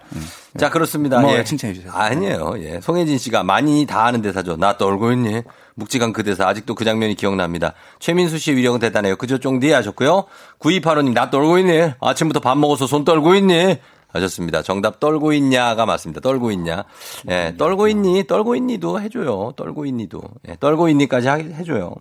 자, 0.57 0.71
그렇습니다. 0.71 1.17
고마워요. 1.17 1.39
예. 1.41 1.45
칭찬해 1.45 1.75
주셔서. 1.75 1.97
아니에요. 1.97 2.55
예. 2.59 2.81
송혜진 2.81 3.19
씨가 3.19 3.43
많이 3.43 3.85
다 3.87 4.05
아는 4.07 4.23
대사죠. 4.23 4.57
나 4.57 4.77
떨고 4.77 5.11
있니? 5.13 5.43
묵직한 5.75 6.13
그 6.13 6.23
대사. 6.23 6.47
아직도 6.47 6.75
그 6.77 6.85
장면이 6.85 7.15
기억납니다. 7.17 7.73
최민수 7.99 8.39
씨의 8.39 8.57
위력은 8.59 8.79
대단해요. 8.81 9.17
그저 9.17 9.39
쫑디 9.39 9.73
하셨고요. 9.73 10.25
9285님, 10.61 11.13
나 11.15 11.31
떨고 11.31 11.59
있니? 11.59 11.93
아침부터 12.01 12.39
밥 12.41 12.57
먹어서 12.59 12.87
손 12.87 13.05
떨고 13.05 13.35
있니? 13.35 13.79
하셨습니다. 14.13 14.63
정답 14.63 15.01
떨고 15.01 15.33
있냐가 15.33 15.87
맞습니다. 15.87 16.21
떨고 16.21 16.51
있냐. 16.53 16.85
예, 17.29 17.55
떨고 17.57 17.89
있니? 17.89 18.27
떨고 18.27 18.57
있니도 18.57 19.01
해줘요. 19.01 19.53
떨고 19.57 19.87
있니도. 19.87 20.21
예, 20.49 20.57
떨고 20.61 20.89
있니까지 20.89 21.29
하- 21.29 21.37
해줘요. 21.37 21.95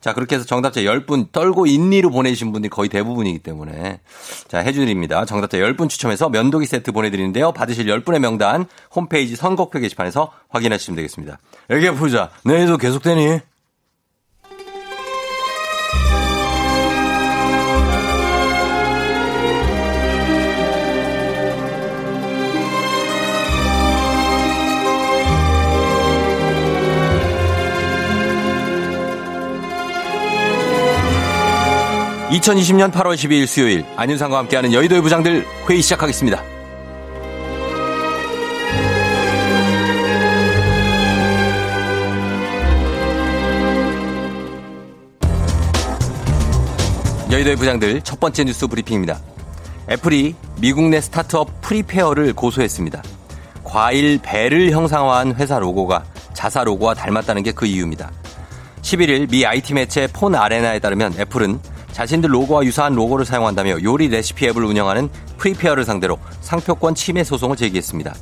자, 0.00 0.12
그렇게 0.14 0.36
해서 0.36 0.44
정답자 0.44 0.80
10분 0.82 1.32
떨고 1.32 1.66
있니로 1.66 2.10
보내주신 2.10 2.52
분들이 2.52 2.70
거의 2.70 2.88
대부분이기 2.88 3.40
때문에 3.40 4.00
자, 4.46 4.58
해드립니다. 4.58 5.24
정답자 5.24 5.58
10분 5.58 5.88
추첨해서 5.88 6.28
면도기 6.28 6.66
세트 6.66 6.92
보내드리는데요. 6.92 7.50
받으실 7.50 7.86
10분의 7.86 8.20
명단 8.20 8.66
홈페이지 8.94 9.34
선곡표 9.34 9.80
게시판에서 9.80 10.30
확인하시면 10.50 10.94
되겠습니다. 10.96 11.38
여기 11.70 11.90
보자. 11.90 12.30
내일도 12.44 12.76
계속되니? 12.76 13.40
(2020년 32.30 32.92
8월 32.92 33.14
12일) 33.14 33.46
수요일 33.46 33.86
안윤상과 33.96 34.36
함께하는 34.38 34.72
여의도의 34.72 35.00
부장들 35.00 35.46
회의 35.68 35.80
시작하겠습니다. 35.80 36.42
여의도의 47.30 47.56
부장들 47.56 48.00
첫 48.02 48.18
번째 48.20 48.44
뉴스 48.44 48.66
브리핑입니다. 48.66 49.18
애플이 49.90 50.34
미국 50.60 50.84
내 50.88 51.00
스타트업 51.00 51.60
프리페어를 51.60 52.32
고소했습니다. 52.34 53.02
과일 53.64 54.18
배를 54.22 54.70
형상화한 54.70 55.34
회사 55.36 55.58
로고가 55.58 56.04
자사 56.32 56.64
로고와 56.64 56.94
닮았다는 56.94 57.42
게 57.42 57.52
그 57.52 57.66
이유입니다. 57.66 58.10
11일 58.82 59.30
미 59.30 59.44
IT 59.44 59.74
매체 59.74 60.06
폰 60.06 60.34
아레나에 60.34 60.78
따르면 60.78 61.14
애플은 61.18 61.58
자신들 61.98 62.32
로고와 62.32 62.62
유사한 62.62 62.94
로고를 62.94 63.24
사용한다며 63.24 63.82
요리 63.82 64.06
레시피 64.06 64.46
앱을 64.46 64.62
운영하는 64.62 65.08
프리페어를 65.36 65.84
상대로 65.84 66.16
상표권 66.42 66.94
침해 66.94 67.24
소송을 67.24 67.56
제기했습니다. 67.56 68.14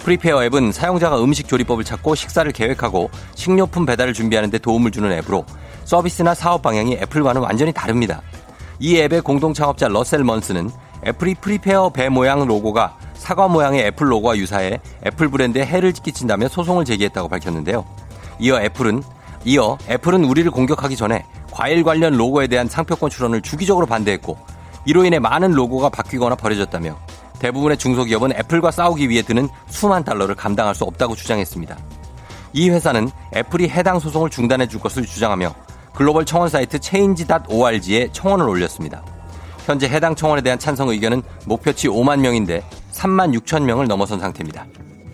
프리페어 0.00 0.44
앱은 0.44 0.70
사용자가 0.70 1.18
음식 1.24 1.48
조리법을 1.48 1.82
찾고 1.82 2.14
식사를 2.14 2.52
계획하고 2.52 3.08
식료품 3.34 3.86
배달을 3.86 4.12
준비하는 4.12 4.50
데 4.50 4.58
도움을 4.58 4.90
주는 4.90 5.10
앱으로 5.10 5.46
서비스나 5.84 6.34
사업 6.34 6.60
방향이 6.60 6.96
애플과는 6.96 7.40
완전히 7.40 7.72
다릅니다. 7.72 8.20
이 8.78 8.98
앱의 8.98 9.22
공동 9.22 9.54
창업자 9.54 9.88
러셀 9.88 10.24
먼스는 10.24 10.70
애플이 11.06 11.36
프리페어 11.36 11.88
배 11.88 12.10
모양 12.10 12.46
로고가 12.46 12.98
사과 13.14 13.48
모양의 13.48 13.86
애플 13.86 14.12
로고와 14.12 14.36
유사해 14.36 14.78
애플 15.06 15.30
브랜드에 15.30 15.64
해를 15.64 15.92
끼친다며 15.92 16.48
소송을 16.48 16.84
제기했다고 16.84 17.30
밝혔는데요. 17.30 17.86
이어 18.40 18.60
애플은 18.60 19.02
이어 19.46 19.78
애플은 19.88 20.22
우리를 20.22 20.50
공격하기 20.50 20.96
전에 20.96 21.24
과일 21.52 21.84
관련 21.84 22.14
로고에 22.14 22.46
대한 22.46 22.68
상표권 22.68 23.10
출원을 23.10 23.42
주기적으로 23.42 23.86
반대했고 23.86 24.36
이로 24.84 25.04
인해 25.04 25.18
많은 25.18 25.52
로고가 25.52 25.90
바뀌거나 25.90 26.34
버려졌다며 26.34 26.98
대부분의 27.38 27.76
중소기업은 27.76 28.32
애플과 28.32 28.70
싸우기 28.70 29.08
위해 29.08 29.22
드는 29.22 29.48
수만 29.68 30.04
달러를 30.04 30.34
감당할 30.34 30.74
수 30.74 30.84
없다고 30.84 31.14
주장했습니다. 31.14 31.76
이 32.54 32.70
회사는 32.70 33.10
애플이 33.34 33.68
해당 33.68 33.98
소송을 33.98 34.30
중단해 34.30 34.68
줄 34.68 34.80
것을 34.80 35.04
주장하며 35.04 35.54
글로벌 35.94 36.24
청원 36.24 36.48
사이트 36.48 36.78
change.org에 36.80 38.10
청원을 38.12 38.48
올렸습니다. 38.48 39.02
현재 39.66 39.88
해당 39.88 40.14
청원에 40.14 40.42
대한 40.42 40.58
찬성 40.58 40.88
의견은 40.88 41.22
목표치 41.46 41.88
5만 41.88 42.20
명인데 42.20 42.64
3만 42.92 43.38
6천 43.40 43.62
명을 43.62 43.86
넘어선 43.86 44.18
상태입니다. 44.20 44.66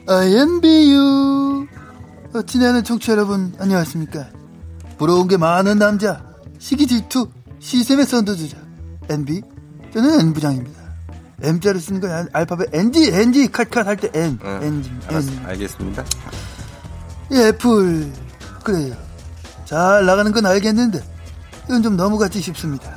IMBU 0.07 1.67
어, 2.35 2.43
친애하는 2.43 2.85
청취자 2.85 3.13
여러분 3.13 3.55
안녕하십니까 3.59 4.27
부러운 4.99 5.29
게 5.29 5.37
많은 5.37 5.79
남자. 5.79 6.23
시기 6.59 6.87
질투 6.87 7.29
시샘의 7.61 8.07
선두주자. 8.07 8.57
NB 9.09 9.43
저는 9.95 10.21
N부장입니다. 10.21 10.79
M자를 11.41 11.81
쓰는 11.81 12.01
건 12.01 12.11
알- 12.11 12.29
알파벳 12.33 12.75
NG 12.75 13.11
NG 13.13 13.47
컷컷 13.49 13.87
할때 13.87 14.11
N 14.13 14.39
응, 14.43 14.61
NG 14.63 14.91
알았, 15.07 15.29
N 15.29 15.47
알겠습니다. 15.47 16.05
이 17.31 17.37
애플. 17.39 18.13
그래요. 18.65 18.97
잘 19.65 20.05
나가는 20.05 20.33
건 20.33 20.47
알겠는데 20.47 21.01
이건 21.67 21.83
좀 21.83 21.97
넘어갔지 21.97 22.41
싶습니다. 22.41 22.93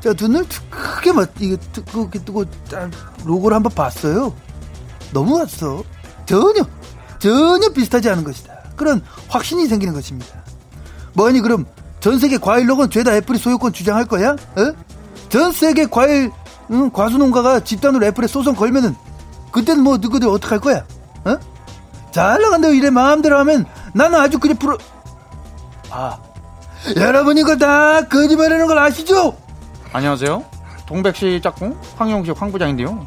자 0.00 0.12
눈을 0.18 0.46
툭 0.48 0.68
크게 0.70 1.12
맞 1.12 1.30
이게 1.40 1.56
이렇게 1.92 2.18
뜨고 2.24 2.44
딱 2.70 2.90
로고를 3.24 3.54
한번 3.54 3.72
봤어요. 3.74 4.34
넘어갔어. 5.12 5.82
전혀 6.26 6.62
전혀 7.18 7.68
비슷하지 7.70 8.10
않은 8.10 8.22
것이다. 8.24 8.54
그런 8.76 9.00
확신이 9.28 9.66
생기는 9.66 9.94
것입니다 9.94 10.44
뭐니 11.16 11.40
그럼 11.40 11.64
전 12.00 12.18
세계 12.18 12.36
과일 12.36 12.68
로고는 12.68 12.90
죄다 12.90 13.14
애플이 13.16 13.38
소유권 13.38 13.72
주장할 13.72 14.04
거야? 14.04 14.32
어? 14.32 14.72
전 15.30 15.50
세계 15.50 15.86
과일 15.86 16.30
응, 16.70 16.90
과수농가가 16.90 17.60
집단으로 17.60 18.04
애플에 18.06 18.26
소송 18.26 18.54
걸면은 18.54 18.94
그때는 19.50 19.82
뭐 19.82 19.96
누구들 19.96 20.28
어떡할 20.28 20.60
거야? 20.60 20.84
어? 21.24 21.36
잘 22.10 22.40
나간다고 22.40 22.74
이래 22.74 22.90
마음대로 22.90 23.38
하면 23.38 23.64
나는 23.94 24.20
아주 24.20 24.38
그냥 24.38 24.56
프로 24.58 24.78
아 25.90 26.18
여러분 26.96 27.38
이거 27.38 27.56
다 27.56 28.06
거짓말하는 28.08 28.66
걸 28.66 28.78
아시죠? 28.78 29.36
안녕하세요. 29.92 30.44
동백씨 30.86 31.40
짝꿍 31.42 31.78
황영식 31.96 32.40
황부장인데요. 32.40 33.06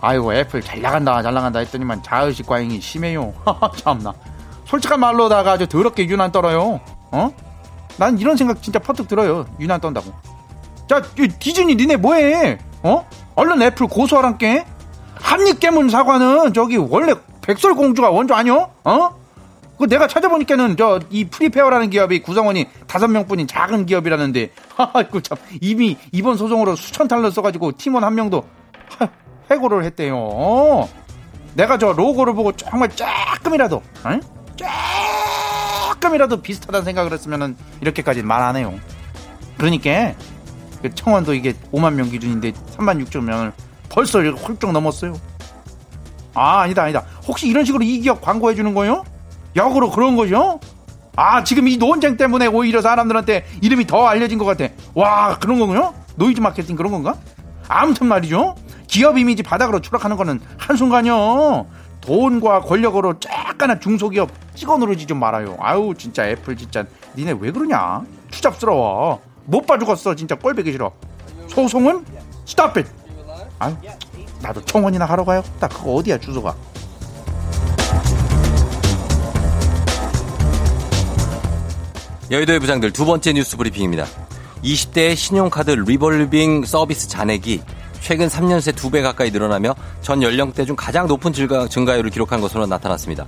아이고 0.00 0.32
애플 0.34 0.62
잘 0.62 0.80
나간다 0.80 1.22
잘 1.22 1.34
나간다 1.34 1.58
했더니만 1.58 2.02
자의식 2.02 2.46
과잉이 2.46 2.80
심해요. 2.80 3.34
참나. 3.76 4.14
솔직한 4.66 4.98
말로다가 5.00 5.52
아주 5.52 5.66
더럽게 5.66 6.06
유난 6.06 6.32
떨어요. 6.32 6.80
어? 7.12 7.30
난 8.00 8.18
이런 8.18 8.34
생각 8.34 8.62
진짜 8.62 8.78
퍼뜩 8.78 9.08
들어요. 9.08 9.44
유난 9.60 9.78
떤다고. 9.78 10.10
자, 10.88 11.02
이 11.18 11.28
디즈니 11.28 11.76
니네 11.76 11.96
뭐해? 11.96 12.58
어? 12.82 13.06
얼른 13.34 13.60
애플 13.60 13.86
고소하란께. 13.88 14.64
한입 15.16 15.60
깨문 15.60 15.90
사과는 15.90 16.54
저기 16.54 16.78
원래 16.78 17.12
백설공주가 17.42 18.08
원조 18.08 18.34
아니요? 18.34 18.70
어? 18.84 19.20
그 19.78 19.86
내가 19.86 20.08
찾아보니까는 20.08 20.78
저 20.78 20.98
이 21.10 21.26
프리페어라는 21.26 21.90
기업이 21.90 22.22
구성원이 22.22 22.68
다섯 22.86 23.08
명뿐인 23.08 23.46
작은 23.46 23.84
기업이라는데 23.84 24.50
아이고 24.94 25.20
참 25.20 25.36
이미 25.60 25.98
이번 26.10 26.38
소송으로 26.38 26.76
수천 26.76 27.06
달러 27.06 27.30
써가지고 27.30 27.72
팀원 27.76 28.04
한 28.04 28.14
명도 28.14 28.44
하, 28.98 29.08
해고를 29.52 29.84
했대요. 29.84 30.16
어. 30.16 30.88
내가 31.54 31.76
저 31.76 31.92
로고를 31.92 32.32
보고 32.32 32.52
정말 32.52 32.88
조금이라도 32.88 33.82
응? 34.06 34.20
조금이라도 36.00 36.40
비슷하다는 36.40 36.84
생각을 36.84 37.12
했으면은 37.12 37.56
이렇게까지 37.82 38.22
말 38.22 38.40
안 38.40 38.56
해요. 38.56 38.74
그러니까 39.58 40.14
그 40.80 40.92
청원도 40.94 41.34
이게 41.34 41.52
5만 41.72 41.92
명 41.92 42.08
기준인데 42.10 42.52
3만 42.52 43.06
6천 43.06 43.22
명을 43.22 43.52
벌써 43.90 44.20
훌쩍 44.20 44.72
넘었어요. 44.72 45.14
아 46.32 46.60
아니다 46.60 46.84
아니다. 46.84 47.04
혹시 47.28 47.46
이런 47.48 47.64
식으로 47.66 47.84
이 47.84 48.00
기업 48.00 48.22
광고해 48.22 48.54
주는 48.54 48.72
거요? 48.72 49.04
역으로 49.56 49.90
그런 49.90 50.16
거죠? 50.16 50.58
아 51.16 51.44
지금 51.44 51.68
이 51.68 51.76
논쟁 51.76 52.16
때문에 52.16 52.46
오히려 52.46 52.80
사람들한테 52.80 53.44
이름이 53.60 53.86
더 53.86 54.06
알려진 54.06 54.38
것 54.38 54.46
같아. 54.46 54.72
와 54.94 55.38
그런 55.38 55.58
거군요? 55.58 55.92
노이즈 56.16 56.40
마케팅 56.40 56.76
그런 56.76 56.92
건가? 56.92 57.16
아무튼 57.68 58.06
말이죠. 58.06 58.54
기업 58.86 59.18
이미지 59.18 59.42
바닥으로 59.42 59.80
추락하는 59.80 60.16
거는 60.16 60.40
한순간이요. 60.56 61.66
돈과 62.00 62.60
권력으로 62.62 63.14
깐깐한 63.20 63.80
중소기업 63.80 64.30
찍어 64.54 64.78
누르지 64.78 65.06
좀 65.06 65.18
말아요. 65.18 65.56
아유 65.60 65.94
진짜 65.96 66.26
애플 66.28 66.56
진짜 66.56 66.84
니네 67.16 67.36
왜 67.40 67.50
그러냐? 67.50 68.02
추잡스러워. 68.30 69.20
못봐 69.44 69.78
죽었어 69.78 70.14
진짜 70.14 70.34
꼴보기 70.34 70.72
싫어. 70.72 70.92
소송은 71.48 72.04
stop 72.46 72.76
it. 72.78 72.86
아유 73.58 73.74
나도 74.42 74.64
청원이나 74.64 75.04
하러 75.04 75.24
가요. 75.24 75.42
딱 75.58 75.68
그거 75.68 75.94
어디야 75.94 76.18
주소가? 76.18 76.54
여의도의 82.30 82.60
부장들 82.60 82.92
두 82.92 83.04
번째 83.04 83.32
뉴스 83.32 83.56
브리핑입니다. 83.56 84.06
20대의 84.62 85.16
신용카드 85.16 85.70
리볼빙 85.72 86.64
서비스 86.64 87.08
잔액이 87.08 87.60
최근 88.00 88.28
3년 88.28 88.60
새 88.60 88.72
2배 88.72 89.02
가까이 89.02 89.30
늘어나며 89.30 89.74
전 90.00 90.22
연령대 90.22 90.64
중 90.64 90.74
가장 90.74 91.06
높은 91.06 91.32
증가, 91.32 91.68
증가 91.68 91.96
율을 91.96 92.10
기록한 92.10 92.40
것으로 92.40 92.66
나타났습니다. 92.66 93.26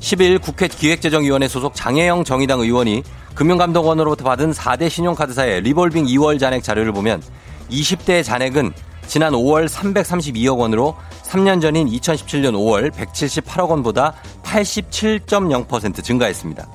10일 0.00 0.40
국회 0.42 0.68
기획재정위원회 0.68 1.48
소속 1.48 1.74
장혜영 1.74 2.24
정의당 2.24 2.60
의원이 2.60 3.02
금융감독원으로부터 3.34 4.24
받은 4.24 4.52
4대 4.52 4.90
신용카드사의 4.90 5.62
리볼빙 5.62 6.04
2월 6.06 6.38
잔액 6.38 6.62
자료를 6.62 6.92
보면 6.92 7.22
20대의 7.70 8.24
잔액은 8.24 8.72
지난 9.06 9.32
5월 9.32 9.68
332억 9.68 10.58
원으로 10.58 10.96
3년 11.24 11.60
전인 11.60 11.88
2017년 11.88 12.52
5월 12.52 12.90
178억 12.92 13.68
원보다 13.70 14.14
87.0% 14.42 16.02
증가했습니다. 16.02 16.66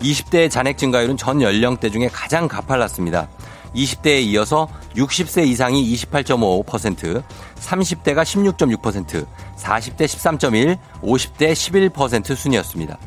20대의 0.00 0.50
잔액 0.50 0.78
증가율은 0.78 1.16
전 1.16 1.42
연령대 1.42 1.90
중에 1.90 2.08
가장 2.12 2.46
가팔랐습니다. 2.48 3.28
20대에 3.74 4.22
이어서 4.22 4.68
60세 4.94 5.46
이상이 5.46 5.94
28.5%, 5.94 7.22
30대가 7.56 8.22
16.6%, 8.22 9.26
40대 9.56 10.04
13.1, 10.04 10.78
50대 11.02 11.52
11% 11.92 12.36
순이었습니다. 12.36 12.98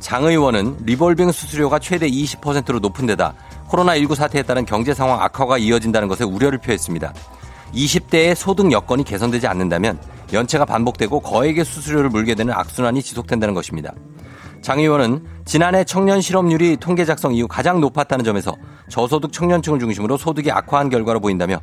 장 0.00 0.24
의원은 0.24 0.78
리볼빙 0.84 1.30
수수료가 1.30 1.78
최대 1.78 2.08
20%로 2.08 2.78
높은 2.78 3.06
데다 3.06 3.34
코로나19 3.68 4.14
사태에 4.14 4.42
따른 4.42 4.64
경제 4.64 4.94
상황 4.94 5.20
악화가 5.22 5.58
이어진다는 5.58 6.08
것에 6.08 6.24
우려를 6.24 6.58
표했습니다. 6.58 7.12
20대의 7.74 8.34
소득 8.34 8.72
여건이 8.72 9.04
개선되지 9.04 9.46
않는다면 9.46 10.00
연체가 10.32 10.64
반복되고 10.64 11.20
거액의 11.20 11.64
수수료를 11.64 12.10
물게 12.10 12.34
되는 12.34 12.52
악순환이 12.52 13.02
지속된다는 13.02 13.54
것입니다. 13.54 13.92
장 14.62 14.78
의원은 14.78 15.24
지난해 15.46 15.84
청년 15.84 16.20
실업률이 16.20 16.76
통계 16.76 17.04
작성 17.04 17.34
이후 17.34 17.48
가장 17.48 17.80
높았다는 17.80 18.24
점에서 18.24 18.54
저소득 18.90 19.32
청년층을 19.32 19.78
중심으로 19.78 20.16
소득이 20.18 20.50
악화한 20.50 20.90
결과로 20.90 21.20
보인다며 21.20 21.60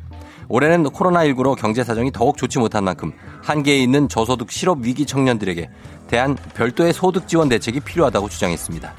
올해는 0.48 0.84
코로나19로 0.84 1.56
경제 1.56 1.84
사정이 1.84 2.10
더욱 2.10 2.36
좋지 2.36 2.58
못한 2.58 2.84
만큼 2.84 3.12
한계에 3.42 3.78
있는 3.78 4.08
저소득 4.08 4.50
실업 4.50 4.80
위기 4.80 5.06
청년들에게 5.06 5.70
대한 6.08 6.36
별도의 6.54 6.92
소득 6.92 7.28
지원 7.28 7.48
대책이 7.48 7.80
필요하다고 7.80 8.28
주장했습니다. 8.28 8.92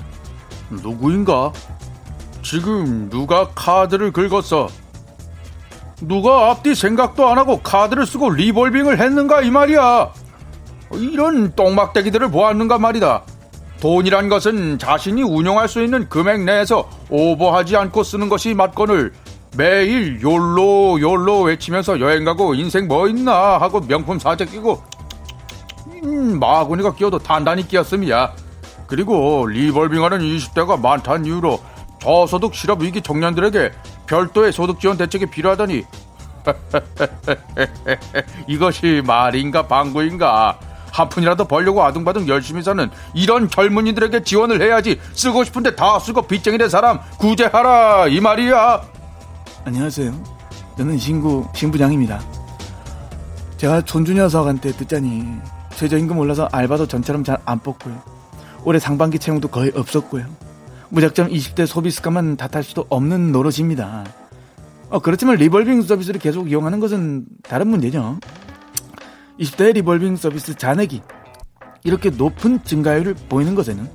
누구인가? 0.69 1.51
지금 2.41 3.09
누가 3.09 3.49
카드를 3.49 4.13
긁었어? 4.13 4.69
누가 6.01 6.51
앞뒤 6.51 6.75
생각도 6.75 7.27
안 7.27 7.38
하고 7.38 7.59
카드를 7.59 8.05
쓰고 8.05 8.29
리볼빙을 8.29 8.99
했는가 8.99 9.41
이 9.41 9.51
말이야. 9.51 10.13
이런 10.93 11.53
똥막대기들을 11.55 12.31
보았는가 12.31 12.77
말이다. 12.77 13.23
돈이란 13.80 14.28
것은 14.28 14.78
자신이 14.78 15.24
운용할 15.24 15.68
수 15.68 15.82
있는 15.82 16.10
금액 16.10 16.42
내에서 16.42 16.89
오버하지 17.10 17.78
않고 17.78 18.04
쓰는 18.04 18.30
것이 18.30 18.54
맞건을 18.54 19.13
매일 19.58 20.22
욜로 20.22 21.02
욜로 21.02 21.44
외치면서 21.44 22.00
여행 22.00 22.24
가고 22.24 22.54
인생 22.54 22.88
뭐 22.88 23.08
있나 23.08 23.58
하고 23.58 23.82
명품 23.82 24.20
사재 24.20 24.46
끼고 24.46 24.84
음, 26.04 26.39
마구니가 26.39 26.96
끼어도 26.96 27.20
단단히 27.20 27.68
끼었음이야. 27.68 28.34
그리고 28.88 29.46
리볼빙하는 29.48 30.20
20대가 30.20 30.80
많다는 30.80 31.26
이유로 31.26 31.60
저소득 32.00 32.56
실업 32.56 32.82
위기 32.82 33.02
청년들에게 33.02 33.72
별도의 34.08 34.52
소득 34.52 34.80
지원 34.80 34.98
대책이 34.98 35.28
필요하다니 35.28 35.84
이것이 38.48 39.04
말인가 39.06 39.68
방구인가 39.68 40.58
한 40.91 41.10
푼이라도 41.10 41.45
벌려고 41.45 41.84
아둥바둥 41.84 42.28
열심히 42.28 42.62
사는 42.63 42.89
이런 43.13 43.49
젊은이들에게 43.49 44.23
지원을 44.23 44.62
해야지 44.62 44.99
쓰고 45.13 45.43
싶은데 45.43 45.75
다 45.75 45.99
쓰고 45.99 46.23
빚쟁이 46.23 46.58
된 46.58 46.69
사람 46.69 46.99
구제하라 47.17 48.08
이 48.08 48.19
말이야 48.19 48.82
안녕하세요. 49.65 50.13
저는 50.78 50.97
신구 50.97 51.47
신부장입니다. 51.54 52.21
제가 53.58 53.82
손주 53.86 54.13
녀석한테 54.13 54.71
듣자니 54.71 55.25
최저임금 55.75 56.17
올라서 56.17 56.47
알바도 56.52 56.88
전처럼 56.88 57.23
잘 57.23 57.38
안 57.45 57.60
뽑고요. 57.60 58.02
올해 58.63 58.80
상반기 58.80 59.19
채용도 59.19 59.47
거의 59.47 59.71
없었고요. 59.75 60.25
무작정 60.89 61.30
20대 61.30 61.65
소비 61.65 61.91
습관만 61.91 62.36
탓할 62.38 62.63
수도 62.63 62.86
없는 62.89 63.32
노릇입니다. 63.32 64.06
어, 64.89 64.99
그렇지만 64.99 65.36
리볼빙 65.36 65.82
서비스를 65.82 66.19
계속 66.19 66.49
이용하는 66.49 66.80
것은 66.80 67.25
다른 67.43 67.67
문제죠. 67.67 68.19
20대 69.39 69.73
리볼빙 69.73 70.15
서비스 70.15 70.54
잔액이 70.54 71.02
이렇게 71.84 72.10
높은 72.10 72.63
증가율을 72.63 73.15
보이는 73.30 73.56
것에는 73.56 73.88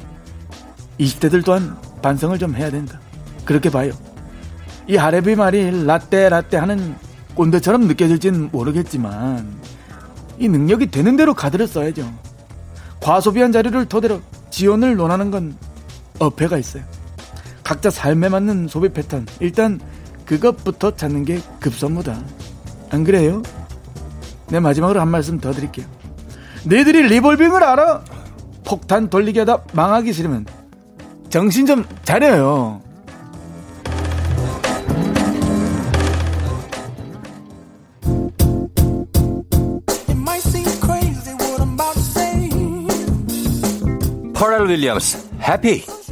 20대들 0.99 1.45
또한 1.45 1.77
반성을 2.03 2.39
좀 2.39 2.55
해야 2.55 2.71
된다. 2.71 2.99
그렇게 3.45 3.71
봐요. 3.71 3.93
이 4.89 4.97
하레비 4.97 5.35
말이 5.37 5.85
라떼 5.85 6.29
라떼 6.29 6.57
하는 6.57 6.95
꼰대처럼 7.35 7.83
느껴질진 7.83 8.51
모르겠지만 8.53 9.61
이 10.39 10.49
능력이 10.49 10.91
되는 10.91 11.17
대로 11.17 11.35
카드를 11.35 11.67
써야죠. 11.67 12.11
과소비한 13.01 13.53
자료를 13.53 13.87
토대로 13.87 14.21
지원을 14.51 14.97
논하는 14.97 15.31
건 15.31 15.57
어폐가 16.19 16.57
있어요. 16.59 16.85
각자 17.63 17.91
삶에 17.91 18.29
맞는 18.29 18.69
소비 18.69 18.89
패턴 18.89 19.27
일단 19.41 19.81
그것부터 20.25 20.97
찾는 20.97 21.25
게 21.25 21.41
급선무다. 21.61 22.23
안 22.91 23.05
그래요? 23.05 23.43
내 24.49 24.61
마지막으로 24.61 25.01
한 25.01 25.09
말씀 25.09 25.39
더 25.39 25.53
드릴게요. 25.53 25.87
너희들이 26.65 27.03
리볼빙을 27.09 27.63
알아? 27.63 28.05
폭탄 28.65 29.11
돌리기 29.11 29.41
하다 29.41 29.65
망하기 29.73 30.13
싫으면 30.13 30.47
정신 31.29 31.67
좀 31.67 31.85
차려요. 32.05 32.81
퍼렐 44.35 44.69
윌리엄스, 44.69 45.31
해피. 45.41 46.04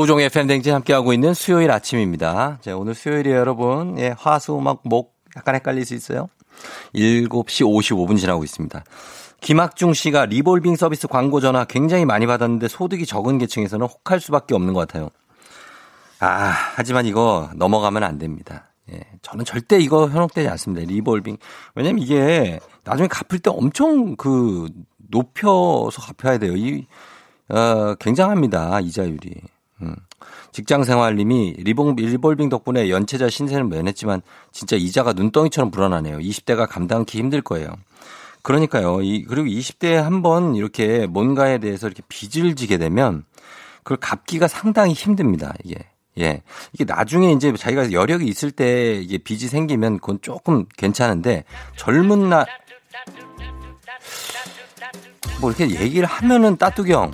조우종의 0.00 0.30
FM 0.30 0.36
대행진 0.36 0.72
함께하고 0.72 1.12
있는 1.12 1.34
수요일 1.34 1.70
아침입니다. 1.70 2.58
자, 2.62 2.74
오늘 2.76 2.94
수요일이에요, 2.94 3.36
여러분. 3.36 3.98
예, 3.98 4.14
화수, 4.16 4.54
막, 4.54 4.80
목, 4.82 5.14
약간 5.36 5.54
헷갈릴 5.54 5.84
수 5.84 5.94
있어요. 5.94 6.28
7시 6.94 7.66
55분 7.66 8.18
지나고 8.18 8.42
있습니다. 8.42 8.82
김학중 9.42 9.92
씨가 9.92 10.26
리볼빙 10.26 10.76
서비스 10.76 11.06
광고 11.06 11.40
전화 11.40 11.64
굉장히 11.64 12.06
많이 12.06 12.26
받았는데 12.26 12.68
소득이 12.68 13.04
적은 13.04 13.36
계층에서는 13.38 13.86
혹할 13.86 14.20
수밖에 14.20 14.54
없는 14.54 14.72
것 14.72 14.88
같아요. 14.88 15.10
아, 16.20 16.54
하지만 16.76 17.04
이거 17.04 17.50
넘어가면 17.56 18.02
안 18.02 18.16
됩니다. 18.16 18.70
예, 18.90 19.00
저는 19.20 19.44
절대 19.44 19.78
이거 19.78 20.08
현혹되지 20.08 20.48
않습니다. 20.48 20.86
리볼빙. 20.86 21.36
왜냐면 21.74 22.02
이게 22.02 22.58
나중에 22.84 23.06
갚을 23.06 23.40
때 23.40 23.50
엄청 23.50 24.16
그 24.16 24.68
높여서 25.10 26.00
갚아야 26.00 26.38
돼요. 26.38 26.56
이, 26.56 26.86
어, 27.50 27.94
굉장합니다. 27.96 28.80
이자율이. 28.80 29.42
음. 29.82 29.94
직장 30.52 30.84
생활님이 30.84 31.54
리봉, 31.58 31.96
리볼빙 31.96 32.48
덕분에 32.48 32.90
연체자 32.90 33.28
신세는 33.30 33.68
면했지만 33.68 34.20
진짜 34.52 34.76
이자가 34.76 35.12
눈덩이처럼 35.12 35.70
불어나네요. 35.70 36.18
20대가 36.18 36.68
감당하기 36.68 37.18
힘들 37.18 37.40
거예요. 37.40 37.68
그러니까요. 38.42 39.02
이, 39.02 39.24
그리고 39.24 39.46
20대에 39.48 39.94
한 39.94 40.22
번 40.22 40.54
이렇게 40.54 41.06
뭔가에 41.06 41.58
대해서 41.58 41.86
이렇게 41.86 42.02
빚을 42.08 42.54
지게 42.56 42.78
되면 42.78 43.24
그걸 43.82 43.98
갚기가 43.98 44.48
상당히 44.48 44.92
힘듭니다. 44.92 45.54
이게. 45.64 45.76
예. 46.18 46.42
이게 46.72 46.84
나중에 46.84 47.32
이제 47.32 47.52
자기가 47.52 47.92
여력이 47.92 48.26
있을 48.26 48.50
때 48.50 48.94
이게 48.94 49.16
빚이 49.18 49.46
생기면 49.48 50.00
그건 50.00 50.18
조금 50.20 50.66
괜찮은데 50.76 51.44
젊은 51.76 52.28
날, 52.28 52.46
뭐 55.40 55.50
이렇게 55.50 55.70
얘기를 55.80 56.06
하면은 56.06 56.56
따뚜기 56.56 56.92
형. 56.92 57.12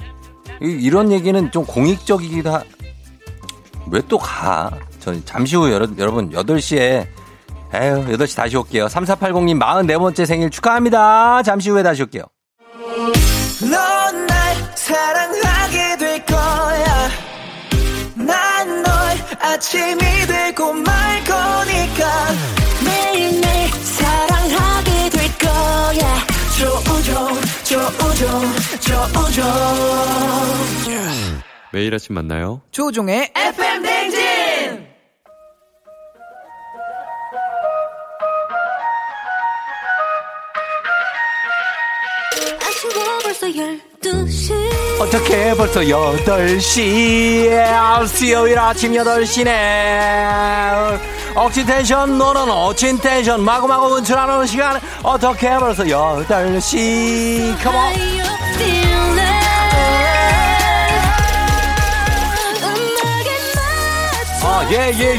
이- 0.62 0.66
이런 0.82 1.12
얘기는 1.12 1.50
좀 1.50 1.64
공익적이기도 1.64 2.52
하, 2.54 2.62
왜 3.90 4.00
또 4.08 4.18
가? 4.18 4.70
전 5.00 5.22
잠시 5.24 5.54
후 5.56 5.70
여러, 5.70 5.86
여러분 5.98 6.30
8시에 6.30 7.06
에휴 7.74 8.04
8시 8.06 8.36
다시 8.36 8.56
올게요. 8.56 8.86
3480님 8.86 9.60
44번째 9.60 10.26
생일 10.26 10.50
축하합니다. 10.50 11.42
잠시 11.42 11.70
후에 11.70 11.82
다시 11.82 12.02
올게요. 12.02 12.22
아침이 19.40 19.96
되고 20.26 20.72
말 20.72 21.24
거니까. 21.24 22.26
매일매일 22.84 23.68
사랑하게 23.70 25.10
될 25.10 25.38
거야. 25.38 26.26
조우종, 26.58 27.28
조우종, 27.68 28.28
조우종. 28.80 29.44
매일 31.72 31.92
아침 31.96 32.14
만나요. 32.14 32.62
조종의 32.70 33.32
FM 33.34 33.82
댕진! 33.82 34.25
어떻게 45.00 45.54
벌써 45.54 45.80
8시 45.80 48.06
수요일 48.06 48.58
아침 48.58 48.92
8시네. 48.92 50.98
억지 51.34 51.66
텐션 51.66 52.16
너는 52.16 52.50
어친 52.50 52.98
텐션 52.98 53.42
마구마구 53.42 53.96
운출하는 53.96 54.46
시간 54.46 54.80
어떻게 55.02 55.50
벌써 55.58 55.84
8시? 55.84 57.62
컴온 57.62 58.16
맞춰 64.56 64.56
아, 64.56 64.72
예, 64.72 64.92
예, 64.94 65.16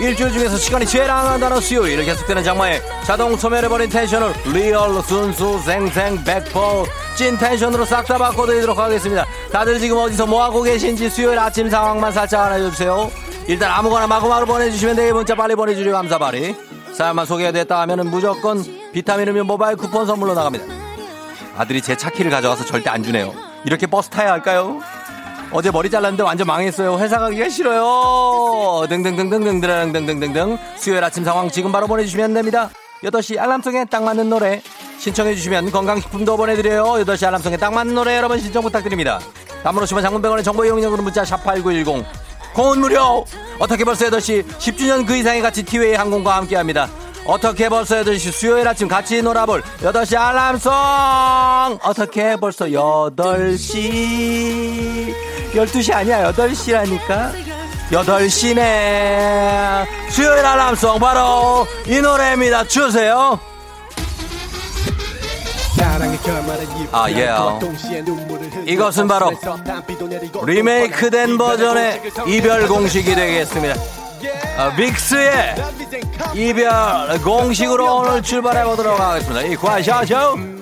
예. 0.00 0.06
일주일 0.06 0.30
중에서 0.30 0.56
시간이 0.56 0.86
제일 0.86 1.10
안 1.10 1.24
간다는 1.24 1.60
수요일 1.60 2.04
계속되는 2.04 2.44
장마에 2.44 2.80
자동 3.04 3.36
소멸해버린 3.36 3.88
텐션을 3.88 4.32
리얼 4.52 5.02
순수 5.02 5.58
생생 5.60 6.22
백퍼 6.22 6.84
찐 7.16 7.36
텐션으로 7.36 7.84
싹 7.84 8.06
다 8.06 8.18
바꿔드리도록 8.18 8.78
하겠습니다. 8.78 9.26
다들 9.50 9.80
지금 9.80 9.96
어디서 9.96 10.26
뭐하고 10.26 10.62
계신지 10.62 11.10
수요일 11.10 11.38
아침 11.40 11.68
상황만 11.68 12.12
살짝 12.12 12.52
알려주세요. 12.52 13.10
일단 13.48 13.72
아무거나 13.72 14.06
마구마구 14.06 14.46
보내주시면 14.46 14.94
되게 14.94 15.12
문자 15.12 15.34
빨리 15.34 15.56
보내주시고 15.56 15.92
감사바리. 15.92 16.54
사연만 16.92 17.26
소개됐다 17.26 17.80
하면은 17.80 18.10
무조건 18.10 18.62
비타민 18.92 19.28
음료 19.28 19.42
모바일 19.44 19.76
쿠폰 19.76 20.06
선물로 20.06 20.34
나갑니다. 20.34 20.64
아들이 21.56 21.82
제 21.82 21.96
차키를 21.96 22.30
가져가서 22.30 22.64
절대 22.64 22.90
안 22.90 23.02
주네요. 23.02 23.34
이렇게 23.64 23.86
버스 23.86 24.08
타야 24.08 24.30
할까요? 24.32 24.80
어제 25.52 25.70
머리 25.70 25.88
잘랐는데 25.90 26.22
완전 26.22 26.46
망했어요. 26.46 26.98
회사 26.98 27.18
가기가 27.18 27.48
싫어요. 27.48 28.86
등등등등등등등등등등 28.88 30.58
수요일 30.76 31.04
아침 31.04 31.24
상황 31.24 31.50
지금 31.50 31.72
바로 31.72 31.86
보내주시면 31.86 32.34
됩니다. 32.34 32.70
8시 33.04 33.38
알람송에 33.38 33.86
딱 33.86 34.02
맞는 34.02 34.28
노래 34.28 34.62
신청해주시면 34.98 35.70
건강식품도 35.70 36.36
보내드려요. 36.36 36.84
8시 37.04 37.26
알람송에 37.26 37.56
딱 37.58 37.72
맞는 37.72 37.94
노래 37.94 38.16
여러분 38.16 38.38
신청 38.40 38.62
부탁드립니다. 38.62 39.20
담으로 39.62 39.86
시면 39.86 40.02
장문병원의 40.02 40.44
정보 40.44 40.64
이용료로 40.64 41.02
문자 41.02 41.22
샵8910 41.22 42.04
공은 42.54 42.80
무료 42.80 43.24
어떻게 43.58 43.84
벌써 43.84 44.06
8시 44.06 44.46
10주년 44.46 45.06
그 45.06 45.16
이상의 45.16 45.42
가치 45.42 45.62
티웨이 45.62 45.94
항공과 45.94 46.36
함께합니다. 46.36 46.88
어떻게 47.26 47.68
벌써 47.68 47.96
8시? 48.02 48.32
수요일 48.32 48.66
아침 48.68 48.86
같이 48.88 49.20
놀아볼 49.22 49.62
8시 49.80 50.16
알람송! 50.16 50.72
어떻게 51.82 52.36
벌써 52.36 52.66
8시? 52.66 55.14
12시 55.54 55.92
아니야 55.92 56.32
8시라니까? 56.32 57.32
8시네. 57.90 59.86
수요일 60.10 60.44
알람송 60.44 60.98
바로 60.98 61.66
이 61.86 62.00
노래입니다. 62.00 62.64
주세요. 62.64 63.38
아, 66.92 67.10
예. 67.10 67.28
이것은 68.66 69.06
바로 69.06 69.30
리메이크된 70.46 71.38
버전의 71.38 72.02
이별 72.26 72.66
공식이 72.66 73.14
되겠습니다. 73.14 73.74
아, 74.58 74.74
빅스의 74.74 75.54
이별 76.34 77.20
공식으로 77.22 77.96
오늘 77.96 78.22
출발해 78.22 78.64
보도록 78.64 78.98
하겠습니다. 78.98 79.42
이 79.42 79.56
과샤쇼. 79.56 80.06
장 80.06 80.56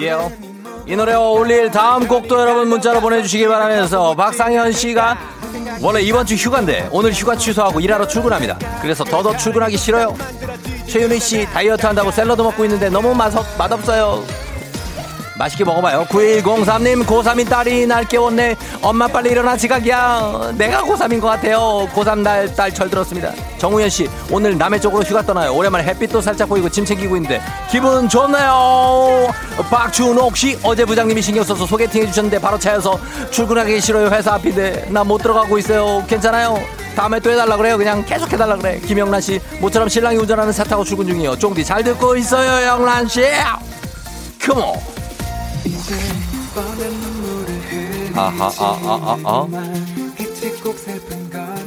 예. 0.00 0.10
발걸음이 0.10 0.50
이 0.86 0.96
노래 0.96 1.14
어울릴 1.14 1.70
다음 1.70 2.08
곡도 2.08 2.40
여러분 2.40 2.68
문자로 2.68 3.00
보내주시기 3.00 3.46
바라면서 3.46 4.14
박상현 4.14 4.72
씨가 4.72 5.16
원래 5.80 6.00
이번 6.00 6.26
주 6.26 6.34
휴가인데 6.34 6.88
오늘 6.90 7.12
휴가 7.12 7.36
취소하고 7.36 7.80
일하러 7.80 8.06
출근합니다. 8.06 8.58
그래서 8.80 9.04
더더 9.04 9.36
출근하기 9.36 9.76
싫어요. 9.76 10.16
최윤희 10.86 11.20
씨 11.20 11.46
다이어트 11.46 11.86
한다고 11.86 12.10
샐러드 12.10 12.42
먹고 12.42 12.64
있는데 12.64 12.88
너무 12.88 13.14
맛, 13.14 13.32
맛없어요. 13.56 14.24
맛있게 15.40 15.64
먹어봐요. 15.64 16.04
9103님 16.10 17.06
고3인 17.06 17.48
딸이 17.48 17.86
날 17.86 18.04
깨웠네. 18.06 18.56
엄마 18.82 19.08
빨리 19.08 19.30
일어나 19.30 19.56
지각이야. 19.56 20.52
내가 20.56 20.82
고3인 20.82 21.18
것 21.20 21.28
같아요. 21.28 21.88
고3 21.94 22.18
날 22.18 22.50
딸 22.54 22.72
철들었습니다. 22.74 23.32
정우현 23.58 23.88
씨 23.88 24.08
오늘 24.30 24.58
남해 24.58 24.78
쪽으로 24.80 25.02
휴가 25.02 25.22
떠나요. 25.22 25.54
오랜만에 25.54 25.84
햇빛도 25.84 26.20
살짝 26.20 26.48
보이고 26.48 26.68
짐 26.68 26.84
챙기고 26.84 27.16
있는데 27.16 27.40
기분 27.70 28.06
좋네요. 28.08 29.28
박준옥 29.70 30.36
씨 30.36 30.58
어제 30.62 30.84
부장님이 30.84 31.22
신경 31.22 31.42
써서 31.42 31.64
소개팅 31.64 32.02
해주셨는데 32.02 32.38
바로 32.38 32.58
차여서 32.58 32.98
출근하기 33.30 33.80
싫어요. 33.80 34.08
회사 34.08 34.34
앞인데 34.34 34.88
나 34.90 35.04
못 35.04 35.18
들어가고 35.18 35.56
있어요. 35.58 36.04
괜찮아요. 36.06 36.58
다음에 36.94 37.18
또 37.18 37.30
해달라 37.30 37.56
그래요. 37.56 37.78
그냥 37.78 38.04
계속 38.04 38.30
해달라 38.30 38.56
그래. 38.56 38.78
김영란 38.86 39.20
씨 39.22 39.40
모처럼 39.60 39.88
신랑이 39.88 40.16
운전하는 40.18 40.52
차 40.52 40.62
타고 40.64 40.84
출근 40.84 41.06
중이요. 41.06 41.36
쫑디 41.38 41.64
잘 41.64 41.82
듣고 41.82 42.14
있어요, 42.16 42.66
영란 42.66 43.08
씨. 43.08 43.22
컴온. 44.44 44.99
아하아아아아. 48.14 49.46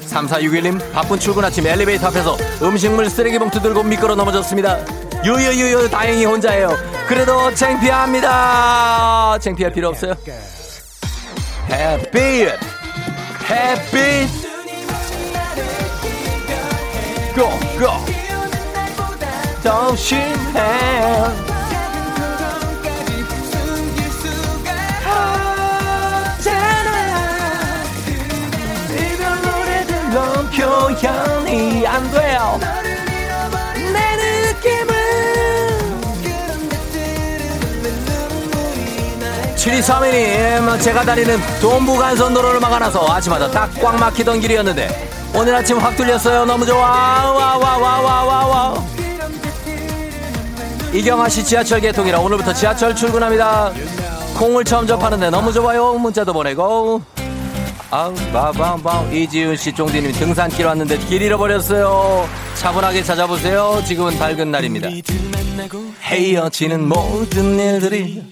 3461님 0.08 0.92
바쁜 0.92 1.20
출근 1.20 1.44
아침 1.46 1.66
엘리베이터 1.66 2.08
앞에서 2.08 2.38
음식물 2.62 3.10
쓰레기 3.10 3.40
봉투 3.40 3.60
들고 3.62 3.84
미끄러 3.84 4.16
넘어졌습니다. 4.16 4.80
유유유유 5.26 5.90
다행히 5.90 6.26
혼자예요. 6.26 6.76
그래도 7.08 7.54
창피합니다. 7.54 9.38
창피할 9.40 9.74
필요 9.74 9.90
없어요. 9.90 10.14
햇빛 11.70 12.50
햇빛 13.50 14.30
고고 17.36 17.88
정신해 19.64 21.53
안 31.94 32.10
돼요. 32.10 32.60
내 33.76 34.16
느낌은 34.52 34.94
7231님 39.56 40.82
제가 40.82 41.04
다니는 41.04 41.38
동부간선도로를 41.62 42.60
막아놔서 42.60 43.08
아침마다 43.14 43.50
딱 43.52 43.70
꽉 43.80 43.96
막히던 44.00 44.40
길이었는데 44.40 45.10
오늘 45.36 45.54
아침 45.56 45.78
확 45.78 45.96
뚫렸어요. 45.96 46.46
너무 46.46 46.66
좋아. 46.66 46.80
와와와와와와 47.32 48.84
이경아 50.94 51.30
씨 51.30 51.44
지하철 51.44 51.80
개통이라 51.80 52.20
오늘부터 52.20 52.54
지하철 52.54 52.96
출근합니다. 52.96 53.72
콩을 54.38 54.64
처음 54.64 54.88
접하는데 54.88 55.30
너무 55.30 55.54
좋아요. 55.54 55.94
문자도 55.94 56.34
보내고 56.34 57.02
아우 57.94 58.12
바밤밤 58.34 59.14
이지훈 59.14 59.56
씨 59.56 59.72
쫑디님 59.72 60.14
등산길 60.14 60.66
왔는데 60.66 60.98
길 60.98 61.22
잃어버렸어요 61.22 62.28
차분하게 62.56 63.04
찾아보세요. 63.04 63.84
지금은 63.86 64.18
밝은 64.18 64.50
날입니다. 64.50 64.90
헤어지는 66.02 66.88
모든 66.90 67.60
일들이 67.60 68.24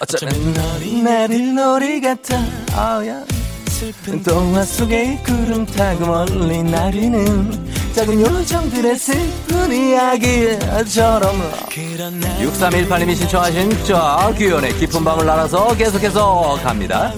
어쩌면 0.00 0.54
너리 0.54 1.02
내릴 1.02 1.54
놀이 1.54 2.00
같아. 2.00 2.38
아야. 2.74 3.22
동화 4.24 4.62
속의 4.62 5.22
구름 5.22 5.66
타고 5.66 6.06
멀리 6.06 6.62
나르는 6.62 7.92
작은 7.92 8.22
요정들의 8.22 8.96
슬픈 8.96 9.70
이야기처럼 9.70 11.36
6318님이 12.40 13.14
신청하신 13.16 13.84
저 13.84 14.32
규현의 14.34 14.78
깊은 14.78 15.04
밤을 15.04 15.26
날아서 15.26 15.76
계속해서 15.76 16.58
갑니다. 16.62 17.12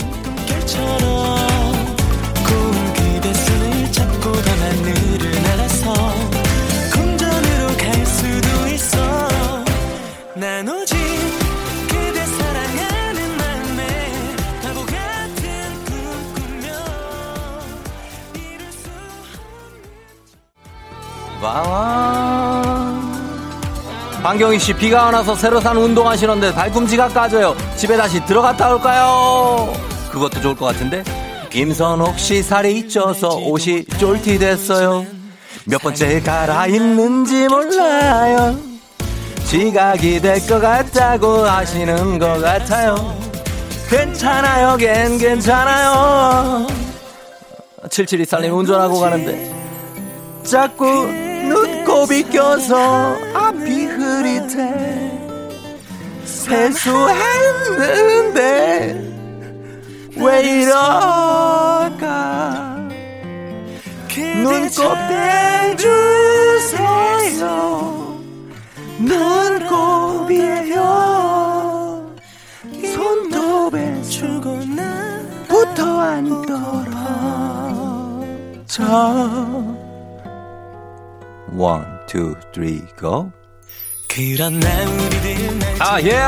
황경희 24.23 24.59
씨 24.61 24.73
비가 24.73 25.09
안 25.09 25.15
와서 25.15 25.35
새로 25.35 25.61
산 25.61 25.77
운동화 25.77 26.17
신었는데 26.17 26.55
발꿈치가 26.55 27.09
까져요. 27.09 27.57
집에 27.77 27.97
다시 27.97 28.25
들어갔다 28.25 28.73
올까요? 28.73 29.73
그것도 30.13 30.41
좋을 30.41 30.57
것 30.57 30.67
같은데. 30.67 31.03
임선옥 31.53 32.19
씨 32.19 32.43
살이 32.43 32.89
쪄서 32.89 33.37
옷이 33.37 33.85
쫄티 33.99 34.39
됐어요. 34.39 35.05
몇 35.67 35.83
번째 35.83 36.21
갈아입는지 36.21 37.49
몰라요. 37.49 38.72
지각이 39.53 40.19
될 40.23 40.41
것 40.49 40.59
같다고 40.61 41.45
하시는 41.45 42.19
것 42.19 42.41
같아요. 42.41 42.97
괜찮아요, 43.91 44.79
걘 44.79 45.19
괜찮아요. 45.19 46.67
7724님 47.87 48.57
운전하고 48.57 48.99
가는데 48.99 49.53
자꾸 50.43 50.85
눈곱이 51.05 52.31
껴서 52.31 53.15
앞이 53.35 53.85
흐릿해 53.85 55.21
세수했는데 56.25 56.73
왜 60.17 60.43
이럴까 60.63 61.99
눈곱 64.43 64.95
떼주세요 66.69 68.02
눈곱이에요. 69.03 70.83
손톱에 72.95 74.03
주고 74.03 74.65
나 74.65 75.21
붙어 75.49 76.01
안 76.01 76.29
떨어져 76.47 76.93
One, 81.55 81.85
two, 82.09 82.35
three, 82.53 82.81
go. 82.99 83.31
그런 84.09 84.59
날 84.61 84.87
우리들 84.87 85.22
날 85.22 85.22
아, 85.85 86.01
예. 86.01 86.23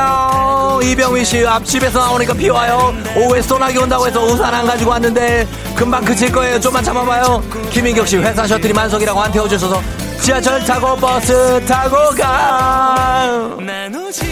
이병민 0.84 1.24
씨 1.24 1.46
앞집에서 1.46 2.00
나오니까 2.00 2.34
비 2.34 2.48
와요. 2.48 2.92
오후에 3.16 3.40
소나기 3.40 3.78
온다고 3.78 4.04
해서 4.04 4.20
우산 4.20 4.52
안 4.52 4.66
가지고 4.66 4.90
왔는데 4.90 5.46
금방 5.76 6.04
그칠 6.04 6.32
거예요. 6.32 6.58
좀만 6.58 6.82
참아봐요. 6.82 7.40
김인경 7.70 8.04
씨 8.04 8.16
회사 8.16 8.46
셔틀이 8.48 8.72
만석이라고 8.72 9.22
안 9.22 9.30
태워주셔서 9.30 9.80
지하철 10.20 10.64
타고 10.64 10.96
버스 10.96 11.64
타고 11.66 11.96
가. 12.16 13.56
난 13.60 13.94
오직 13.94 14.24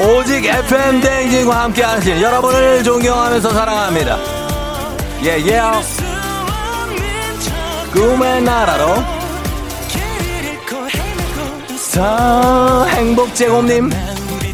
오직 0.00 0.44
FM 0.44 1.00
대행진과 1.00 1.62
함께 1.62 1.82
하신 1.82 2.20
여러분을 2.20 2.82
존경하면서 2.82 3.50
사랑합니다. 3.50 4.18
예, 5.22 5.38
예. 5.46 5.60
저 7.40 7.92
꿈의 7.92 8.42
나라로 8.42 9.17
자, 11.98 12.86
행복제공님, 12.90 13.90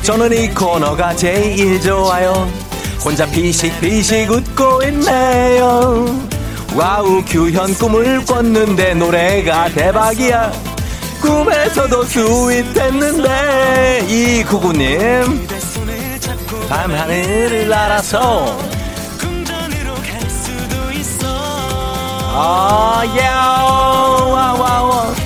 저는 0.01 0.33
이 0.33 0.49
코너가 0.49 1.15
제일 1.15 1.79
좋아요. 1.79 2.51
혼자 3.05 3.27
피식피식 3.27 4.31
웃고 4.31 4.83
있네요. 4.85 6.07
와우, 6.75 7.23
규현 7.27 7.75
꿈을 7.75 8.25
꿨는데 8.25 8.95
노래가 8.95 9.69
대박이야. 9.69 10.53
꿈에서도 11.21 12.07
내 15.47 15.61
손을 15.61 16.21
잡고 16.21 16.61
밤하늘을 16.67 17.69
날아서, 17.69 18.59
아, 22.37 23.03
예, 23.15 23.21
와, 23.21 24.55
와, 24.55 24.83
와. 24.83 25.24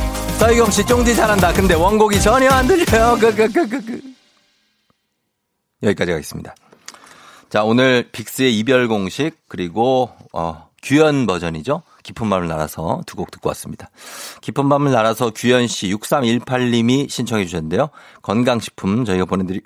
서희경 0.48 0.70
씨 0.70 0.86
쫑지 0.86 1.14
잘한다. 1.14 1.52
근데 1.52 1.74
원곡이 1.74 2.20
전혀 2.22 2.48
안 2.48 2.66
들려요. 2.66 3.16
그, 3.20 3.34
그, 3.34 3.52
그, 3.52 3.68
그, 3.68 3.84
그. 3.84 4.00
여기까지 5.82 6.12
가겠습니다. 6.12 6.54
자, 7.50 7.64
오늘 7.64 8.08
빅스의 8.12 8.58
이별 8.58 8.88
공식, 8.88 9.32
그리고, 9.48 10.10
어, 10.32 10.68
규현 10.82 11.26
버전이죠. 11.26 11.82
깊은 12.02 12.30
밤을 12.30 12.48
날아서 12.48 13.02
두 13.06 13.16
곡 13.16 13.30
듣고 13.30 13.48
왔습니다. 13.50 13.90
깊은 14.40 14.70
밤을 14.70 14.90
날아서 14.90 15.32
규현 15.34 15.66
씨 15.66 15.92
6318님이 15.94 17.10
신청해 17.10 17.44
주셨는데요. 17.44 17.90
건강식품 18.22 19.04
저희가 19.04 19.26
보내드리, 19.26 19.60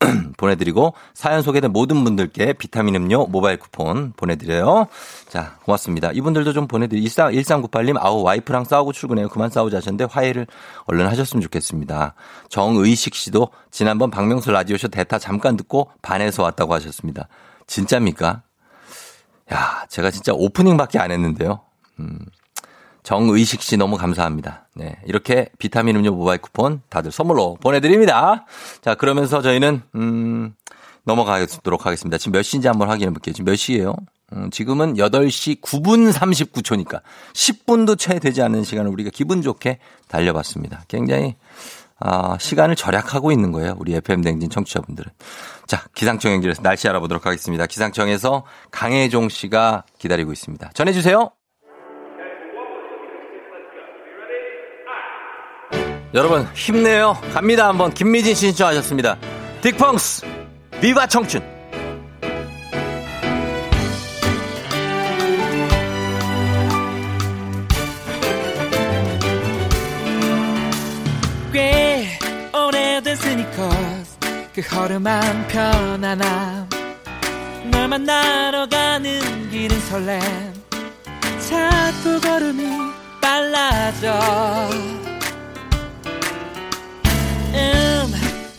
보내드리고 0.36 0.94
사연 1.14 1.42
소개된 1.42 1.72
모든 1.72 2.04
분들께 2.04 2.52
비타민 2.54 2.94
음료 2.96 3.26
모바일 3.26 3.58
쿠폰 3.58 4.12
보내드려요. 4.12 4.86
자, 5.28 5.56
고맙습니다. 5.64 6.12
이분들도 6.12 6.52
좀 6.52 6.68
보내드리, 6.68 7.02
14, 7.02 7.30
1398님, 7.30 7.96
아우, 7.98 8.22
와이프랑 8.22 8.64
싸우고 8.64 8.92
출근해요. 8.92 9.28
그만 9.28 9.50
싸우자 9.50 9.78
하셨는데 9.78 10.04
화해를 10.04 10.46
얼른 10.84 11.06
하셨으면 11.06 11.40
좋겠습니다. 11.42 12.14
정의식 12.48 13.14
씨도 13.14 13.48
지난번 13.70 14.10
박명수 14.10 14.50
라디오쇼 14.50 14.88
대타 14.88 15.18
잠깐 15.18 15.56
듣고 15.56 15.90
반해서 16.02 16.42
왔다고 16.42 16.74
하셨습니다. 16.74 17.28
진짜입니까? 17.66 18.42
야, 19.52 19.84
제가 19.88 20.10
진짜 20.10 20.32
오프닝밖에 20.34 20.98
안 20.98 21.10
했는데요. 21.10 21.60
음, 22.00 22.18
정의식 23.06 23.62
씨 23.62 23.76
너무 23.76 23.96
감사합니다. 23.96 24.66
네. 24.74 24.96
이렇게 25.06 25.48
비타민 25.60 25.94
음료 25.94 26.12
모바일 26.12 26.40
쿠폰 26.40 26.82
다들 26.88 27.12
선물로 27.12 27.56
보내드립니다. 27.60 28.46
자, 28.80 28.96
그러면서 28.96 29.40
저희는, 29.42 29.82
음, 29.94 30.54
넘어가도록 31.04 31.86
하겠습니다. 31.86 32.18
지금 32.18 32.32
몇 32.32 32.42
시인지 32.42 32.66
한번 32.66 32.88
확인해 32.88 33.12
볼게요. 33.12 33.32
지금 33.32 33.44
몇 33.44 33.54
시예요? 33.54 33.94
음, 34.32 34.50
지금은 34.50 34.94
8시 34.94 35.60
9분 35.60 36.12
39초니까 36.12 37.00
10분도 37.32 37.96
채 37.96 38.18
되지 38.18 38.42
않는 38.42 38.64
시간을 38.64 38.90
우리가 38.90 39.10
기분 39.14 39.40
좋게 39.40 39.78
달려봤습니다. 40.08 40.82
굉장히, 40.88 41.36
아, 42.00 42.36
시간을 42.40 42.74
절약하고 42.74 43.30
있는 43.30 43.52
거예요. 43.52 43.76
우리 43.78 43.94
FM 43.94 44.22
댕진 44.22 44.50
청취자분들은. 44.50 45.12
자, 45.68 45.84
기상청 45.94 46.32
연결해서 46.32 46.60
날씨 46.60 46.88
알아보도록 46.88 47.24
하겠습니다. 47.24 47.66
기상청에서 47.66 48.42
강혜종 48.72 49.28
씨가 49.28 49.84
기다리고 50.00 50.32
있습니다. 50.32 50.70
전해주세요. 50.74 51.30
여러분 56.16 56.48
힘내요. 56.54 57.20
갑니다 57.34 57.68
한번 57.68 57.92
김미진 57.92 58.34
씨 58.34 58.46
신청하셨습니다. 58.46 59.18
딕펑스 59.60 60.26
비바 60.80 61.08
청춘. 61.08 61.42
꽤 71.52 72.18
스니커스 73.14 74.18
그 74.54 74.60
허름한 74.62 75.48
편안함 75.48 76.68
널 77.70 77.88
만나러 77.88 78.66
가는 78.66 79.50
길은 79.50 79.80
설렘 79.80 80.20
자꾸 81.40 82.20
걸음이 82.22 82.64
빨라져 83.20 85.05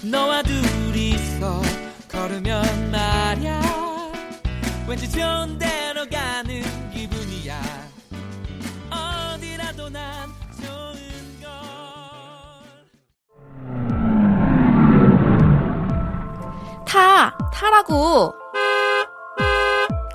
너와 0.09 0.41
둘이서 0.41 1.61
걸으면 2.09 2.91
말야. 2.91 3.61
왠지 4.87 5.09
좋은 5.11 5.57
데로 5.57 6.05
가는 6.09 6.61
기분이야. 6.91 7.61
어디라도 8.89 9.89
난 9.89 10.29
좋은 10.61 11.41
걸. 11.41 11.49
타, 16.85 17.37
타라고. 17.53 18.33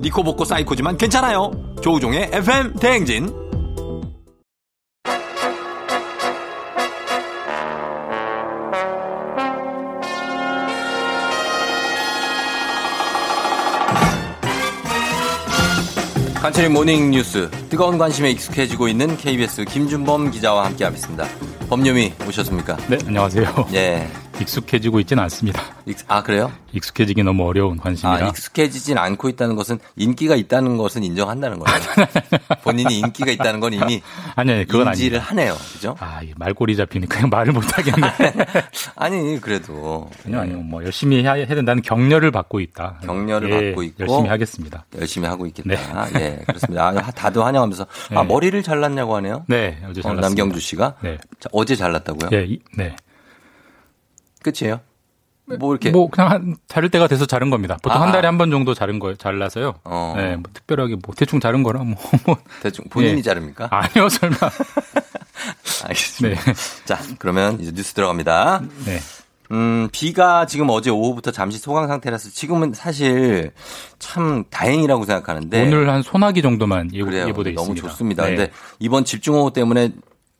니코복코 0.00 0.44
사이코지만 0.44 0.96
괜찮아요. 0.96 1.50
조우종의 1.82 2.30
FM 2.32 2.74
대행진. 2.74 3.50
간추린 16.40 16.72
모닝 16.72 17.10
뉴스 17.10 17.50
뜨거운 17.68 17.98
관심에 17.98 18.30
익숙해지고 18.30 18.88
있는 18.88 19.16
KBS 19.16 19.66
김준범 19.66 20.30
기자와 20.30 20.64
함께하겠습니다. 20.66 21.26
범념이 21.68 22.14
오셨습니까? 22.26 22.78
네, 22.88 22.98
안녕하세요. 23.06 23.66
예. 23.74 24.08
익숙해지고 24.42 25.00
있지는 25.00 25.22
않습니다. 25.24 25.62
익- 25.86 25.98
아 26.08 26.22
그래요? 26.22 26.52
익숙해지기 26.72 27.22
너무 27.22 27.46
어려운 27.46 27.76
관심이라. 27.76 28.26
아, 28.26 28.28
익숙해지진 28.28 28.96
않고 28.98 29.28
있다는 29.28 29.56
것은 29.56 29.78
인기가 29.96 30.36
있다는 30.36 30.76
것은 30.76 31.02
인정한다는 31.04 31.58
거예요. 31.58 31.78
본인이 32.62 32.98
인기가 33.00 33.30
있다는 33.30 33.60
건 33.60 33.72
이미 33.72 34.02
아니, 34.36 34.52
아니, 34.52 34.64
그건 34.66 34.88
인지를 34.88 35.18
아닙니다. 35.18 35.24
하네요. 35.30 35.54
그죠? 35.72 35.96
아, 36.00 36.22
이 36.22 36.32
말꼬리 36.36 36.76
잡히니까 36.76 37.14
그냥 37.16 37.30
말을 37.30 37.52
못 37.52 37.64
하겠네. 37.76 38.06
아니, 38.96 39.40
그래도. 39.40 40.08
아니요, 40.26 40.40
아니요. 40.40 40.56
뭐 40.58 40.84
열심히 40.84 41.22
해야, 41.22 41.34
된다는 41.46 41.82
격려를 41.82 42.30
받고 42.30 42.60
있다. 42.60 43.00
격려를 43.04 43.50
예, 43.50 43.66
받고 43.70 43.82
있고. 43.82 44.04
열심히 44.04 44.28
하겠습니다. 44.28 44.84
열심히 44.98 45.26
하고 45.26 45.46
있겠다. 45.46 45.68
네. 45.68 46.20
예, 46.20 46.42
그렇습니다. 46.46 46.88
아, 46.88 46.92
다들 47.10 47.42
환영하면서. 47.44 47.86
아, 48.14 48.22
네. 48.22 48.28
머리를 48.28 48.62
잘랐냐고 48.62 49.16
하네요. 49.16 49.44
네, 49.48 49.78
어제 49.82 50.00
어, 50.00 50.02
잘랐습니다. 50.02 50.28
남경주 50.28 50.60
씨가. 50.60 50.94
네. 51.02 51.18
자, 51.40 51.48
어제 51.52 51.74
잘랐다고요? 51.76 52.30
예, 52.32 52.44
이- 52.44 52.60
네. 52.76 52.94
끝이에요? 54.42 54.80
뭐 55.58 55.72
이렇게. 55.74 55.90
뭐 55.90 56.08
그냥 56.08 56.30
한, 56.30 56.56
자를 56.68 56.90
때가 56.90 57.08
돼서 57.08 57.26
자른 57.26 57.50
겁니다. 57.50 57.76
보통 57.82 58.00
아. 58.00 58.04
한 58.04 58.12
달에 58.12 58.26
한 58.26 58.38
번 58.38 58.50
정도 58.52 58.72
자른 58.72 58.98
거 59.00 59.14
잘라서요. 59.14 59.74
어. 59.84 60.14
네, 60.16 60.36
뭐 60.36 60.44
특별하게 60.54 60.96
뭐 61.04 61.14
대충 61.16 61.40
자른 61.40 61.62
거라 61.64 61.80
뭐, 61.82 61.96
뭐. 62.24 62.36
대충 62.62 62.84
본인이 62.88 63.18
예. 63.18 63.22
자릅니까? 63.22 63.68
아니요, 63.70 64.08
설마. 64.08 64.36
알겠습니다. 65.86 66.40
네. 66.42 66.52
자, 66.84 66.98
그러면 67.18 67.58
이제 67.60 67.72
뉴스 67.72 67.94
들어갑니다. 67.94 68.62
네. 68.86 68.98
음, 69.52 69.88
비가 69.90 70.46
지금 70.46 70.68
어제 70.70 70.90
오후부터 70.90 71.32
잠시 71.32 71.58
소강 71.58 71.88
상태라서 71.88 72.30
지금은 72.30 72.72
사실 72.72 73.50
참 73.98 74.44
다행이라고 74.50 75.04
생각하는데. 75.04 75.66
오늘 75.66 75.90
한 75.90 76.02
소나기 76.02 76.42
정도만 76.42 76.90
예보, 76.94 77.06
그래요. 77.06 77.26
예보돼 77.28 77.52
너무 77.52 77.70
있습니다. 77.72 77.88
좋습니다. 77.88 78.24
네. 78.26 78.36
근데 78.36 78.52
이번 78.78 79.04
집중호우 79.04 79.52
때문에 79.52 79.90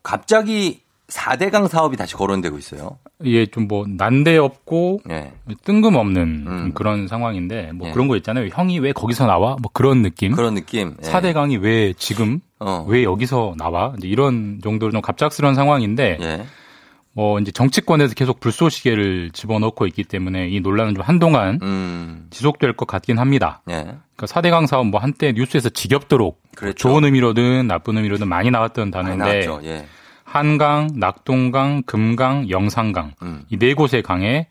갑자기 0.03 0.81
4대강 1.09 1.67
사업이 1.67 1.97
다시 1.97 2.13
거론되고 2.15 2.57
있어요. 2.57 2.97
예, 3.25 3.45
좀 3.45 3.61
뭐 3.67 3.85
난데 3.87 4.37
없고 4.37 5.01
예. 5.09 5.31
뜬금없는 5.63 6.21
음. 6.21 6.45
좀 6.45 6.71
그런 6.73 7.07
상황인데 7.07 7.71
뭐 7.73 7.87
예. 7.87 7.91
그런 7.91 8.07
거 8.07 8.17
있잖아요. 8.17 8.49
형이 8.51 8.79
왜 8.79 8.91
거기서 8.91 9.27
나와? 9.27 9.55
뭐 9.61 9.69
그런 9.71 10.01
느낌. 10.01 10.33
그런 10.33 10.55
느낌. 10.55 10.95
예. 11.03 11.07
4대강이 11.07 11.61
왜 11.61 11.93
지금 11.93 12.39
어. 12.59 12.85
왜 12.87 13.03
여기서 13.03 13.55
나와? 13.57 13.93
이제 13.97 14.07
이런 14.07 14.59
정도로 14.63 14.91
좀 14.91 15.01
갑작스러운 15.01 15.55
상황인데 15.55 16.17
예. 16.21 16.45
뭐 17.13 17.39
이제 17.39 17.51
정치권에서 17.51 18.13
계속 18.15 18.39
불쏘시개를 18.39 19.31
집어넣고 19.31 19.85
있기 19.87 20.03
때문에 20.05 20.47
이 20.49 20.59
논란은 20.61 20.95
좀 20.95 21.03
한동안 21.03 21.59
음. 21.61 22.27
지속될 22.29 22.73
것 22.73 22.87
같긴 22.87 23.19
합니다. 23.19 23.61
예. 23.69 23.83
그러니까 24.15 24.25
4대강 24.27 24.67
사업 24.67 24.87
뭐 24.87 24.99
한때 24.99 25.33
뉴스에서 25.33 25.69
지겹도록 25.69 26.41
그랬죠. 26.55 26.89
좋은 26.89 27.03
의미로든 27.03 27.67
나쁜 27.67 27.97
의미로든 27.97 28.27
많이 28.27 28.49
나왔던 28.49 28.91
많이 28.91 29.17
단어인데. 29.17 29.47
예. 29.63 29.85
한강, 30.31 30.87
낙동강, 30.95 31.83
금강, 31.83 32.49
영산강 32.49 33.11
음. 33.21 33.43
이네 33.49 33.73
곳의 33.73 34.01
강에 34.01 34.47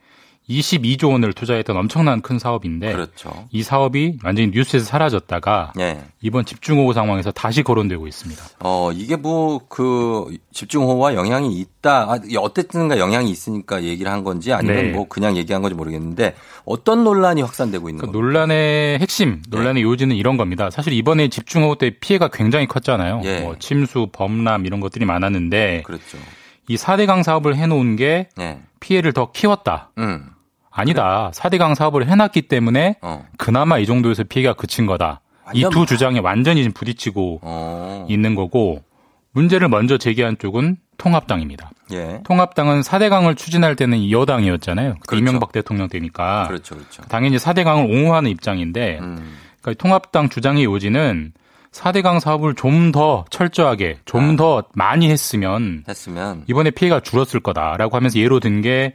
22조 0.51 1.13
원을 1.13 1.33
투자했던 1.33 1.77
엄청난 1.77 2.21
큰 2.21 2.39
사업인데 2.39 2.93
그렇죠. 2.93 3.49
이 3.51 3.63
사업이 3.63 4.19
완전히 4.25 4.51
뉴스에서 4.51 4.85
사라졌다가 4.85 5.73
예. 5.79 6.03
이번 6.21 6.45
집중호우 6.45 6.93
상황에서 6.93 7.31
다시 7.31 7.63
거론되고 7.63 8.07
있습니다. 8.07 8.43
어, 8.61 8.91
이게 8.93 9.17
뭐, 9.17 9.61
그, 9.69 10.37
집중호우와 10.53 11.15
영향이 11.15 11.57
있다. 11.59 12.13
아, 12.13 12.19
어쨌든가 12.39 12.99
영향이 12.99 13.31
있으니까 13.31 13.85
얘기를 13.85 14.11
한 14.11 14.25
건지 14.25 14.53
아니면 14.53 14.77
네. 14.77 14.93
뭐 14.93 15.07
그냥 15.09 15.37
얘기한 15.37 15.63
건지 15.63 15.75
모르겠는데 15.75 16.35
어떤 16.65 17.05
논란이 17.05 17.43
확산되고 17.43 17.89
있는 17.89 18.01
그 18.01 18.07
겁니까? 18.07 18.21
논란의 18.21 18.99
핵심, 18.99 19.43
네. 19.49 19.57
논란의 19.57 19.83
요지는 19.83 20.17
이런 20.17 20.37
겁니다. 20.37 20.71
사실 20.71 20.93
이번에 20.93 21.29
집중호우 21.29 21.77
때 21.77 21.91
피해가 21.99 22.29
굉장히 22.29 22.67
컸잖아요. 22.67 23.23
예. 23.25 23.41
뭐 23.41 23.57
침수, 23.59 24.09
범람 24.13 24.67
이런 24.67 24.81
것들이 24.81 25.05
많았는데 25.05 25.83
그렇죠. 25.87 26.19
이 26.69 26.77
4대강 26.77 27.23
사업을 27.23 27.57
해놓은 27.57 27.97
게 27.97 28.29
예. 28.39 28.61
피해를 28.81 29.13
더 29.13 29.33
키웠다. 29.33 29.91
음. 29.99 30.31
아니다. 30.71 31.31
4대강 31.35 31.75
사업을 31.75 32.09
해놨기 32.09 32.43
때문에 32.43 32.97
어. 33.03 33.27
그나마 33.39 33.79
이 33.79 33.87
정도에서 33.87 34.25
피해가 34.25 34.55
그친 34.55 34.87
거다. 34.87 35.21
이 35.53 35.65
두 35.71 35.85
주장에 35.85 36.21
완전히 36.21 36.63
지금 36.63 36.73
부딪히고 36.75 37.41
어. 37.43 38.07
있는 38.09 38.35
거고 38.37 38.83
문제를 39.33 39.69
먼저 39.69 39.99
제기한 39.99 40.37
쪽은 40.39 40.77
통합당입니다. 40.97 41.71
예. 41.93 42.21
통합당은 42.25 42.83
4대강을 42.83 43.37
추진할 43.37 43.75
때는 43.75 43.99
이 43.99 44.13
여당이었잖아요. 44.13 44.97
그렇죠. 45.07 45.17
이명박 45.21 45.51
대통령 45.53 45.89
때니까 45.89 46.47
그렇죠. 46.47 46.77
그렇죠. 46.77 47.03
당연히 47.09 47.37
4대강을 47.37 47.91
옹호하는 47.91 48.31
입장인데 48.31 48.99
음. 49.01 49.37
그러니까 49.61 49.83
통합당 49.83 50.29
주장의 50.29 50.65
요지는 50.65 51.33
4대강 51.73 52.21
사업을 52.21 52.55
좀 52.55 52.93
더 52.93 53.25
철저하게 53.31 53.97
아. 53.99 54.03
좀더 54.05 54.65
많이 54.75 55.09
했으면 55.11 55.85
했으면 55.89 56.45
이번에 56.49 56.71
피해가 56.71 57.01
줄었을 57.01 57.41
거다라고 57.41 57.97
하면서 57.97 58.19
예로 58.19 58.41
든게 58.41 58.93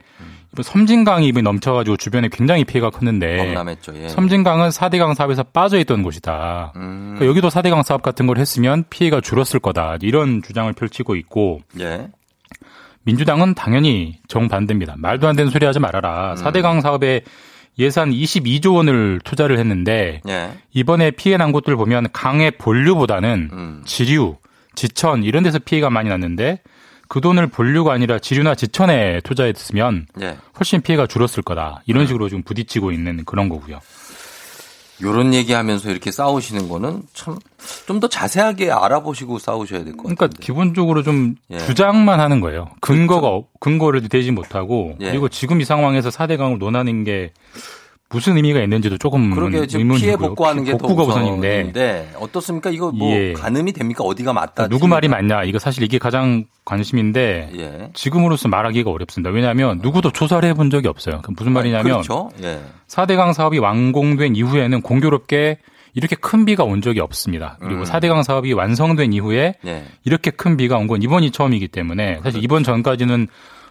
섬진강이 0.62 1.26
입에 1.28 1.42
넘쳐가지고 1.42 1.96
주변에 1.96 2.28
굉장히 2.30 2.64
피해가 2.64 2.90
컸는데 2.90 3.36
범람했죠. 3.38 3.92
예. 3.96 4.08
섬진강은 4.08 4.70
4대강 4.70 5.14
사업에서 5.14 5.42
빠져있던 5.42 6.02
곳이다. 6.02 6.72
음. 6.76 7.14
그러니까 7.16 7.26
여기도 7.26 7.48
4대강 7.48 7.82
사업 7.82 8.02
같은 8.02 8.26
걸 8.26 8.38
했으면 8.38 8.84
피해가 8.88 9.20
줄었을 9.20 9.60
거다. 9.60 9.96
이런 10.00 10.42
주장을 10.42 10.72
펼치고 10.72 11.16
있고 11.16 11.60
예. 11.80 12.08
민주당은 13.04 13.54
당연히 13.54 14.18
정반대입니다. 14.28 14.94
말도 14.98 15.28
안 15.28 15.36
되는 15.36 15.50
소리 15.50 15.64
하지 15.64 15.78
말아라. 15.78 16.32
음. 16.32 16.42
4대강 16.42 16.80
사업에 16.80 17.22
예산 17.78 18.10
22조 18.10 18.74
원을 18.76 19.20
투자를 19.22 19.58
했는데 19.58 20.20
예. 20.28 20.50
이번에 20.72 21.10
피해 21.10 21.36
난 21.36 21.52
곳들 21.52 21.76
보면 21.76 22.08
강의 22.12 22.50
본류보다는 22.52 23.50
음. 23.52 23.82
지류, 23.84 24.36
지천 24.74 25.22
이런 25.22 25.42
데서 25.42 25.58
피해가 25.58 25.90
많이 25.90 26.08
났는데 26.08 26.60
그 27.08 27.20
돈을 27.20 27.46
본류가 27.48 27.92
아니라 27.92 28.18
지류나 28.18 28.54
지천에 28.54 29.20
투자했으면 29.22 30.06
예. 30.20 30.36
훨씬 30.58 30.80
피해가 30.80 31.06
줄었을 31.06 31.42
거다. 31.42 31.82
이런 31.86 32.02
음. 32.02 32.06
식으로 32.06 32.28
지금 32.28 32.42
부딪히고 32.42 32.92
있는 32.92 33.24
그런 33.24 33.48
거고요. 33.48 33.80
요런 35.02 35.34
얘기하면서 35.34 35.90
이렇게 35.90 36.10
싸우시는 36.10 36.68
거는 36.68 37.02
참 37.12 37.36
좀 37.86 38.00
더 38.00 38.08
자세하게 38.08 38.70
알아보시고 38.70 39.38
싸우셔야 39.38 39.82
될 39.84 39.92
것 39.96 40.04
같아요. 40.04 40.14
그러니까 40.16 40.38
기본적으로 40.40 41.02
좀 41.02 41.34
예. 41.50 41.58
주장만 41.58 42.18
하는 42.20 42.40
거예요. 42.40 42.68
근거가 42.80 43.26
없- 43.28 43.48
근거를 43.60 44.08
대지 44.08 44.30
못하고 44.30 44.96
예. 45.00 45.10
그리고 45.10 45.28
지금 45.28 45.60
이 45.60 45.64
상황에서 45.64 46.08
4대강을 46.10 46.58
논하는 46.58 47.04
게 47.04 47.32
무슨 48.08 48.36
의미가 48.36 48.60
있는지도 48.62 48.98
조금 48.98 49.34
그러게 49.34 49.66
지금 49.66 49.80
의문이고요. 49.80 50.06
피해 50.06 50.16
복구하는 50.16 50.62
게더 50.64 50.78
복구가 50.78 51.02
우선인데 51.04 51.48
우선인데 51.58 52.10
어떻습니까? 52.20 52.70
이거 52.70 52.92
뭐 52.92 53.10
예. 53.12 53.32
가늠이 53.32 53.72
됩니까? 53.72 54.04
어디가 54.04 54.32
맞다? 54.32 54.68
누구 54.68 54.86
말이 54.86 55.08
맞냐 55.08 55.42
이거 55.44 55.58
사실 55.58 55.82
이게 55.82 55.98
가장 55.98 56.44
관심인데 56.64 57.50
예. 57.58 57.90
지금으로서 57.94 58.48
말하기가 58.48 58.90
어렵습니다. 58.90 59.30
왜냐하면 59.30 59.80
누구도 59.82 60.12
조사를 60.12 60.48
해본 60.48 60.70
적이 60.70 60.88
없어요. 60.88 61.20
무슨 61.36 61.52
말이냐면 61.52 61.84
그렇죠. 62.02 62.30
예. 62.44 62.60
4대강 62.88 63.32
사업이 63.32 63.58
완공된 63.58 64.36
이후에는 64.36 64.82
공교롭게 64.82 65.58
이렇게 65.94 66.14
큰 66.14 66.44
비가 66.44 66.62
온 66.62 66.82
적이 66.82 67.00
없습니다. 67.00 67.56
그리고 67.58 67.80
음. 67.80 67.84
4대강 67.84 68.22
사업이 68.22 68.52
완성된 68.52 69.12
이후에 69.14 69.54
예. 69.66 69.84
이렇게 70.04 70.30
큰 70.30 70.56
비가 70.56 70.76
온 70.76 70.86
건 70.86 71.02
이번이 71.02 71.32
처음이기 71.32 71.68
때문에 71.68 72.20
사실 72.22 72.44
이번 72.44 72.62
전까지는 72.62 73.26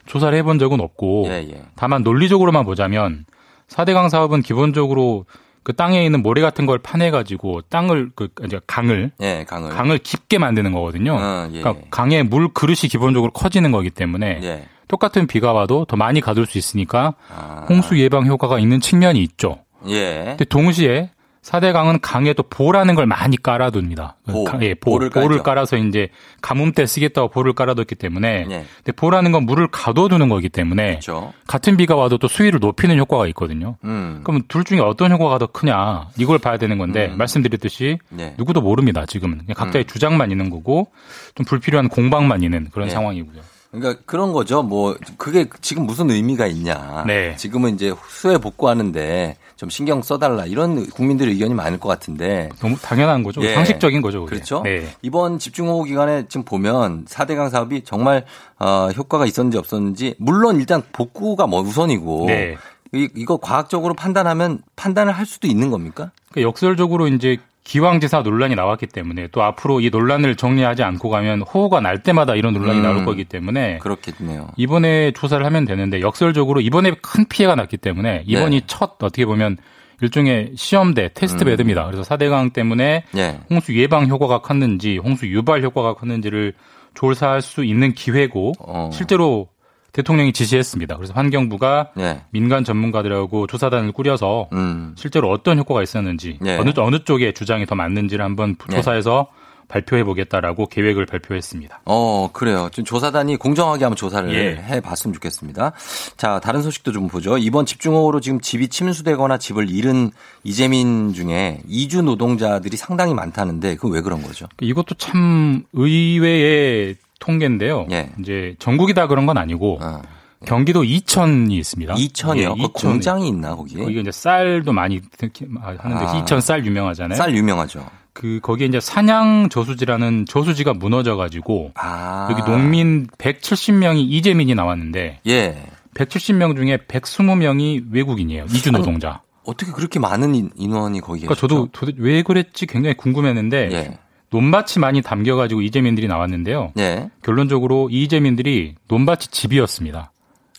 조사를 0.07 0.37
해본 0.37 0.59
적은 0.59 0.81
없고 0.81 1.23
그렇죠. 1.23 1.47
예, 1.47 1.51
예. 1.55 1.61
다만 1.77 2.03
논리적으로만 2.03 2.65
보자면 2.65 3.25
4대강 3.69 4.09
사업은 4.09 4.41
기본적으로 4.41 5.25
그 5.63 5.73
땅에 5.73 6.05
있는 6.05 6.21
모래 6.21 6.41
같은 6.41 6.67
걸 6.67 6.77
파내가지고 6.77 7.61
땅을 7.69 8.11
그 8.15 8.29
이제 8.45 8.59
강을 8.67 9.11
예, 9.21 9.45
강을. 9.47 9.71
강을 9.71 9.97
깊게 9.97 10.37
만드는 10.37 10.71
거거든요. 10.73 11.15
어, 11.15 11.49
예, 11.51 11.59
그러니까 11.59 11.85
강의 11.89 12.23
물 12.23 12.53
그릇이 12.53 12.87
기본적으로 12.87 13.31
커지는 13.31 13.71
거기 13.71 13.89
때문에 13.89 14.41
예. 14.43 14.67
똑같은 14.87 15.25
비가 15.25 15.53
와도 15.53 15.85
더 15.85 15.97
많이 15.97 16.21
가둘 16.21 16.45
수 16.45 16.59
있으니까 16.59 17.15
아. 17.35 17.65
홍수 17.67 17.97
예방 17.99 18.27
효과가 18.27 18.59
있는 18.59 18.79
측면이 18.79 19.19
있죠. 19.23 19.63
예. 19.87 20.25
근데 20.37 20.45
동시에 20.45 21.09
사대강은 21.45 21.99
강에 22.01 22.33
또 22.33 22.41
보라는 22.41 22.95
걸 22.95 23.05
많이 23.05 23.37
깔아둡니다. 23.37 24.15
보, 24.27 24.45
가- 24.45 24.57
예, 24.63 24.73
보, 24.73 24.89
보를 24.93 25.11
보를. 25.11 25.43
깔아서 25.43 25.77
이제 25.77 26.07
가뭄 26.41 26.71
때 26.71 26.87
쓰겠다고 26.87 27.27
보를 27.29 27.53
깔아뒀기 27.53 27.93
때문에 27.93 28.47
예. 28.49 28.65
근데 28.77 28.91
보라는 28.95 29.31
건 29.31 29.43
물을 29.45 29.67
가둬두는 29.67 30.27
거기 30.27 30.49
때문에 30.49 30.87
그렇죠. 30.93 31.33
같은 31.45 31.77
비가 31.77 31.95
와도 31.95 32.17
또 32.17 32.27
수위를 32.27 32.59
높이는 32.59 32.97
효과가 32.97 33.27
있거든요. 33.27 33.77
음. 33.83 34.21
그럼 34.23 34.41
둘 34.47 34.63
중에 34.63 34.79
어떤 34.79 35.11
효과가 35.11 35.37
더 35.37 35.45
크냐 35.45 36.07
이걸 36.17 36.39
봐야 36.39 36.57
되는 36.57 36.79
건데 36.79 37.09
말씀드렸듯이 37.09 37.99
네. 38.09 38.33
누구도 38.39 38.61
모릅니다. 38.61 39.05
지금은 39.05 39.41
각자의 39.55 39.85
주장만 39.85 40.31
있는 40.31 40.49
거고 40.49 40.87
좀 41.35 41.45
불필요한 41.45 41.89
공방만 41.89 42.41
있는 42.41 42.69
그런 42.71 42.87
네. 42.87 42.93
상황이고요. 42.95 43.39
그러니까 43.75 44.01
그런 44.05 44.33
거죠. 44.33 44.63
뭐 44.63 44.95
그게 45.17 45.47
지금 45.61 45.85
무슨 45.85 46.09
의미가 46.09 46.47
있냐. 46.47 47.03
네. 47.05 47.35
지금은 47.35 47.75
이제 47.75 47.93
수해 48.09 48.37
복구하는데 48.37 49.37
좀 49.55 49.69
신경 49.69 50.01
써달라 50.01 50.45
이런 50.45 50.85
국민들의 50.89 51.33
의견이 51.33 51.53
많을 51.53 51.79
것 51.79 51.89
같은데. 51.89 52.49
너무 52.59 52.75
당연한 52.77 53.23
거죠. 53.23 53.41
예. 53.43 53.53
상식적인 53.53 54.01
거죠. 54.01 54.25
그게. 54.25 54.35
그렇죠. 54.35 54.61
네. 54.63 54.87
이번 55.01 55.39
집중호우 55.39 55.83
기간에 55.85 56.25
지금 56.27 56.43
보면 56.43 57.05
4대강 57.05 57.49
사업이 57.49 57.83
정말 57.83 58.25
어, 58.59 58.89
효과가 58.95 59.25
있었는지 59.25 59.57
없었는지 59.57 60.15
물론 60.17 60.57
일단 60.57 60.81
복구가 60.91 61.47
뭐 61.47 61.61
우선이고 61.61 62.25
네. 62.27 62.57
이, 62.93 63.09
이거 63.15 63.37
과학적으로 63.37 63.93
판단하면 63.93 64.59
판단을 64.75 65.13
할 65.13 65.25
수도 65.25 65.47
있는 65.47 65.69
겁니까? 65.69 66.11
그러니까 66.31 66.47
역설적으로 66.47 67.07
이제 67.07 67.37
기왕지사 67.65 68.21
논란이 68.21 68.55
나왔기 68.55 68.85
때문에 68.87 69.27
또 69.31 69.43
앞으로 69.43 69.81
이 69.81 69.89
논란을 69.89 70.35
정리하지 70.35 70.83
않고 70.83 71.09
가면 71.09 71.41
호우가 71.41 71.81
날 71.81 72.03
때마다 72.03 72.35
이런 72.35 72.53
논란이 72.53 72.77
음. 72.77 72.83
나올 72.83 73.03
거기 73.03 73.25
때문에 73.25 73.79
그렇겠네요. 73.79 74.49
이번에 74.55 75.11
조사를 75.11 75.43
하면 75.43 75.65
되는데 75.65 75.99
역설적으로 75.99 76.61
이번에 76.61 76.91
큰 77.01 77.25
피해가 77.27 77.55
났기 77.55 77.77
때문에 77.77 78.23
이번이 78.27 78.59
네. 78.61 78.65
첫 78.67 78.91
어떻게 79.01 79.25
보면 79.25 79.57
일종의 80.01 80.51
시험대 80.55 81.09
테스트 81.15 81.43
음. 81.43 81.45
베드입니다. 81.45 81.87
그래서 81.87 82.03
4대강 82.03 82.53
때문에 82.53 83.03
예. 83.17 83.39
홍수 83.49 83.75
예방 83.75 84.07
효과가 84.07 84.41
컸는지 84.41 84.97
홍수 84.97 85.27
유발 85.27 85.63
효과가 85.63 85.95
컸는지를 85.95 86.53
조사할 86.93 87.41
수 87.41 87.63
있는 87.63 87.93
기회고 87.93 88.53
어. 88.59 88.89
실제로 88.93 89.47
대통령이 89.95 90.33
지시했습니다. 90.33 90.97
그래서 90.97 91.13
환경부가 91.13 91.91
예. 91.99 92.21
민간 92.31 92.65
전문가들하고 92.65 93.47
조사단을 93.47 93.93
꾸려서 93.93 94.49
음. 94.51 94.93
실제로 94.97 95.31
어떤 95.31 95.57
효과가 95.57 95.81
있었는지 95.81 96.37
네. 96.41 96.57
어느 96.57 96.71
어느 96.75 97.05
쪽의 97.05 97.33
주장이 97.33 97.65
더 97.65 97.75
맞는지를 97.75 98.23
한번 98.23 98.57
네. 98.69 98.75
조사해서 98.75 99.29
발표해 99.69 100.03
보겠다라고 100.03 100.67
계획을 100.67 101.05
발표했습니다. 101.05 101.81
어, 101.85 102.29
그래요. 102.33 102.69
좀 102.73 102.83
조사단이 102.83 103.37
공정하게 103.37 103.85
한번 103.85 103.95
조사를 103.95 104.35
예. 104.35 104.61
해 104.61 104.81
봤으면 104.81 105.13
좋겠습니다. 105.13 105.71
자, 106.17 106.39
다른 106.41 106.61
소식도 106.61 106.91
좀 106.91 107.07
보죠. 107.07 107.37
이번 107.37 107.65
집중호우로 107.65 108.19
지금 108.19 108.41
집이 108.41 108.67
침수되거나 108.67 109.37
집을 109.37 109.69
잃은 109.69 110.11
이재민 110.43 111.13
중에 111.13 111.61
이주 111.67 112.01
노동자들이 112.01 112.75
상당히 112.75 113.13
많다는데 113.13 113.75
그건 113.75 113.93
왜 113.93 114.01
그런 114.01 114.21
거죠? 114.21 114.45
이것도 114.59 114.95
참 114.95 115.63
의외의 115.73 116.95
통계인데요. 117.19 117.87
예. 117.91 118.09
이제 118.19 118.55
전국이 118.59 118.93
다 118.93 119.07
그런 119.07 119.25
건 119.25 119.37
아니고 119.37 119.79
어. 119.81 120.01
경기도 120.45 120.83
이천이 120.83 121.55
있습니다. 121.57 121.95
이천이요. 121.97 122.43
예, 122.43 122.61
그 122.61 122.67
이천이. 122.69 122.71
공장이 122.93 123.27
있나 123.27 123.55
거기? 123.55 123.75
거기 123.77 123.99
이제 123.99 124.11
쌀도 124.11 124.73
많이 124.73 125.01
특히 125.17 125.47
하는데 125.59 126.05
아. 126.05 126.17
이천 126.19 126.41
쌀 126.41 126.65
유명하잖아요. 126.65 127.17
쌀 127.17 127.35
유명하죠. 127.35 127.85
그 128.13 128.39
거기에 128.41 128.67
이제 128.67 128.79
산양 128.79 129.49
저수지라는 129.49 130.25
저수지가 130.27 130.73
무너져 130.73 131.15
가지고 131.15 131.71
아. 131.75 132.27
여기 132.31 132.41
농민 132.43 133.07
170명이 133.17 133.97
이재민이 134.09 134.55
나왔는데 134.55 135.19
예. 135.27 135.65
170명 135.95 136.55
중에 136.55 136.77
120명이 136.77 137.85
외국인이에요. 137.91 138.45
이주 138.45 138.71
노동자. 138.71 139.21
어떻게 139.45 139.71
그렇게 139.71 139.99
많은 139.99 140.33
인- 140.35 140.49
인원이 140.55 141.01
거기에 141.01 141.21
그러니까 141.27 141.35
저도 141.39 141.69
도대체 141.71 141.97
왜 142.01 142.21
그랬지 142.23 142.65
굉장히 142.65 142.95
궁금했는데 142.97 143.69
예. 143.71 143.97
논밭이 144.31 144.79
많이 144.79 145.01
담겨 145.01 145.35
가지고 145.35 145.61
이재민들이 145.61 146.07
나왔는데요. 146.07 146.73
예. 146.77 147.09
결론적으로 147.23 147.89
이 147.89 148.03
이재민들이 148.03 148.75
논밭이 148.87 149.27
집이었습니다. 149.31 150.11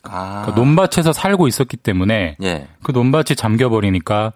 아. 0.05 0.43
그러니까 0.43 0.61
논밭에서 0.61 1.12
살고 1.12 1.49
있었기 1.49 1.77
때문에 1.77 2.37
예. 2.43 2.69
그 2.83 2.93
논밭이 2.93 3.37
잠겨 3.37 3.69
버리니까 3.69 4.33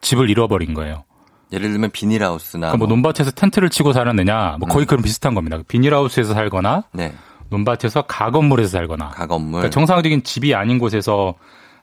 집을 0.00 0.30
잃어버린 0.30 0.74
거예요. 0.74 1.04
예를 1.52 1.70
들면 1.70 1.90
비닐하우스나 1.90 2.68
그러니까 2.68 2.86
뭐 2.86 2.88
논밭에서 2.88 3.32
텐트를 3.32 3.70
치고 3.70 3.92
살았느냐, 3.92 4.56
뭐 4.60 4.68
거의 4.68 4.86
그런 4.86 5.02
비슷한 5.02 5.34
겁니다. 5.34 5.58
비닐하우스에서 5.66 6.32
살거나 6.32 6.84
네. 6.92 7.12
논밭에서 7.50 8.02
가건물에서 8.02 8.70
살거나. 8.70 9.08
가건물. 9.10 9.60
그러니까 9.60 9.70
정상적인 9.70 10.22
집이 10.22 10.54
아닌 10.54 10.78
곳에서 10.78 11.34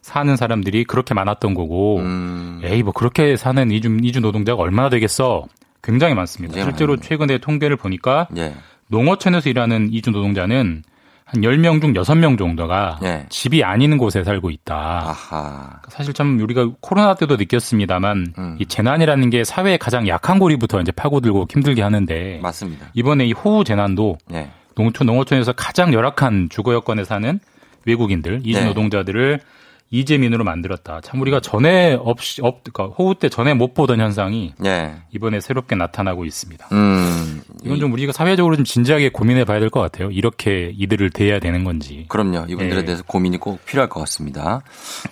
사는 0.02 0.36
사람들이 0.38 0.86
그렇게 0.86 1.14
많았던 1.14 1.54
거고, 1.54 1.98
음. 1.98 2.62
에이 2.64 2.82
뭐 2.82 2.94
그렇게 2.94 3.36
사는 3.36 3.70
이주 3.70 3.98
이주 4.02 4.22
노동자가 4.22 4.62
얼마나 4.62 4.90
되겠어? 4.90 5.46
굉장히 5.82 6.14
많습니다. 6.14 6.54
실제로 6.62 6.94
많네요. 6.94 7.08
최근에 7.08 7.38
통계를 7.40 7.78
보니까 7.78 8.28
예. 8.38 8.54
농어촌에서 8.88 9.50
일하는 9.50 9.90
이주 9.92 10.12
노동자는 10.12 10.84
한 11.26 11.42
10명 11.42 11.82
중 11.82 11.94
6명 11.94 12.38
정도가 12.38 13.00
예. 13.04 13.26
집이 13.30 13.64
아닌 13.64 13.98
곳에 13.98 14.24
살고 14.24 14.50
있다. 14.50 14.76
아하. 14.76 15.82
사실 15.90 16.14
참 16.14 16.40
우리가 16.40 16.70
코로나 16.80 17.16
때도 17.16 17.36
느꼈습니다만 17.36 18.34
음. 18.38 18.56
이 18.60 18.66
재난이라는 18.66 19.30
게 19.30 19.44
사회의 19.44 19.78
가장 19.78 20.08
약한 20.08 20.40
고리부터 20.40 20.80
이제 20.80 20.94
파고들고 20.94 21.48
힘들게 21.52 21.82
하는데 21.82 22.40
맞습니다. 22.42 22.88
이번에 22.94 23.26
이 23.26 23.34
호우 23.34 23.66
재난도 23.66 24.18
예. 24.34 24.50
농촌 24.76 25.08
농어촌에서 25.08 25.52
가장 25.54 25.94
열악한 25.94 26.48
주거 26.50 26.74
여건에 26.74 27.04
사는 27.04 27.40
외국인들 27.86 28.42
이주 28.46 28.60
네. 28.60 28.66
노동자들을 28.66 29.42
이재민으로 29.90 30.44
만들었다. 30.44 31.00
참 31.02 31.22
우리가 31.22 31.40
전에 31.40 31.98
없이 32.00 32.42
없 32.44 32.64
그러니까 32.64 32.94
호우 32.96 33.16
때 33.16 33.30
전에 33.30 33.54
못 33.54 33.74
보던 33.74 34.00
현상이 34.02 34.54
예. 34.66 34.96
이번에 35.14 35.40
새롭게 35.40 35.76
나타나고 35.76 36.26
있습니다. 36.26 36.68
음. 36.74 37.42
이건 37.64 37.80
좀 37.80 37.94
우리가 37.94 38.12
사회적으로 38.12 38.56
좀 38.56 38.66
진지하게 38.66 39.10
고민해 39.10 39.46
봐야 39.46 39.60
될 39.60 39.70
것 39.70 39.80
같아요. 39.82 40.10
이렇게 40.12 40.72
이들을 40.78 41.10
대해야 41.12 41.40
되는 41.40 41.64
건지. 41.64 42.06
그럼요. 42.10 42.46
이분들에 42.48 42.80
예. 42.82 42.86
대해서 42.86 43.04
고민이 43.04 43.38
꼭 43.38 43.64
필요할 43.66 43.90
것 43.90 44.00
같습니다. 44.02 44.62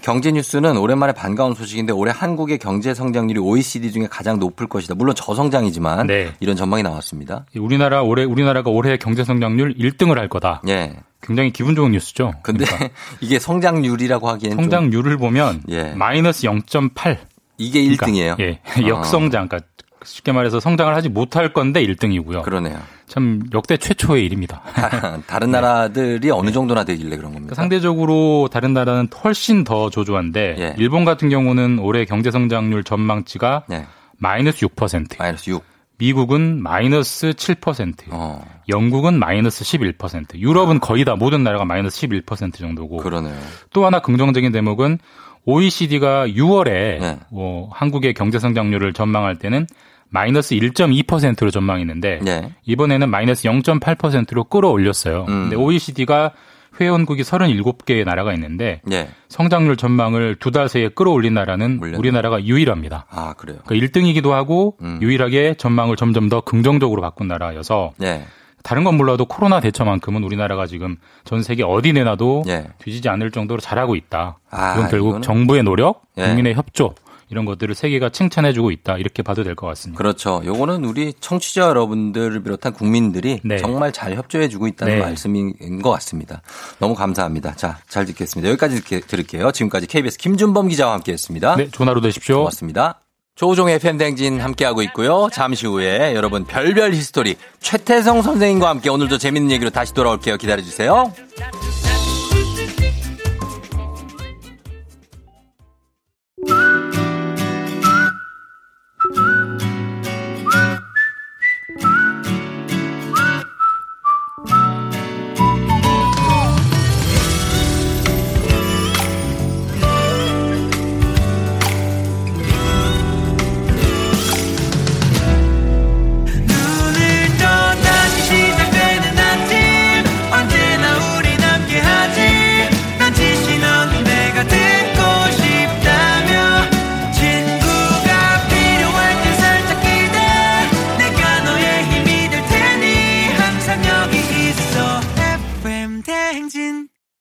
경제 0.02 0.32
뉴스는 0.32 0.78
오랜만에 0.78 1.14
반가운 1.14 1.54
소식인데 1.54 1.94
올해 1.94 2.12
한국의 2.16 2.58
경제 2.58 2.94
성장률이 2.94 3.40
OECD 3.40 3.92
중에 3.92 4.08
가장 4.10 4.40
높을 4.40 4.68
것이다. 4.68 4.96
물론 4.96 5.16
저성장이지만 5.16 6.08
네. 6.08 6.32
이런 6.40 6.56
전망이 6.56 6.84
나왔습니다. 6.84 7.46
우리나라 7.58 8.02
올해 8.02 8.24
우리나라가 8.24 8.70
올해 8.70 8.98
경제 8.98 9.24
성장률 9.24 9.76
1등을 9.76 10.16
할 10.16 10.28
거다. 10.30 10.62
예. 10.68 10.94
굉장히 11.26 11.52
기분 11.52 11.76
좋은 11.76 11.92
뉴스죠. 11.92 12.34
근데 12.44 12.66
그러니까 12.66 12.90
이게 13.20 13.40
성장률이라고 13.40 14.30
하기엔 14.30 14.52
좀 14.52 14.64
성장률을 14.64 15.18
보면 15.18 15.64
예. 15.70 15.94
마이너스 15.94 16.44
0.8. 16.44 17.18
이게 17.58 17.84
1등이에요. 17.84 18.40
예. 18.40 18.60
역성장. 18.88 19.48
그러니까 19.48 19.68
쉽게 20.04 20.32
말해서 20.32 20.60
성장을 20.60 20.94
하지 20.94 21.10
못할 21.10 21.52
건데 21.52 21.84
1등이고요. 21.86 22.44
그러네요. 22.44 22.80
참 23.08 23.42
역대 23.54 23.78
최초의 23.78 24.26
일입니다. 24.26 24.62
다른 25.26 25.50
나라들이 25.50 26.30
어느 26.30 26.52
정도나 26.52 26.84
되길래 26.84 27.18
그런 27.18 27.34
겁니까? 27.34 27.54
그러니까 27.54 27.56
상대적으로 27.56 28.50
다른 28.52 28.74
나라는 28.74 29.10
훨씬 29.24 29.64
더 29.64 29.90
조조한데 29.90 30.56
예. 30.60 30.76
일본 30.78 31.06
같은 31.06 31.30
경우는 31.30 31.80
올해 31.80 32.06
경제 32.06 32.30
성장률 32.30 32.84
전망치가 32.84 33.64
네. 33.68 33.88
마이너스 34.18 34.66
6%, 34.68 35.18
마이너스 35.18 35.50
6. 35.50 35.75
미국은 35.98 36.62
마이너스 36.62 37.32
7%, 37.32 38.06
어. 38.12 38.44
영국은 38.70 39.18
마이너스 39.18 39.64
11%, 39.64 40.38
유럽은 40.38 40.80
거의 40.80 41.06
다 41.06 41.16
모든 41.16 41.44
나라가 41.44 41.66
마이너스 41.66 42.08
11% 42.08 42.56
정도고 42.56 42.98
그러네요. 42.98 43.36
또 43.72 43.86
하나 43.86 44.00
긍정적인 44.00 44.52
대목은 44.52 45.00
OECD가 45.46 46.28
6월에 46.28 47.00
네. 47.00 47.20
어, 47.32 47.70
한국의 47.72 48.14
경제 48.14 48.40
성장률을 48.40 48.94
전망할 48.94 49.38
때는 49.38 49.68
마이너스 50.10 50.56
1.2%로 50.56 51.52
전망했는데 51.52 52.20
네. 52.24 52.52
이번에는 52.66 53.10
마이너스 53.10 53.48
0.8%로 53.48 54.46
끌어올렸어요. 54.46 55.26
음. 55.28 55.44
근데 55.44 55.56
OECD가 55.56 56.32
회원국이 56.80 57.24
37개의 57.24 58.06
나라가 58.06 58.34
있는데 58.34 58.82
예. 58.92 59.10
성장률 59.30 59.78
전망을 59.78 60.36
두 60.36 60.52
달 60.52 60.70
새에 60.70 60.90
끌어올린 60.90 61.34
나라는 61.34 61.80
올렸네. 61.82 61.98
우리나라가 61.98 62.44
유일합니다. 62.44 63.06
아, 63.10 63.34
그래요. 63.38 63.58
그러니까 63.66 63.88
1등이기도 64.00 64.30
하고 64.32 64.78
음. 64.82 65.00
유일하게 65.02 65.56
전망을 65.58 65.96
점점 65.96 66.30
더 66.30 66.42
긍정적으로 66.42 67.02
바꾼 67.02 67.28
나라여서 67.28 67.92
예. 68.02 68.24
다른 68.64 68.84
건 68.84 68.98
몰라도 68.98 69.26
코로나 69.26 69.60
대처만큼은 69.60 70.24
우리나라가 70.24 70.66
지금 70.66 70.96
전 71.24 71.44
세계 71.44 71.62
어디 71.64 71.94
내놔도 71.94 72.46
예. 72.48 72.68
뒤지지 72.80 73.10
않을 73.10 73.30
정도로 73.32 73.62
잘하고 73.62 73.96
있다. 73.96 74.40
아, 74.50 74.74
이건 74.76 74.90
결국 74.90 75.16
이거는- 75.18 75.22
정부의 75.24 75.64
노력, 75.64 76.02
예. 76.18 76.24
국민의 76.28 76.56
협조 76.56 76.96
이런 77.36 77.44
것들을 77.44 77.76
세계가 77.76 78.10
칭찬해주고 78.10 78.72
있다. 78.72 78.98
이렇게 78.98 79.22
봐도 79.22 79.44
될 79.44 79.56
것 79.56 79.68
같습니다. 79.68 79.98
그렇죠. 79.98 80.42
요거는 80.46 80.86
우리 80.86 81.14
청취자 81.20 81.64
여러분들을 81.64 82.42
비롯한 82.44 82.72
국민들이 82.72 83.42
네. 83.44 83.58
정말 83.58 83.92
잘 83.92 84.16
협조해주고 84.16 84.68
있다는 84.68 84.96
네. 84.96 85.02
말씀인 85.02 85.82
것 85.82 85.92
같습니다. 85.92 86.42
너무 86.80 86.96
감사합니다. 86.96 87.56
자, 87.56 87.78
잘 87.90 88.06
듣겠습니다. 88.06 88.50
여기까지 88.52 88.82
듣게- 88.82 89.06
들을게요. 89.06 89.52
지금까지 89.52 89.88
KBS 89.88 90.18
김준범 90.18 90.70
기자와 90.70 90.94
함께했습니다. 90.94 91.56
네, 91.58 91.68
좋은 91.70 91.90
하루 91.90 92.00
되십시오. 92.00 92.38
고맙습니다. 92.38 93.02
조우종의 93.36 93.80
FM 93.80 93.89
대행진 93.89 94.40
함께하고 94.40 94.82
있고요. 94.84 95.28
잠시 95.34 95.68
후에 95.68 96.16
여러분 96.16 96.46
별별 96.46 96.94
히스토리 96.94 97.36
최태성 97.60 98.22
선생님과 98.22 98.70
함께 98.70 98.90
오늘도 98.90 99.18
재밌는 99.18 99.52
얘기로 99.52 99.72
다시 99.72 99.94
돌아올게요. 99.94 100.38
기다려주세요. 100.38 101.12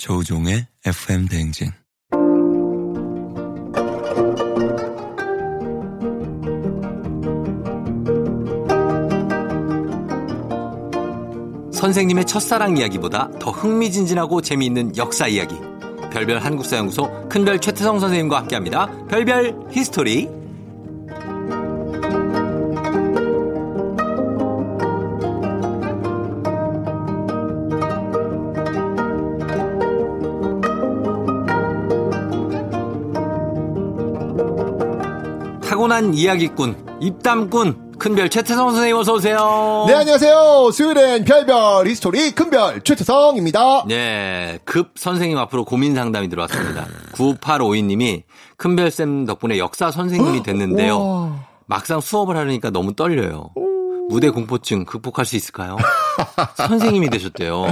조우종의 0.04 0.66
FM 0.84 1.28
대행진. 1.28 1.70
선생님의 11.72 12.26
첫사랑 12.26 12.76
이야기보다 12.76 13.30
더 13.40 13.50
흥미진진하고 13.50 14.42
재미있는 14.42 14.94
역사 14.98 15.26
이야기. 15.26 15.54
별별 16.12 16.38
한국사연구소 16.38 17.26
큰별 17.30 17.58
최태성 17.58 17.98
선생님과 17.98 18.40
함께합니다. 18.40 19.06
별별 19.06 19.68
히스토리. 19.70 20.43
타고난 35.94 36.12
이야기꾼, 36.12 36.98
입담꾼, 37.00 37.92
큰별 38.00 38.28
최태성 38.28 38.70
선생님 38.70 38.96
어서 38.96 39.14
오세요. 39.14 39.84
네, 39.86 39.94
안녕하세요. 39.94 40.72
수요일엔 40.72 41.24
별별 41.24 41.86
히스토리 41.86 42.32
큰별 42.32 42.82
최태성입니다. 42.82 43.84
네, 43.86 44.58
급 44.64 44.94
선생님 44.96 45.38
앞으로 45.38 45.64
고민 45.64 45.94
상담이 45.94 46.28
들어왔습니다. 46.28 46.86
9852님이 47.14 48.24
큰별 48.56 48.90
쌤 48.90 49.24
덕분에 49.24 49.58
역사 49.58 49.92
선생님이 49.92 50.42
됐는데요. 50.42 51.00
와. 51.00 51.46
막상 51.66 52.00
수업을 52.00 52.36
하려니까 52.36 52.70
너무 52.70 52.96
떨려요. 52.96 53.50
무대 54.08 54.30
공포증 54.30 54.84
극복할 54.84 55.24
수 55.24 55.36
있을까요? 55.36 55.76
선생님이 56.56 57.10
되셨대요. 57.10 57.64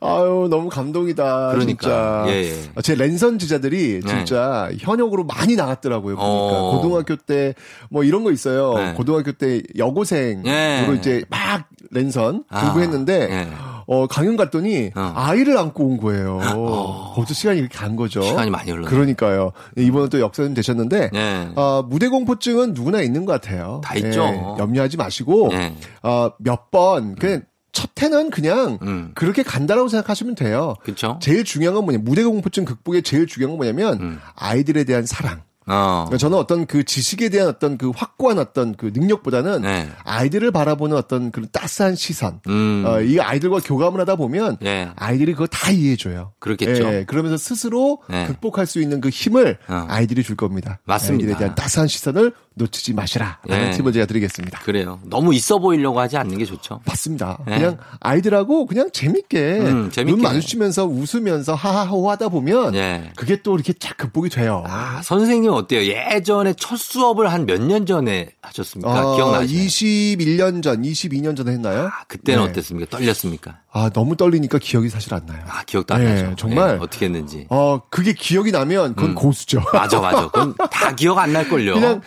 아유, 0.00 0.46
너무 0.50 0.68
감동이다. 0.68 1.50
그러니까. 1.52 2.24
진짜. 2.24 2.24
예, 2.28 2.44
예. 2.76 2.82
제 2.82 2.94
랜선 2.94 3.38
제자들이 3.38 4.00
네. 4.04 4.08
진짜 4.08 4.70
현역으로 4.78 5.24
많이 5.24 5.56
나갔더라고요. 5.56 6.16
보니까. 6.16 6.22
어. 6.32 6.80
고등학교 6.80 7.16
때 7.16 7.54
뭐 7.90 8.04
이런 8.04 8.22
거 8.24 8.30
있어요. 8.30 8.74
네. 8.74 8.92
고등학교 8.94 9.32
때 9.32 9.62
여고생으로 9.76 10.48
예. 10.48 10.96
이제 10.98 11.24
막 11.28 11.68
랜선 11.90 12.44
아, 12.48 12.60
공부했는데 12.60 13.28
예. 13.30 13.48
어, 13.90 14.06
강연 14.06 14.36
갔더니 14.36 14.92
어. 14.94 15.12
아이를 15.16 15.58
안고 15.58 15.84
온 15.84 15.96
거예요. 15.98 16.38
어. 16.54 17.12
벌써 17.16 17.34
시간이 17.34 17.58
이렇게 17.58 17.76
간 17.76 17.96
거죠. 17.96 18.22
시간이 18.22 18.48
많이 18.48 18.70
흘렀네. 18.70 18.88
그러니까요. 18.88 19.50
이번에 19.76 20.08
또 20.08 20.20
역사님 20.20 20.54
되셨는데 20.54 21.10
네. 21.12 21.52
어, 21.56 21.82
무대 21.82 22.06
공포증은 22.06 22.72
누구나 22.72 23.00
있는 23.00 23.24
것 23.24 23.32
같아요. 23.32 23.80
다 23.82 23.96
있죠. 23.96 24.22
예, 24.22 24.60
염려하지 24.60 24.96
마시고 24.96 25.48
네. 25.48 25.74
어, 26.04 26.30
몇번 26.38 27.16
그냥 27.16 27.42
첫 27.72 27.90
해는 28.00 28.30
그냥 28.30 28.78
음. 28.82 29.10
그렇게 29.16 29.42
간다라고 29.42 29.88
생각하시면 29.88 30.36
돼요. 30.36 30.76
그쵸? 30.84 31.18
제일 31.20 31.42
중요한 31.42 31.74
건 31.74 31.84
뭐냐 31.84 31.98
무대 32.02 32.22
공포증 32.22 32.64
극복의 32.64 33.02
제일 33.02 33.26
중요한 33.26 33.50
건 33.50 33.56
뭐냐면 33.56 34.00
음. 34.00 34.20
아이들에 34.36 34.84
대한 34.84 35.04
사랑. 35.04 35.42
어. 35.70 36.04
그러니까 36.06 36.18
저는 36.18 36.36
어떤 36.36 36.66
그 36.66 36.82
지식에 36.82 37.28
대한 37.28 37.48
어떤 37.48 37.78
그 37.78 37.90
확고한 37.94 38.38
어떤 38.38 38.74
그 38.74 38.90
능력보다는 38.92 39.62
네. 39.62 39.88
아이들을 40.04 40.50
바라보는 40.50 40.96
어떤 40.96 41.30
그런 41.30 41.48
따스한 41.52 41.94
시선. 41.94 42.40
음. 42.48 42.84
어, 42.86 43.00
이 43.00 43.20
아이들과 43.20 43.60
교감을 43.64 44.00
하다 44.00 44.16
보면 44.16 44.56
예. 44.64 44.90
아이들이 44.96 45.32
그거 45.32 45.46
다 45.46 45.70
이해해줘요. 45.70 46.32
그렇겠죠. 46.40 46.92
예, 46.92 47.04
그러면서 47.04 47.36
스스로 47.36 48.02
네. 48.08 48.26
극복할 48.26 48.66
수 48.66 48.80
있는 48.80 49.00
그 49.00 49.08
힘을 49.08 49.58
어. 49.68 49.86
아이들이 49.88 50.24
줄 50.24 50.36
겁니다. 50.36 50.80
맞습니다. 50.84 51.24
아이들에 51.24 51.38
대한 51.38 51.54
따스한 51.54 51.86
시선을 51.86 52.32
놓치지 52.60 52.94
마시라. 52.94 53.38
라는 53.46 53.68
예. 53.68 53.70
팁을 53.72 53.92
제가 53.92 54.06
드리겠습니다. 54.06 54.58
그래요. 54.60 55.00
너무 55.04 55.34
있어 55.34 55.58
보이려고 55.58 55.98
하지 56.00 56.16
않는 56.16 56.38
게 56.38 56.44
좋죠. 56.44 56.80
맞습니다. 56.86 57.38
네. 57.46 57.58
그냥 57.58 57.78
아이들하고 58.00 58.66
그냥 58.66 58.90
재밌게, 58.92 59.58
음, 59.60 59.90
재밌게. 59.90 60.14
눈 60.16 60.22
마주치면서 60.22 60.84
웃으면서 60.86 61.54
하하호 61.54 62.10
하다 62.10 62.28
보면 62.28 62.74
예. 62.74 63.12
그게 63.16 63.40
또 63.42 63.54
이렇게 63.54 63.72
쫙 63.72 63.96
극복이 63.96 64.28
돼요. 64.30 64.64
아, 64.66 65.00
선생님 65.02 65.50
어때요? 65.52 65.82
예전에 65.84 66.54
첫 66.54 66.76
수업을 66.78 67.32
한 67.32 67.46
몇 67.46 67.60
년 67.60 67.86
전에 67.86 68.30
하셨습니까? 68.42 69.14
기억나시나요? 69.16 69.66
21년 69.66 70.62
전, 70.62 70.82
22년 70.82 71.36
전에 71.36 71.52
했나요? 71.52 71.86
아, 71.86 72.04
그때는 72.08 72.44
네. 72.44 72.50
어땠습니까? 72.50 72.96
떨렸습니까? 72.96 73.58
아, 73.72 73.88
너무 73.90 74.16
떨리니까 74.16 74.58
기억이 74.58 74.88
사실 74.88 75.14
안 75.14 75.24
나요. 75.26 75.42
아, 75.46 75.62
기억도 75.64 75.94
안 75.94 76.04
네, 76.04 76.22
나죠. 76.22 76.36
정말. 76.36 76.74
예, 76.74 76.78
어떻게 76.84 77.06
했는지. 77.06 77.46
어, 77.50 77.80
그게 77.88 78.12
기억이 78.12 78.50
나면 78.50 78.94
그건 78.94 79.10
음. 79.10 79.14
고수죠. 79.14 79.62
맞아, 79.72 80.00
맞아. 80.00 80.26
그건 80.26 80.54
다 80.70 80.94
기억 80.96 81.18
안 81.18 81.32
날걸요. 81.32 81.74
그냥 81.74 82.00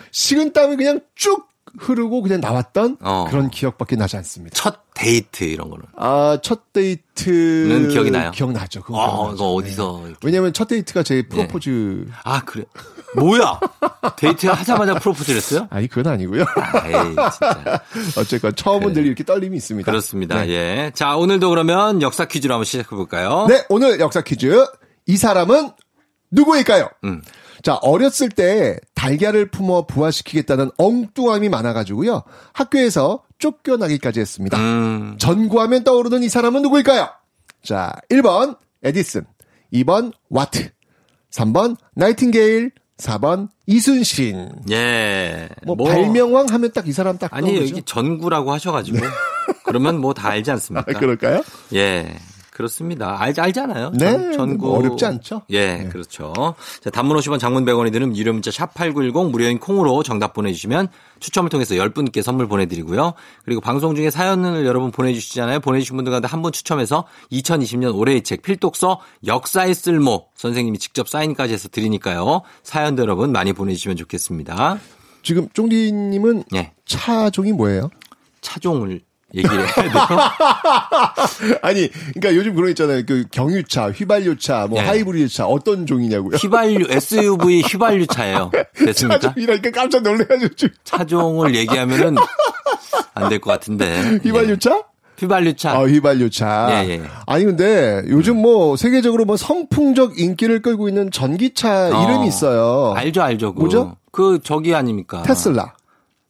식은땀이 0.44 0.76
그냥 0.76 1.00
쭉 1.14 1.46
흐르고 1.78 2.22
그냥 2.22 2.40
나왔던 2.40 2.98
어. 3.00 3.26
그런 3.28 3.50
기억밖에 3.50 3.96
나지 3.96 4.16
않습니다. 4.18 4.54
첫 4.54 4.80
데이트 4.94 5.42
이런 5.44 5.70
거는. 5.70 5.84
아, 5.96 6.38
첫 6.40 6.72
데이트는 6.72 7.68
는 7.68 7.88
기억이 7.88 8.10
나요? 8.12 8.30
기억나죠. 8.30 8.82
그건 8.82 9.00
어, 9.00 9.06
기억나죠. 9.06 9.34
이거 9.34 9.52
어디서. 9.54 10.02
네. 10.04 10.14
왜냐면 10.22 10.52
첫 10.52 10.68
데이트가 10.68 11.02
제 11.02 11.26
프로포즈. 11.26 12.06
아, 12.22 12.44
그래. 12.44 12.64
뭐야? 13.16 13.58
데이트 14.16 14.46
하자마자 14.46 14.94
프로포즈를 15.00 15.36
했어요? 15.38 15.66
아니, 15.70 15.88
그건 15.88 16.12
아니고요. 16.12 16.44
아, 16.44 16.86
에이, 16.86 17.16
진짜. 17.32 17.82
어쨌건 18.20 18.54
처음은 18.54 18.92
늘 18.92 19.06
이렇게 19.06 19.24
떨림이 19.24 19.56
있습니다. 19.56 19.90
그렇습니다. 19.90 20.42
네. 20.42 20.50
예. 20.50 20.92
자, 20.94 21.16
오늘도 21.16 21.48
그러면 21.48 22.02
역사 22.02 22.26
퀴즈로 22.26 22.54
한번 22.54 22.64
시작해 22.64 22.94
볼까요? 22.94 23.46
네, 23.48 23.64
오늘 23.68 23.98
역사 23.98 24.20
퀴즈. 24.20 24.64
이 25.06 25.16
사람은 25.16 25.72
누구일까요? 26.30 26.88
음. 27.02 27.20
자, 27.64 27.76
어렸을 27.76 28.28
때 28.28 28.76
달걀을 28.94 29.50
품어 29.50 29.86
부화시키겠다는 29.86 30.70
엉뚱함이 30.76 31.48
많아가지고요. 31.48 32.22
학교에서 32.52 33.22
쫓겨나기까지 33.38 34.20
했습니다. 34.20 34.58
음. 34.58 35.16
전구하면 35.18 35.82
떠오르는 35.82 36.22
이 36.22 36.28
사람은 36.28 36.60
누구일까요? 36.62 37.08
자, 37.62 37.92
1번 38.10 38.58
에디슨, 38.82 39.24
2번 39.72 40.12
와트, 40.28 40.68
3번 41.32 41.76
나이팅게일, 41.94 42.72
4번 42.98 43.48
이순신. 43.66 44.50
예. 44.70 45.48
뭐, 45.64 45.74
발명왕 45.74 46.46
하면 46.50 46.70
딱 46.72 46.86
이 46.86 46.92
사람 46.92 47.16
딱 47.16 47.32
아니, 47.34 47.46
떠오르죠? 47.50 47.72
여기 47.76 47.82
전구라고 47.82 48.52
하셔 48.52 48.72
가지고. 48.72 48.98
그러면 49.64 49.98
뭐 50.00 50.12
다 50.12 50.28
알지 50.28 50.50
않습니까? 50.50 50.84
아, 50.94 50.98
그럴까요? 50.98 51.42
예. 51.74 52.14
그렇습니다. 52.54 53.20
알, 53.20 53.34
알잖아요. 53.36 53.90
네, 53.94 53.98
전, 53.98 54.32
전구. 54.32 54.68
뭐 54.68 54.78
어렵지 54.78 55.04
않죠? 55.04 55.42
예, 55.50 55.78
네. 55.78 55.88
그렇죠. 55.88 56.32
자, 56.80 56.88
단문 56.88 57.16
50원 57.16 57.40
장문 57.40 57.64
100원이 57.64 57.92
드는 57.92 58.16
유료 58.16 58.32
문자 58.32 58.52
샵8910 58.52 59.30
무료인 59.30 59.58
콩으로 59.58 60.04
정답 60.04 60.32
보내주시면 60.34 60.86
추첨을 61.18 61.50
통해서 61.50 61.74
10분께 61.74 62.22
선물 62.22 62.46
보내드리고요. 62.46 63.14
그리고 63.44 63.60
방송 63.60 63.96
중에 63.96 64.10
사연을 64.10 64.66
여러분 64.66 64.92
보내주시잖아요. 64.92 65.58
보내주신 65.60 65.96
분들 65.96 66.10
가운데 66.12 66.28
한 66.28 66.44
분 66.44 66.52
추첨해서 66.52 67.06
2020년 67.32 67.96
올해의 67.98 68.22
책 68.22 68.42
필독서 68.42 69.00
역사의 69.26 69.74
쓸모 69.74 70.28
선생님이 70.36 70.78
직접 70.78 71.08
사인까지 71.08 71.54
해서 71.54 71.68
드리니까요. 71.70 72.42
사연도 72.62 73.02
여러분 73.02 73.32
많이 73.32 73.52
보내주시면 73.54 73.96
좋겠습니다. 73.96 74.78
지금 75.22 75.48
쫑디님은 75.54 76.44
예. 76.54 76.72
차종이 76.86 77.52
뭐예요? 77.52 77.88
차종을 78.42 79.00
얘기를 79.34 79.58
해야 79.58 79.92
돼요. 79.92 80.18
아니, 81.62 81.88
그러니까 81.90 82.34
요즘 82.34 82.54
그런 82.54 82.66
거 82.66 82.70
있잖아요. 82.70 83.02
그 83.06 83.24
경유차, 83.30 83.90
휘발유차, 83.90 84.66
뭐 84.68 84.80
네. 84.80 84.86
하이브리드차 84.86 85.46
어떤 85.46 85.86
종이냐고요? 85.86 86.36
휘발유, 86.36 86.86
SUV 86.88 87.62
휘발유차예요. 87.66 88.50
됐습니까? 88.74 89.18
차종이라니까 89.20 89.70
깜짝 89.70 90.02
놀래가지고. 90.02 90.54
차종을 90.84 91.54
얘기하면은 91.54 92.16
안 93.14 93.28
될 93.28 93.38
것 93.40 93.50
같은데. 93.50 94.18
휘발유차? 94.22 94.70
예. 94.76 94.82
휘발유차. 95.16 95.70
아, 95.72 95.84
휘발유차. 95.86 96.68
예, 96.84 96.88
예. 96.90 97.02
아니 97.26 97.44
근데 97.44 98.02
요즘 98.08 98.36
뭐 98.42 98.76
세계적으로 98.76 99.24
뭐 99.24 99.36
선풍적 99.36 100.18
인기를 100.18 100.60
끌고 100.60 100.88
있는 100.88 101.10
전기차 101.12 101.90
어. 101.96 102.02
이름이 102.04 102.26
있어요. 102.26 102.94
알죠, 102.96 103.22
알죠. 103.22 103.54
그, 103.54 103.60
뭐죠? 103.60 103.96
그 104.10 104.40
저기 104.42 104.74
아닙니까? 104.74 105.22
테슬라. 105.22 105.74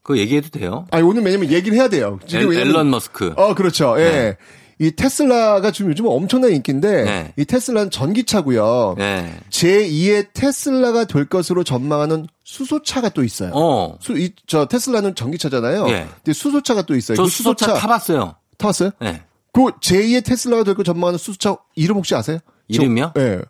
그거 0.04 0.18
얘기해도 0.18 0.50
돼요? 0.50 0.86
아니 0.92 1.02
오늘 1.02 1.24
왜냐면 1.24 1.50
얘기를 1.50 1.76
해야 1.76 1.88
돼요. 1.88 2.20
지금 2.26 2.52
엘, 2.52 2.60
앨런 2.60 2.90
머스크. 2.90 3.32
어, 3.36 3.54
그렇죠. 3.54 3.94
예. 3.98 4.04
네. 4.04 4.36
이 4.78 4.90
테슬라가 4.90 5.70
지금 5.70 5.90
요즘 5.92 6.06
엄청난 6.06 6.52
인기인데 6.52 7.04
네. 7.04 7.32
이 7.36 7.44
테슬라는 7.44 7.90
전기차고요. 7.90 8.96
네. 8.98 9.32
제2의 9.50 10.28
테슬라가 10.34 11.04
될 11.06 11.24
것으로 11.26 11.64
전망하는 11.64 12.26
수소차가 12.44 13.08
또 13.10 13.24
있어요. 13.24 13.50
어. 13.54 13.96
수, 14.00 14.18
이, 14.18 14.32
저 14.46 14.66
테슬라는 14.66 15.14
전기차잖아요. 15.14 15.88
예. 15.88 16.06
근데 16.22 16.32
수소차가 16.32 16.82
또 16.82 16.94
있어요. 16.96 17.16
저그 17.16 17.28
수소차 17.30 17.74
타봤어요. 17.74 18.34
타봤어요? 18.58 18.90
네. 19.00 19.22
그 19.52 19.60
제2의 19.60 20.24
테슬라가 20.24 20.64
될거 20.64 20.82
전망하는 20.82 21.18
수소차 21.18 21.56
이름 21.76 21.96
혹시 21.96 22.14
아세요? 22.14 22.38
이름이요? 22.68 23.12
저- 23.14 23.22
예. 23.22 23.40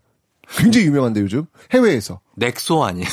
굉장히 0.57 0.87
유명한데 0.87 1.21
요즘 1.21 1.47
해외에서. 1.73 2.21
넥소 2.37 2.85
아니에요? 2.85 3.09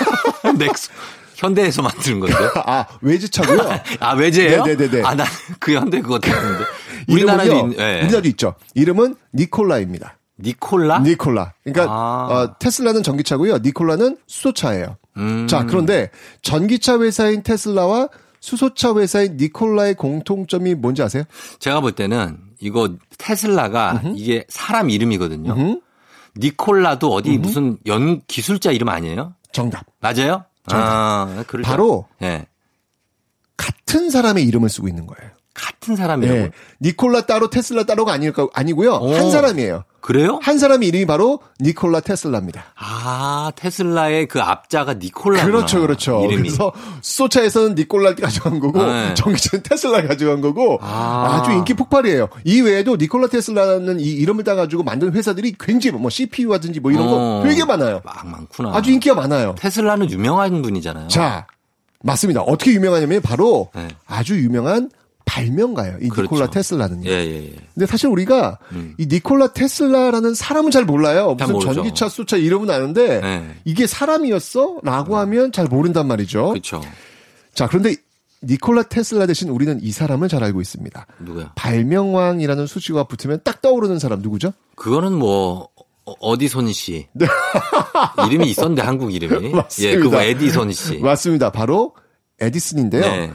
넥소. 0.56 0.92
현대에서 1.36 1.82
만드는 1.82 2.20
건데. 2.20 2.34
아 2.64 2.86
외제차고요. 3.02 3.60
아, 4.00 4.14
외제예요? 4.14 4.64
네네네네. 4.64 5.02
아, 5.04 5.14
난 5.14 5.26
그 5.60 5.74
현대 5.74 6.00
그거 6.00 6.18
듣는데. 6.18 6.64
우리나라에도 7.08 7.52
이름은요, 7.54 7.74
있, 7.74 7.78
예. 7.78 8.00
우리나라도 8.02 8.28
있죠. 8.28 8.54
이름은 8.74 9.14
니콜라입니다. 9.34 10.18
니콜라? 10.38 10.98
니콜라. 11.00 11.52
그러니까 11.64 11.92
아. 11.92 12.26
어, 12.30 12.56
테슬라는 12.58 13.02
전기차고요. 13.02 13.58
니콜라는 13.58 14.18
수소차예요. 14.26 14.96
음. 15.16 15.46
자, 15.48 15.64
그런데 15.66 16.10
전기차 16.42 17.00
회사인 17.00 17.42
테슬라와 17.42 18.08
수소차 18.40 18.94
회사인 18.96 19.36
니콜라의 19.38 19.94
공통점이 19.94 20.74
뭔지 20.74 21.02
아세요? 21.02 21.24
제가 21.58 21.80
볼 21.80 21.92
때는 21.92 22.38
이거 22.60 22.90
테슬라가 23.18 24.02
이게 24.14 24.44
사람 24.48 24.90
이름이거든요. 24.90 25.52
음? 25.54 25.80
니콜라도 26.36 27.12
어디 27.12 27.38
무슨 27.38 27.78
연 27.86 28.20
기술자 28.26 28.72
이름 28.72 28.88
아니에요? 28.90 29.34
정답. 29.52 29.84
맞아요? 30.00 30.44
정답. 30.68 30.86
아, 30.86 31.44
바로 31.62 32.06
예. 32.22 32.46
같은 33.56 34.10
사람의 34.10 34.44
이름을 34.44 34.68
쓰고 34.68 34.88
있는 34.88 35.06
거예요. 35.06 35.30
같은 35.54 35.96
사람이라고. 35.96 36.38
예. 36.38 36.50
니콜라 36.82 37.22
따로 37.26 37.48
테슬라 37.48 37.84
따로가 37.84 38.12
아닐까 38.12 38.46
아니고요. 38.52 38.94
오. 38.96 39.14
한 39.14 39.30
사람이에요. 39.30 39.84
그래요? 40.06 40.38
한 40.40 40.56
사람의 40.56 40.86
이름이 40.86 41.04
바로 41.04 41.40
니콜라 41.60 41.98
테슬라입니다. 41.98 42.62
아, 42.76 43.50
테슬라의 43.56 44.28
그 44.28 44.40
앞자가 44.40 44.94
니콜라. 44.94 45.44
그렇죠, 45.44 45.80
그렇죠. 45.80 46.20
이름이. 46.24 46.44
그래서 46.44 46.70
수소차에서는 47.02 47.74
니콜라 47.74 48.14
가져간 48.14 48.60
거고 48.60 48.84
네. 48.84 49.14
전기차는 49.14 49.64
테슬라 49.64 50.06
가져간 50.06 50.42
거고 50.42 50.78
아. 50.80 51.40
아. 51.40 51.42
주 51.42 51.50
인기 51.50 51.74
폭발이에요. 51.74 52.28
이 52.44 52.60
외에도 52.60 52.94
니콜라 52.94 53.26
테슬라는 53.26 53.98
이 53.98 54.04
이름을 54.04 54.44
따가지고 54.44 54.84
만든 54.84 55.12
회사들이 55.12 55.56
굉장히 55.58 55.98
뭐 55.98 56.08
CPU라든지 56.08 56.78
뭐 56.78 56.92
이런 56.92 57.08
어. 57.08 57.10
거 57.10 57.42
되게 57.44 57.64
많아요. 57.64 58.00
막 58.04 58.24
많구나. 58.28 58.76
아주 58.76 58.92
인기가 58.92 59.16
많아요. 59.16 59.56
테슬라는 59.58 60.08
유명한 60.12 60.62
분이잖아요. 60.62 61.08
자, 61.08 61.48
맞습니다. 62.04 62.42
어떻게 62.42 62.70
유명하냐면 62.70 63.22
바로 63.22 63.70
네. 63.74 63.88
아주 64.06 64.38
유명한 64.38 64.88
발명가예요. 65.36 65.98
이 66.00 66.08
그렇죠. 66.08 66.22
니콜라 66.34 66.50
테슬라는요. 66.50 67.08
예, 67.10 67.12
예, 67.12 67.44
예. 67.48 67.54
근데 67.74 67.86
사실 67.86 68.08
우리가 68.08 68.58
이 68.98 69.06
니콜라 69.06 69.48
테슬라라는 69.52 70.34
사람은 70.34 70.70
잘 70.70 70.84
몰라요. 70.84 71.36
잘 71.38 71.48
무슨 71.48 71.52
모르죠. 71.52 71.74
전기차, 71.74 72.08
수차 72.08 72.36
이름은 72.38 72.70
아는데 72.70 73.20
네. 73.20 73.54
이게 73.64 73.86
사람이었어? 73.86 74.78
라고 74.82 75.16
하면 75.18 75.52
잘 75.52 75.66
모른단 75.66 76.06
말이죠. 76.08 76.50
그렇죠. 76.50 76.80
자, 77.54 77.66
그런데 77.68 77.96
니콜라 78.42 78.84
테슬라 78.84 79.26
대신 79.26 79.48
우리는 79.50 79.78
이 79.82 79.92
사람을 79.92 80.28
잘 80.28 80.42
알고 80.44 80.60
있습니다. 80.60 81.06
누구야? 81.20 81.52
발명왕이라는 81.54 82.66
수식어가 82.66 83.04
붙으면 83.04 83.40
딱 83.44 83.60
떠오르는 83.60 83.98
사람 83.98 84.20
누구죠? 84.20 84.52
그거는 84.76 85.12
뭐 85.12 85.68
어- 86.06 86.14
어디손 86.20 86.72
씨. 86.72 87.08
이름이 88.28 88.48
있었는데 88.50 88.82
한국 88.82 89.12
이름이. 89.12 89.50
맞습니다. 89.50 89.92
예, 89.94 89.98
그거 90.00 90.22
에디손 90.22 90.72
씨. 90.72 90.98
맞습니다. 90.98 91.50
바로 91.50 91.94
에디슨인데요. 92.40 93.00
네. 93.02 93.32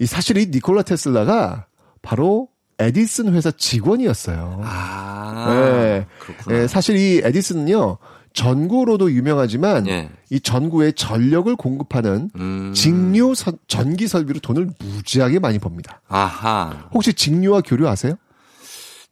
이 0.00 0.06
사실 0.06 0.36
이 0.38 0.46
니콜라 0.46 0.82
테슬라가 0.82 1.66
바로 2.02 2.48
에디슨 2.78 3.32
회사 3.34 3.50
직원이었어요. 3.50 4.62
아. 4.64 5.46
네. 5.50 6.06
그렇구나. 6.18 6.56
예, 6.62 6.66
사실 6.66 6.96
이 6.96 7.20
에디슨은요. 7.22 7.98
전구로도 8.32 9.10
유명하지만 9.12 9.86
예. 9.88 10.08
이 10.30 10.38
전구에 10.40 10.92
전력을 10.92 11.54
공급하는 11.56 12.30
음. 12.36 12.72
직류 12.74 13.34
선- 13.34 13.58
전기 13.66 14.06
설비로 14.06 14.38
돈을 14.40 14.70
무지하게 14.78 15.40
많이 15.40 15.58
법니다. 15.58 16.00
아하. 16.08 16.88
혹시 16.94 17.12
직류와 17.12 17.60
교류 17.62 17.88
아세요? 17.88 18.14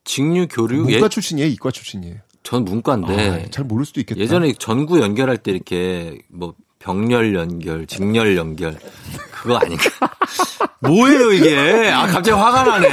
직류 0.05 0.47
교류 0.49 0.83
문과 0.85 1.07
예, 1.07 1.09
출신이에요, 1.09 1.49
이과 1.51 1.71
출신이에요. 1.73 2.17
전 2.45 2.65
문과인데 2.65 3.29
아, 3.29 3.51
잘 3.51 3.65
모를 3.65 3.85
수도 3.85 4.01
있겠다. 4.01 4.19
예전에 4.21 4.55
전구 4.55 5.01
연결할 5.01 5.37
때 5.37 5.51
이렇게 5.51 6.17
뭐 6.31 6.55
병렬 6.79 7.35
연결, 7.35 7.87
직렬 7.87 8.37
연결 8.37 8.77
그거 9.31 9.57
아닌가? 9.57 9.85
뭐예요 10.81 11.33
이게? 11.33 11.91
아 11.91 12.07
갑자기 12.07 12.31
화가 12.31 12.63
나네. 12.65 12.89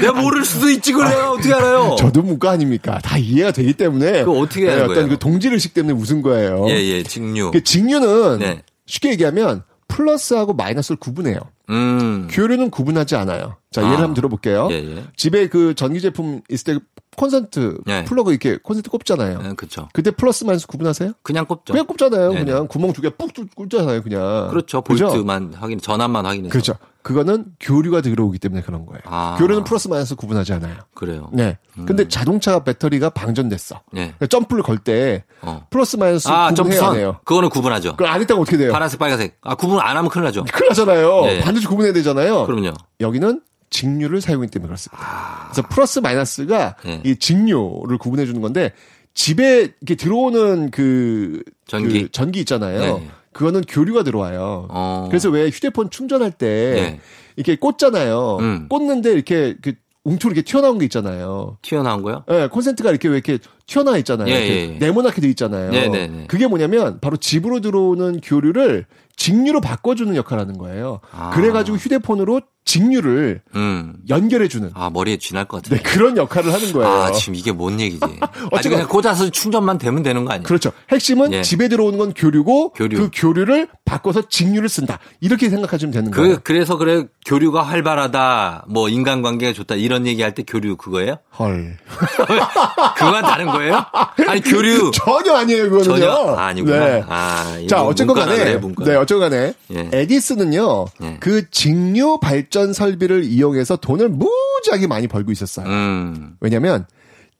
내가 0.00 0.20
모를 0.20 0.44
수도 0.44 0.70
있지 0.70 0.92
그래요. 0.92 1.34
어떻게 1.38 1.52
알아요? 1.52 1.96
저도 1.98 2.22
문과 2.22 2.50
아닙니까? 2.50 2.98
다 3.02 3.18
이해가 3.18 3.52
되기 3.52 3.74
때문에. 3.74 4.24
그거 4.24 4.32
어떻게 4.38 4.66
하는 4.68 4.78
예, 4.78 4.82
어떤 4.84 4.94
거예요? 4.94 5.08
그 5.10 5.18
동질 5.18 5.52
의식 5.52 5.74
때문에 5.74 5.94
웃은 5.94 6.22
거예요. 6.22 6.66
예, 6.68 6.74
예, 6.74 7.02
직류. 7.02 7.50
그 7.50 7.62
직류는 7.62 8.38
네. 8.38 8.62
쉽게 8.86 9.10
얘기하면 9.10 9.62
플러스하고 9.88 10.54
마이너스를 10.54 10.96
구분해요. 10.98 11.38
음. 11.70 12.28
교류는 12.30 12.70
구분하지 12.70 13.16
않아요. 13.16 13.56
자, 13.70 13.82
예를 13.82 13.94
아. 13.94 13.98
한번 13.98 14.14
들어볼게요. 14.14 14.68
예, 14.70 14.76
예. 14.76 15.04
집에 15.16 15.48
그 15.48 15.74
전기 15.74 16.00
제품 16.00 16.40
있을 16.48 16.74
때 16.74 16.80
콘센트 17.16 17.78
예. 17.88 18.04
플러그 18.04 18.30
이렇게 18.30 18.56
콘센트 18.56 18.90
꼽잖아요. 18.90 19.42
네, 19.42 19.52
그렇죠. 19.54 19.88
그때 19.92 20.10
플러스 20.10 20.44
마이너스 20.44 20.66
구분하세요? 20.66 21.12
그냥 21.22 21.46
꼽죠. 21.46 21.72
그냥 21.72 21.86
꼽잖아요. 21.86 22.32
네네. 22.32 22.44
그냥 22.44 22.66
구멍 22.68 22.92
두 22.92 23.02
개푹 23.02 23.30
꼽잖아요. 23.54 24.02
그냥. 24.02 24.48
그렇죠. 24.50 24.80
볼트만 24.80 25.54
확인, 25.54 25.80
전압만 25.80 26.24
확인해서. 26.26 26.50
그렇죠. 26.52 26.74
그거는 27.02 27.46
교류가 27.58 28.00
들어오기 28.00 28.38
때문에 28.38 28.62
그런 28.62 28.86
거예요. 28.86 29.00
아. 29.06 29.34
교류는 29.38 29.64
플러스 29.64 29.88
마이너스 29.88 30.14
구분하지 30.14 30.52
않아요. 30.54 30.76
그래요. 30.94 31.30
네. 31.32 31.58
근데 31.86 32.06
자동차 32.06 32.60
배터리가 32.62 33.10
방전됐어. 33.10 33.80
네. 33.92 34.00
그러니까 34.02 34.26
점프를 34.26 34.62
걸때 34.62 35.24
어. 35.40 35.66
플러스 35.68 35.96
마이너스 35.96 36.28
아, 36.28 36.50
구분해야 36.50 36.78
점프선. 36.80 36.96
해요. 36.96 37.18
그거는 37.24 37.48
구분하죠. 37.48 37.92
그걸 37.92 38.06
안 38.06 38.20
했다고 38.20 38.42
어떻게 38.42 38.56
돼요? 38.56 38.72
파란색, 38.72 39.00
빨간색. 39.00 39.36
아, 39.42 39.56
구분 39.56 39.80
안 39.80 39.96
하면 39.96 40.10
큰일 40.10 40.24
나죠. 40.26 40.44
큰일 40.52 40.68
나잖아요. 40.68 41.20
네. 41.26 41.40
반드시 41.40 41.66
구분해야 41.66 41.92
되잖아요. 41.92 42.46
그럼요. 42.46 42.72
여기는 43.00 43.40
직류를 43.72 44.20
사용하기 44.20 44.50
때문에 44.52 44.68
그렇습니다. 44.68 45.48
그래서 45.50 45.68
플러스 45.68 45.98
마이너스가 45.98 46.76
네. 46.84 47.02
이 47.04 47.16
직류를 47.16 47.98
구분해 47.98 48.26
주는 48.26 48.40
건데 48.40 48.72
집에 49.14 49.72
이렇게 49.80 49.94
들어오는 49.96 50.70
그 50.70 51.42
전기. 51.66 52.02
그 52.02 52.12
전기 52.12 52.40
있잖아요. 52.40 52.80
네. 52.98 53.10
그거는 53.32 53.62
교류가 53.62 54.04
들어와요. 54.04 54.68
어. 54.70 55.06
그래서 55.08 55.30
왜 55.30 55.48
휴대폰 55.48 55.90
충전할 55.90 56.30
때 56.32 56.46
네. 56.46 57.00
이렇게 57.36 57.56
꽂잖아요. 57.56 58.36
음. 58.40 58.68
꽂는데 58.68 59.10
이렇게 59.12 59.56
그 59.62 59.72
웅투로 60.04 60.32
이렇게 60.32 60.42
튀어나온 60.44 60.78
게 60.78 60.84
있잖아요. 60.84 61.56
튀어나온 61.62 62.02
거요? 62.02 62.24
예, 62.30 62.48
콘센트가 62.48 62.90
이렇게 62.90 63.08
왜 63.08 63.14
이렇게 63.14 63.38
튀어나와 63.72 63.96
있잖아요. 63.98 64.28
예, 64.28 64.32
예, 64.34 64.74
예. 64.74 64.78
네모나게 64.78 65.20
돼 65.22 65.28
있잖아요. 65.30 65.70
네, 65.70 65.88
네, 65.88 66.06
네. 66.06 66.24
그게 66.28 66.46
뭐냐면 66.46 66.98
바로 67.00 67.16
집으로 67.16 67.60
들어오는 67.60 68.20
교류를 68.22 68.84
직류로 69.16 69.60
바꿔주는 69.60 70.14
역할을 70.16 70.42
하는 70.42 70.58
거예요. 70.58 71.00
아. 71.12 71.30
그래가지고 71.30 71.76
휴대폰으로 71.78 72.40
직류를 72.64 73.42
음. 73.56 73.94
연결해주는 74.08 74.70
아, 74.74 74.88
머리에 74.88 75.16
쥐날 75.18 75.44
것 75.46 75.62
같아. 75.62 75.74
네, 75.76 75.82
그런 75.82 76.16
역할을 76.16 76.52
하는 76.52 76.72
거예요. 76.72 76.88
아, 76.88 77.12
지금 77.12 77.34
이게 77.34 77.50
뭔 77.52 77.78
얘기지? 77.80 78.00
어쨌건- 78.52 78.72
그냥 78.78 78.88
꽂아서 78.88 79.30
충전만 79.30 79.78
되면 79.78 80.02
되는 80.02 80.24
거 80.24 80.32
아니야? 80.32 80.44
그렇죠. 80.44 80.70
핵심은 80.90 81.32
예. 81.32 81.42
집에 81.42 81.68
들어오는 81.68 81.98
건 81.98 82.12
교류고 82.14 82.70
교류. 82.72 82.96
그 82.98 83.10
교류를 83.12 83.68
바꿔서 83.84 84.22
직류를 84.28 84.68
쓴다. 84.68 84.98
이렇게 85.20 85.50
생각하시면 85.50 85.92
되는 85.92 86.10
그, 86.10 86.20
거예요. 86.22 86.36
그래서 86.44 86.76
그래, 86.78 87.04
교류가 87.26 87.62
활발하다, 87.62 88.66
뭐, 88.68 88.88
인간관계가 88.88 89.52
좋다, 89.52 89.74
이런 89.74 90.06
얘기 90.06 90.22
할 90.22 90.32
때 90.34 90.42
교류 90.46 90.76
그거예요? 90.76 91.16
헐. 91.38 91.76
그건 92.96 93.22
다른 93.22 93.46
거예요? 93.46 93.61
아니, 93.70 94.40
교류. 94.40 94.90
전혀 94.94 95.34
아니에요, 95.34 95.70
그거는요. 95.70 95.84
전혀? 95.84 96.10
아, 96.10 96.46
아니구나. 96.46 96.78
네. 96.78 97.04
아, 97.08 97.58
자, 97.68 97.82
어쨌건 97.84 98.16
간에, 98.16 98.56
문과. 98.56 98.84
네, 98.84 98.96
어쨌건 98.96 99.30
간에, 99.30 99.54
예. 99.72 99.90
에디슨은요, 99.92 100.86
예. 101.02 101.16
그 101.20 101.50
직류 101.50 102.18
발전 102.20 102.72
설비를 102.72 103.24
이용해서 103.24 103.76
돈을 103.76 104.08
무지하게 104.08 104.86
많이 104.86 105.06
벌고 105.08 105.32
있었어요. 105.32 105.66
음, 105.66 106.36
왜냐면, 106.40 106.86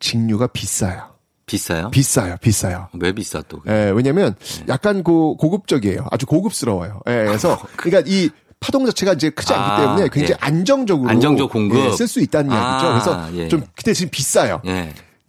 직류가 0.00 0.48
비싸요. 0.48 1.10
비싸요? 1.46 1.90
비싸요, 1.90 2.36
비싸요. 2.40 2.88
왜 3.00 3.12
비싸 3.12 3.42
또? 3.48 3.60
예, 3.68 3.92
왜냐면, 3.94 4.34
네. 4.38 4.64
약간 4.68 5.02
고, 5.02 5.36
고급적이에요. 5.36 6.06
아주 6.10 6.26
고급스러워요. 6.26 7.00
예, 7.08 7.24
그래서, 7.26 7.58
그러니까 7.76 8.02
이, 8.10 8.30
파동 8.62 8.86
자체가 8.86 9.14
이제 9.14 9.28
크지 9.28 9.52
않기 9.52 9.70
아, 9.70 9.80
때문에 9.80 10.08
굉장히 10.12 10.38
예. 10.40 10.46
안정적으로 10.46 11.10
안정적 11.10 11.50
공급. 11.50 11.96
쓸수 11.96 12.20
있다는 12.20 12.52
아, 12.52 12.54
이야기죠. 12.54 12.88
그래서 12.92 13.42
예. 13.42 13.48
좀 13.48 13.64
그때 13.74 13.92
지금 13.92 14.08
비싸요. 14.10 14.62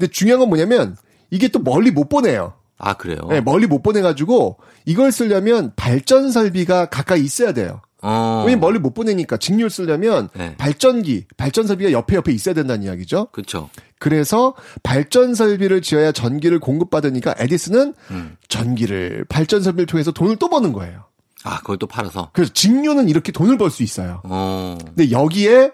예. 0.03 0.07
근데 0.07 0.11
중요한 0.11 0.39
건 0.39 0.49
뭐냐면 0.49 0.97
이게 1.31 1.47
또 1.47 1.59
멀리 1.59 1.91
못 1.91 2.09
보내요. 2.09 2.53
아, 2.77 2.95
그래요? 2.95 3.19
네, 3.29 3.39
멀리 3.39 3.65
못 3.67 3.81
보내가지고 3.81 4.57
이걸 4.85 5.11
쓰려면 5.11 5.71
발전 5.75 6.31
설비가 6.31 6.87
가까이 6.87 7.21
있어야 7.23 7.53
돼요. 7.53 7.81
어. 8.01 8.43
왜냐면 8.45 8.59
멀리 8.59 8.79
못 8.79 8.93
보내니까 8.93 9.37
직류를 9.37 9.69
쓰려면 9.69 10.27
네. 10.35 10.55
발전기, 10.57 11.25
발전 11.37 11.65
설비가 11.67 11.93
옆에 11.93 12.17
옆에 12.17 12.33
있어야 12.33 12.53
된다는 12.53 12.83
이야기죠. 12.83 13.27
그쵸. 13.31 13.69
그래서 13.99 14.53
발전 14.83 15.33
설비를 15.33 15.81
지어야 15.81 16.11
전기를 16.11 16.59
공급받으니까 16.59 17.35
에디슨은 17.37 17.93
음. 18.11 18.35
전기를 18.49 19.25
발전 19.29 19.61
설비를 19.63 19.85
통해서 19.85 20.11
돈을 20.11 20.35
또 20.35 20.49
버는 20.49 20.73
거예요. 20.73 21.05
아, 21.45 21.59
그걸 21.59 21.77
또 21.77 21.87
팔아서? 21.87 22.31
그래서 22.33 22.51
직류는 22.51 23.07
이렇게 23.07 23.31
돈을 23.31 23.57
벌 23.57 23.69
수 23.69 23.83
있어요. 23.83 24.21
어. 24.25 24.77
근데 24.83 25.11
여기에 25.11 25.71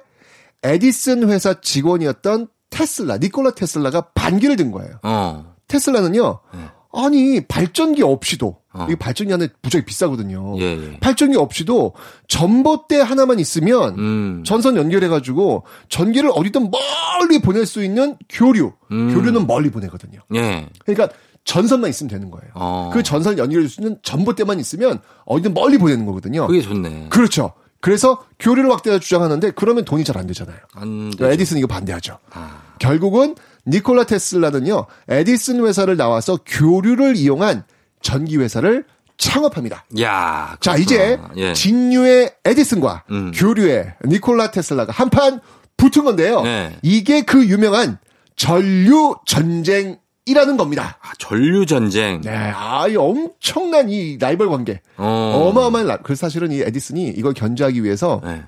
에디슨 0.61 1.29
회사 1.29 1.59
직원이었던 1.59 2.47
테슬라, 2.69 3.17
니콜라 3.17 3.51
테슬라가 3.51 4.09
반기를 4.13 4.55
든 4.55 4.71
거예요. 4.71 4.99
어. 5.03 5.55
테슬라는요. 5.67 6.39
네. 6.53 6.59
아니 6.91 7.41
발전기 7.45 8.01
없이도 8.01 8.57
어. 8.73 8.85
이게 8.87 8.95
발전기 8.95 9.31
하나 9.31 9.47
무지하게 9.61 9.85
비싸거든요. 9.85 10.55
예, 10.59 10.63
예. 10.63 10.99
발전기 10.99 11.37
없이도 11.37 11.93
전봇대 12.27 12.99
하나만 12.99 13.39
있으면 13.39 13.95
음. 13.99 14.43
전선 14.45 14.75
연결해가지고 14.75 15.65
전기를 15.89 16.31
어디든 16.33 16.71
멀리 16.71 17.39
보낼 17.41 17.65
수 17.65 17.83
있는 17.83 18.17
교류. 18.27 18.73
음. 18.91 19.13
교류는 19.13 19.45
멀리 19.45 19.69
보내거든요. 19.69 20.19
예. 20.35 20.67
그러니까 20.83 21.15
전선만 21.45 21.89
있으면 21.89 22.09
되는 22.09 22.31
거예요. 22.31 22.51
어. 22.55 22.89
그 22.93 23.03
전선 23.03 23.37
연결해 23.37 23.67
줄수 23.67 23.81
있는 23.81 23.97
전봇대만 24.01 24.59
있으면 24.59 24.99
어디든 25.25 25.53
멀리 25.53 25.77
보내는 25.77 26.05
거거든요. 26.05 26.47
그게 26.47 26.61
좋네. 26.61 27.07
그렇죠. 27.09 27.53
그래서 27.81 28.23
교류를 28.39 28.71
확대해 28.71 28.99
주장하는데 28.99 29.51
그러면 29.51 29.85
돈이 29.85 30.03
잘 30.03 30.17
안 30.17 30.27
되잖아요. 30.27 30.57
안 30.73 31.11
그러니까 31.11 31.17
되죠. 31.17 31.31
에디슨 31.33 31.57
이거 31.59 31.67
반대하죠. 31.67 32.17
아. 32.31 32.61
결국은 32.79 33.35
니콜라 33.67 34.05
테슬라는요, 34.05 34.85
에디슨 35.07 35.65
회사를 35.65 35.95
나와서 35.97 36.39
교류를 36.45 37.15
이용한 37.15 37.63
전기 38.01 38.37
회사를 38.37 38.85
창업합니다. 39.17 39.85
야. 40.01 40.55
자, 40.61 40.73
그렇구나. 40.73 40.81
이제 40.81 41.19
예. 41.35 41.53
직류의 41.53 42.31
에디슨과 42.45 43.03
음. 43.11 43.31
교류의 43.35 43.95
니콜라 44.05 44.51
테슬라가 44.51 44.91
한판 44.93 45.41
붙은 45.77 46.03
건데요. 46.05 46.41
네. 46.41 46.77
이게 46.81 47.21
그 47.21 47.45
유명한 47.45 47.97
전류 48.37 49.17
전쟁 49.25 49.99
이라는 50.29 50.57
겁니다. 50.57 50.97
아, 51.01 51.11
전류 51.17 51.65
전쟁. 51.65 52.21
네, 52.21 52.29
아, 52.31 52.87
이 52.87 52.95
엄청난 52.95 53.89
이 53.89 54.17
라이벌 54.19 54.47
관계. 54.49 54.81
어. 54.97 55.49
어. 55.49 55.51
마어마한 55.51 55.87
라, 55.87 55.97
그 55.97 56.15
사실은 56.15 56.51
이 56.51 56.61
에디슨이 56.61 57.07
이걸 57.09 57.33
견제하기 57.33 57.83
위해서 57.83 58.21
네. 58.23 58.43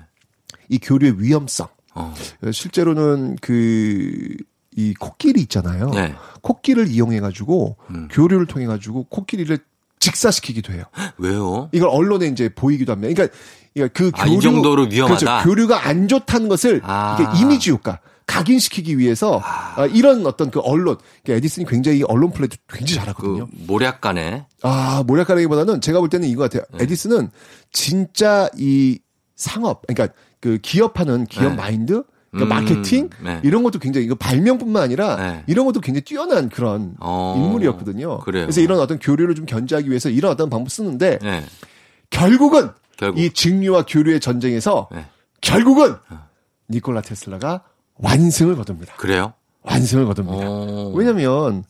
이 0.68 0.78
교류의 0.78 1.16
위험성. 1.18 1.66
어. 1.94 2.14
실제로는 2.52 3.36
그, 3.40 4.36
이 4.76 4.94
코끼리 4.94 5.40
있잖아요. 5.42 5.90
네. 5.90 6.14
코끼리를 6.40 6.88
이용해 6.88 7.20
가지고 7.20 7.76
음. 7.90 8.08
교류를 8.10 8.46
통해 8.46 8.66
가지고 8.66 9.04
코끼리를 9.10 9.58
직사시키기도 9.98 10.72
해요. 10.72 10.84
왜요? 11.18 11.68
이걸 11.72 11.88
언론에 11.90 12.26
이제 12.26 12.48
보이기도 12.48 12.92
합니다. 12.92 13.12
그러니까, 13.12 13.36
그 13.92 14.10
아, 14.14 14.24
교류. 14.24 14.36
이 14.36 14.40
정도로 14.40 14.86
위험하다? 14.90 15.18
그렇죠. 15.18 15.48
교류가 15.48 15.86
안 15.86 16.08
좋다는 16.08 16.48
것을 16.48 16.80
아. 16.84 17.18
이게 17.20 17.40
이미지 17.40 17.70
효과. 17.70 18.00
각인시키기 18.32 18.98
위해서 18.98 19.40
아, 19.44 19.86
이런 19.92 20.26
어떤 20.26 20.50
그 20.50 20.60
언론, 20.60 20.96
그러니까 21.22 21.38
에디슨이 21.38 21.66
굉장히 21.66 21.98
이 21.98 22.02
언론 22.04 22.32
플레이도 22.32 22.56
굉장히 22.68 23.00
잘하거든요. 23.00 23.46
그 23.46 23.56
모략간에 23.66 24.46
아, 24.62 25.04
모략가라기보다는 25.06 25.82
제가 25.82 26.00
볼 26.00 26.08
때는 26.08 26.28
이거 26.28 26.42
같아요. 26.42 26.62
네. 26.72 26.84
에디슨은 26.84 27.30
진짜 27.72 28.48
이 28.56 28.98
상업, 29.36 29.86
그러니까 29.86 30.14
그 30.40 30.58
기업하는 30.62 31.26
기업 31.26 31.50
네. 31.50 31.56
마인드, 31.56 32.04
그러니까 32.30 32.56
음, 32.56 32.64
마케팅 32.64 33.10
네. 33.22 33.40
이런 33.44 33.62
것도 33.62 33.78
굉장히 33.78 34.06
이거 34.06 34.14
발명뿐만 34.14 34.82
아니라 34.82 35.16
네. 35.16 35.44
이런 35.46 35.66
것도 35.66 35.80
굉장히 35.80 36.02
뛰어난 36.02 36.48
그런 36.48 36.94
어. 37.00 37.34
인물이었거든요. 37.36 38.20
그래요. 38.20 38.46
래서 38.46 38.62
이런 38.62 38.80
어떤 38.80 38.98
교류를 38.98 39.34
좀 39.34 39.44
견제하기 39.44 39.90
위해서 39.90 40.08
이런 40.08 40.32
어떤 40.32 40.48
방법 40.48 40.70
쓰는데 40.70 41.18
네. 41.20 41.44
결국은 42.08 42.70
결국 42.96 43.20
이 43.20 43.30
직류와 43.30 43.84
교류의 43.86 44.20
전쟁에서 44.20 44.88
네. 44.90 45.04
결국은 45.42 45.96
니콜라 46.70 47.02
테슬라가 47.02 47.64
완승을 48.02 48.56
거둡니다. 48.56 48.94
그래요? 48.96 49.32
완승을 49.62 50.06
거둡니다. 50.06 50.46
어. 50.48 50.92
왜냐면 50.94 51.64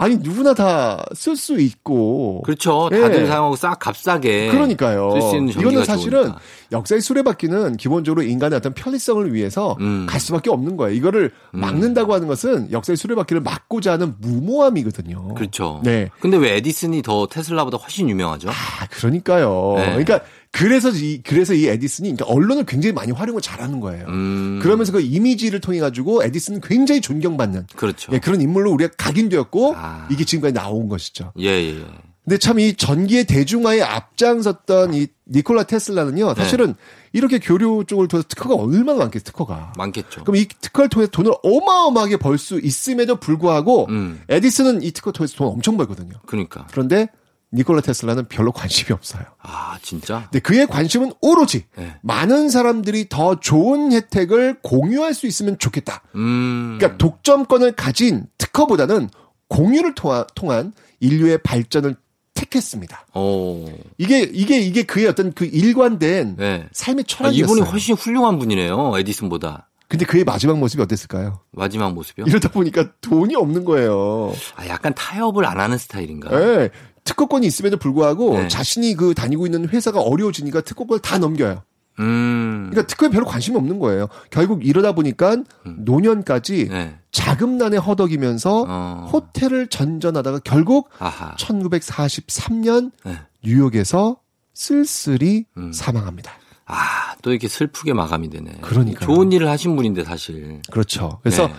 아니 0.00 0.16
누구나 0.16 0.54
다 0.54 1.04
쓸 1.14 1.36
수 1.36 1.58
있고 1.60 2.42
그렇죠. 2.42 2.88
예. 2.92 3.00
다들 3.00 3.26
사용하고 3.26 3.56
싹 3.56 3.78
값싸게 3.80 4.50
그러니까요. 4.50 5.10
쓸수 5.12 5.36
있는 5.36 5.52
전기가 5.52 5.60
이거는 5.70 5.84
사실은 5.84 6.20
좋으니까. 6.22 6.40
역사의 6.70 7.00
수레바퀴는 7.00 7.76
기본적으로 7.78 8.22
인간의 8.22 8.58
어떤 8.58 8.74
편리성을 8.74 9.32
위해서 9.34 9.76
음. 9.80 10.06
갈 10.08 10.20
수밖에 10.20 10.50
없는 10.50 10.76
거예요. 10.76 10.94
이거를 10.94 11.32
막는다고 11.50 12.14
하는 12.14 12.28
것은 12.28 12.70
역사의 12.70 12.96
수레바퀴를 12.96 13.42
막고자 13.42 13.92
하는 13.92 14.14
무모함이거든요. 14.20 15.34
그렇죠. 15.34 15.80
네. 15.82 16.10
근데 16.20 16.36
왜 16.36 16.56
에디슨이 16.56 17.02
더 17.02 17.26
테슬라보다 17.26 17.78
훨씬 17.78 18.08
유명하죠? 18.08 18.50
아, 18.50 18.52
그러니까요. 18.90 19.74
네. 19.78 19.84
그러니까 19.86 20.20
그래서 20.58 20.90
이 20.90 21.22
그래서 21.22 21.54
이 21.54 21.66
에디슨이 21.66 22.14
그러니까 22.16 22.34
언론을 22.34 22.64
굉장히 22.64 22.92
많이 22.92 23.12
활용을 23.12 23.40
잘하는 23.40 23.80
거예요. 23.80 24.06
음. 24.08 24.58
그러면서 24.62 24.92
그 24.92 25.00
이미지를 25.00 25.60
통해 25.60 25.78
가지고 25.78 26.24
에디슨은 26.24 26.60
굉장히 26.62 27.00
존경받는 27.00 27.66
그렇죠. 27.76 28.12
예, 28.12 28.18
그런 28.18 28.40
인물로 28.40 28.72
우리가 28.72 28.92
각인되었고 28.96 29.74
아. 29.76 30.08
이게 30.10 30.24
지금까지 30.24 30.54
나온 30.54 30.88
것이죠. 30.88 31.32
예, 31.38 31.46
예. 31.46 31.78
예. 31.80 31.84
근데 32.24 32.36
참 32.38 32.58
이 32.58 32.74
전기의 32.74 33.24
대중화에 33.24 33.80
앞장섰던 33.80 34.92
이 34.94 35.06
니콜라 35.28 35.62
테슬라는요. 35.62 36.34
네. 36.34 36.34
사실은 36.34 36.74
이렇게 37.14 37.38
교류 37.38 37.84
쪽을 37.86 38.06
통해서 38.08 38.26
특허가 38.28 38.54
얼마나 38.54 38.98
많겠어요, 38.98 39.24
특허가. 39.24 39.72
많겠죠. 39.78 40.24
그럼 40.24 40.36
이 40.36 40.46
특허를 40.60 40.90
통해서 40.90 41.10
돈을 41.10 41.32
어마어마하게 41.42 42.18
벌 42.18 42.36
수 42.36 42.60
있음에도 42.60 43.16
불구하고 43.16 43.86
음. 43.88 44.20
에디슨은 44.28 44.82
이 44.82 44.90
특허 44.90 45.12
통해서 45.12 45.36
돈 45.36 45.46
엄청 45.48 45.76
벌거든요. 45.78 46.16
그러니까. 46.26 46.66
그런데 46.70 47.08
니콜라 47.52 47.80
테슬라는 47.80 48.26
별로 48.28 48.52
관심이 48.52 48.92
없어요. 48.92 49.22
아, 49.40 49.78
진짜? 49.82 50.24
근데 50.24 50.40
그의 50.40 50.66
관심은 50.66 51.12
오로지 51.22 51.64
네. 51.76 51.94
많은 52.02 52.50
사람들이 52.50 53.08
더 53.08 53.40
좋은 53.40 53.92
혜택을 53.92 54.58
공유할 54.62 55.14
수 55.14 55.26
있으면 55.26 55.58
좋겠다. 55.58 56.02
음. 56.14 56.76
그러니까 56.78 56.98
독점권을 56.98 57.72
가진 57.72 58.26
특허보다는 58.36 59.08
공유를 59.48 59.94
통한, 59.94 60.24
통한 60.34 60.72
인류의 61.00 61.38
발전을 61.38 61.96
택했습니다. 62.34 63.06
어. 63.14 63.66
이게 63.96 64.20
이게 64.20 64.60
이게 64.60 64.82
그의 64.82 65.06
어떤 65.06 65.32
그 65.32 65.44
일관된 65.44 66.36
네. 66.36 66.68
삶의 66.72 67.04
아, 67.04 67.06
철학이었어요. 67.08 67.56
이분이 67.56 67.70
훨씬 67.70 67.94
훌륭한 67.94 68.38
분이네요. 68.38 68.96
에디슨보다. 68.98 69.68
근데 69.88 70.04
그의 70.04 70.22
마지막 70.22 70.58
모습이 70.58 70.82
어땠을까요? 70.82 71.40
마지막 71.50 71.94
모습이요? 71.94 72.26
이러다 72.26 72.50
보니까 72.50 72.90
돈이 73.00 73.34
없는 73.34 73.64
거예요. 73.64 74.34
아, 74.54 74.66
약간 74.68 74.92
타협을 74.94 75.46
안 75.46 75.58
하는 75.58 75.78
스타일인가? 75.78 76.28
예. 76.32 76.70
특허권이 77.08 77.46
있음에도 77.46 77.78
불구하고 77.78 78.38
네. 78.38 78.48
자신이 78.48 78.94
그 78.94 79.14
다니고 79.14 79.46
있는 79.46 79.66
회사가 79.68 80.00
어려워지니까 80.00 80.60
특허권을 80.60 81.00
다 81.00 81.16
넘겨요. 81.16 81.62
음. 82.00 82.68
그러니까 82.70 82.86
특허에 82.86 83.08
별로 83.08 83.24
관심이 83.24 83.56
없는 83.56 83.78
거예요. 83.78 84.08
결국 84.30 84.64
이러다 84.64 84.92
보니까 84.92 85.38
노년까지 85.64 86.68
네. 86.68 86.98
자금난에 87.10 87.78
허덕이면서 87.78 88.66
어. 88.68 89.08
호텔을 89.10 89.68
전전하다가 89.68 90.40
결국 90.44 90.90
아하. 90.98 91.34
1943년 91.36 92.92
네. 93.04 93.18
뉴욕에서 93.42 94.18
쓸쓸히 94.52 95.46
음. 95.56 95.72
사망합니다. 95.72 96.32
아, 96.66 97.14
또 97.22 97.30
이렇게 97.30 97.48
슬프게 97.48 97.94
마감이 97.94 98.28
되네. 98.28 98.58
그러니까요. 98.60 99.06
좋은 99.06 99.32
일을 99.32 99.48
하신 99.48 99.74
분인데, 99.74 100.04
사실. 100.04 100.60
그렇죠. 100.70 101.18
그래서 101.22 101.46
네. 101.46 101.54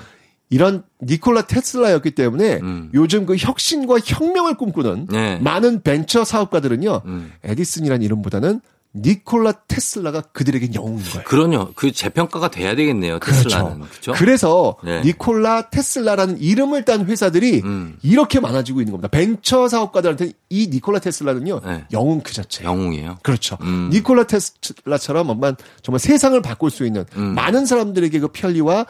이런 0.50 0.84
니콜라 1.02 1.44
테슬라였기 1.44 2.12
때문에 2.12 2.60
음. 2.62 2.90
요즘 2.94 3.26
그 3.26 3.36
혁신과 3.38 4.00
혁명을 4.04 4.56
꿈꾸는 4.58 5.08
네. 5.10 5.38
많은 5.40 5.82
벤처 5.84 6.24
사업가들은요 6.24 7.02
음. 7.06 7.32
에디슨이라는 7.44 8.04
이름보다는 8.04 8.62
니콜라 8.96 9.52
테슬라가 9.68 10.22
그들에겐 10.22 10.74
영웅인 10.74 11.04
거예요. 11.04 11.24
그럼요. 11.26 11.72
그 11.76 11.92
재평가가 11.92 12.50
돼야 12.50 12.76
되겠네요. 12.76 13.20
테슬라는. 13.20 13.82
그렇죠? 13.82 14.14
그래서 14.14 14.78
네. 14.84 15.02
니콜라 15.02 15.70
테슬라라는 15.70 16.40
이름을 16.40 16.86
딴 16.86 17.06
회사들이 17.06 17.62
음. 17.64 18.00
이렇게 18.02 18.40
많아지고 18.40 18.82
있는 18.82 18.92
겁니다. 18.92 19.08
벤처 19.08 19.68
사업가들한테 19.68 20.32
이 20.50 20.70
니콜라 20.72 20.98
테슬라는요 20.98 21.60
네. 21.64 21.86
영웅 21.92 22.22
그 22.22 22.34
자체. 22.34 22.64
영웅이에요. 22.64 23.20
그렇죠. 23.22 23.60
음. 23.62 23.92
니콜라 23.94 24.24
테슬라처럼 24.24 25.28
정말 25.28 25.56
정말 25.84 26.00
세상을 26.00 26.42
바꿀 26.42 26.72
수 26.72 26.88
있는 26.88 27.06
음. 27.16 27.36
많은 27.36 27.68
사람들에게 27.68 28.20
그 28.20 28.30
편리와 28.30 28.88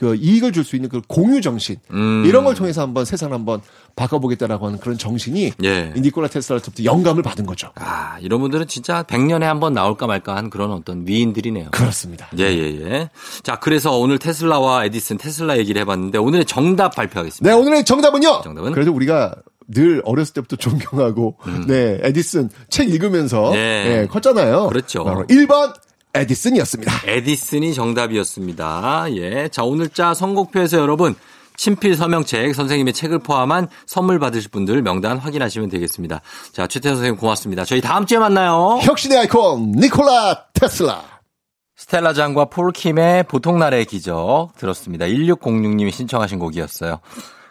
그 0.00 0.14
이익을 0.16 0.52
줄 0.52 0.64
수 0.64 0.76
있는 0.76 0.88
그 0.88 1.02
공유 1.06 1.42
정신 1.42 1.76
음. 1.92 2.24
이런 2.26 2.44
걸 2.44 2.54
통해서 2.54 2.80
한번 2.80 3.04
세상을 3.04 3.34
한번 3.34 3.60
바꿔보겠다라고 3.96 4.66
하는 4.66 4.78
그런 4.80 4.96
정신이 4.96 5.52
예. 5.62 5.92
이 5.94 6.00
니콜라 6.00 6.28
테슬라로부터 6.28 6.84
영감을 6.84 7.22
받은 7.22 7.44
거죠. 7.44 7.70
아, 7.74 8.16
이런 8.20 8.40
분들은 8.40 8.66
진짜 8.66 9.02
100년에 9.02 9.42
한번 9.42 9.74
나올까 9.74 10.06
말까 10.06 10.36
한 10.36 10.48
그런 10.48 10.70
어떤 10.72 11.06
위인들이네요. 11.06 11.68
그렇습니다. 11.72 12.28
예, 12.38 12.44
예, 12.44 12.80
예. 12.80 13.10
자, 13.42 13.56
그래서 13.56 13.98
오늘 13.98 14.18
테슬라와 14.18 14.86
에디슨 14.86 15.18
테슬라 15.18 15.58
얘기를 15.58 15.78
해봤는데 15.82 16.16
오늘의 16.16 16.46
정답 16.46 16.94
발표하겠습니다. 16.94 17.54
네, 17.54 17.60
오늘의 17.60 17.84
정답은요. 17.84 18.40
정답은? 18.42 18.72
그래도 18.72 18.92
우리가 18.94 19.34
늘 19.68 20.00
어렸을 20.04 20.32
때부터 20.34 20.56
존경하고 20.56 21.36
네 21.68 21.98
에디슨 22.02 22.48
책 22.70 22.88
읽으면서 22.88 23.50
네. 23.52 23.84
네, 23.84 24.06
컸잖아요. 24.06 24.68
그렇죠. 24.68 25.04
바로 25.04 25.24
1번 25.26 25.74
에디슨이었습니다. 26.14 26.92
에디슨이 27.06 27.74
정답이었습니다. 27.74 29.06
예. 29.16 29.48
자, 29.48 29.62
오늘 29.62 29.88
자 29.88 30.14
선곡표에서 30.14 30.78
여러분 30.78 31.14
친필 31.56 31.94
서명책 31.94 32.54
선생님의 32.54 32.94
책을 32.94 33.18
포함한 33.18 33.68
선물 33.86 34.18
받으실 34.18 34.50
분들 34.50 34.82
명단 34.82 35.18
확인하시면 35.18 35.68
되겠습니다. 35.68 36.22
자, 36.52 36.66
최태선 36.66 36.96
선생님 36.96 37.20
고맙습니다. 37.20 37.64
저희 37.64 37.80
다음 37.80 38.06
주에 38.06 38.18
만나요. 38.18 38.78
혁신의 38.82 39.18
아이콘 39.18 39.72
니콜라 39.72 40.46
테슬라. 40.54 41.20
스텔라 41.76 42.12
장과 42.12 42.46
폴킴의 42.46 43.24
보통 43.24 43.58
날의 43.58 43.86
기적 43.86 44.52
들었습니다. 44.58 45.06
1606님이 45.06 45.90
신청하신 45.90 46.38
곡이었어요. 46.38 47.00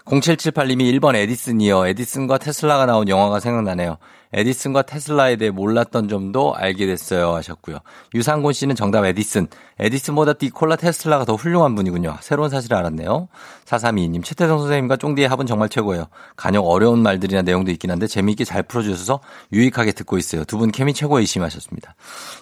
0778님이 0.06 1.00
1번 1.00 1.16
에디슨이요. 1.16 1.88
에디슨과 1.88 2.40
테슬라가 2.40 2.86
나온 2.86 3.08
영화가 3.08 3.40
생각나네요. 3.40 3.98
에디슨과 4.32 4.84
테슬라에 4.84 5.38
대해 5.38 5.50
몰랐던 5.50 6.08
점도 6.08 6.54
알게 6.56 6.86
됐어요. 6.86 7.34
하셨고요. 7.34 7.80
유상곤 8.14 8.54
씨는 8.54 8.76
정답 8.76 9.06
에디슨. 9.06 9.48
에디슨보다 9.80 10.34
니콜라 10.42 10.76
테슬라가 10.76 11.26
더 11.26 11.34
훌륭한 11.36 11.74
분이군요. 11.74 12.18
새로운 12.22 12.50
사실을 12.50 12.78
알았네요. 12.78 13.28
4322님, 13.66 14.24
최태성 14.24 14.60
선생님과 14.60 14.98
쫑디의 14.98 15.28
합은 15.28 15.48
정말 15.48 15.70
최고예요. 15.70 16.06
간혹 16.36 16.68
어려운 16.70 17.02
말들이나 17.02 17.42
내용도 17.42 17.72
있긴 17.72 17.90
한데 17.90 18.06
재미있게 18.08 18.46
잘 18.46 18.62
풀어주셔서 18.64 19.20
유익하게 19.52 19.94
듣고 19.94 20.18
있어요. 20.18 20.44
두 20.46 20.60
분 20.60 20.72
케미 20.72 20.94
최고이심 20.94 21.42
하셨습니다. 21.42 21.96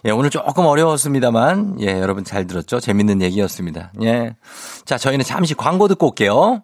예, 0.05 0.09
오늘 0.11 0.29
조금 0.31 0.65
어려웠습니다만, 0.65 1.77
예, 1.81 1.99
여러분 2.01 2.23
잘 2.23 2.47
들었죠? 2.47 2.79
재밌는 2.79 3.21
얘기였습니다. 3.21 3.91
예. 4.01 4.35
자, 4.85 4.97
저희는 4.97 5.23
잠시 5.23 5.53
광고 5.53 5.87
듣고 5.87 6.07
올게요. 6.07 6.63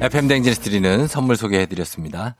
FM 0.00 0.28
대행진에서 0.28 0.62
드리는 0.62 1.08
선물 1.08 1.36
소개해 1.36 1.66
드렸습니다. 1.66 2.36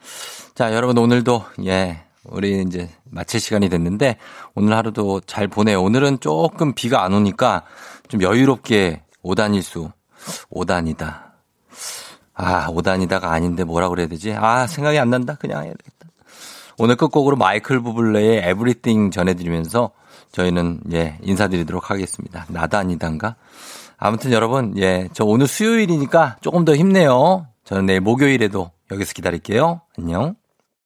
자, 0.54 0.72
여러분 0.72 0.96
오늘도 0.96 1.44
예, 1.66 2.04
우리 2.24 2.62
이제 2.62 2.88
마칠 3.10 3.40
시간이 3.40 3.68
됐는데 3.68 4.16
오늘 4.54 4.76
하루도 4.76 5.22
잘 5.22 5.48
보내요. 5.48 5.82
오늘은 5.82 6.20
조금 6.20 6.72
비가 6.72 7.02
안 7.02 7.12
오니까 7.12 7.64
좀 8.06 8.22
여유롭게 8.22 9.02
5단일 9.24 9.62
수 9.62 9.90
5단이다. 10.52 11.22
아, 12.34 12.68
5단이다가 12.68 13.24
아닌데 13.24 13.64
뭐라 13.64 13.88
그래야 13.88 14.06
되지? 14.06 14.32
아, 14.32 14.68
생각이 14.68 14.96
안 14.96 15.10
난다. 15.10 15.34
그냥 15.34 15.64
해야 15.64 15.72
되겠다. 15.72 16.06
오늘 16.78 16.94
끝곡으로 16.94 17.36
마이클 17.36 17.80
부블레의 17.80 18.48
에브리띵 18.50 19.10
전해드리면서 19.10 19.90
저희는 20.30 20.82
예, 20.92 21.18
인사드리도록 21.22 21.90
하겠습니다. 21.90 22.46
나단이단가? 22.48 23.34
아무튼 23.98 24.32
여러분, 24.32 24.74
예, 24.78 25.08
저 25.12 25.24
오늘 25.24 25.46
수요일이니까 25.46 26.36
조금 26.40 26.64
더 26.64 26.74
힘내요. 26.74 27.46
저는 27.64 27.86
내일 27.86 28.00
목요일에도 28.00 28.70
여기서 28.90 29.12
기다릴게요. 29.12 29.82
안녕. 29.98 30.36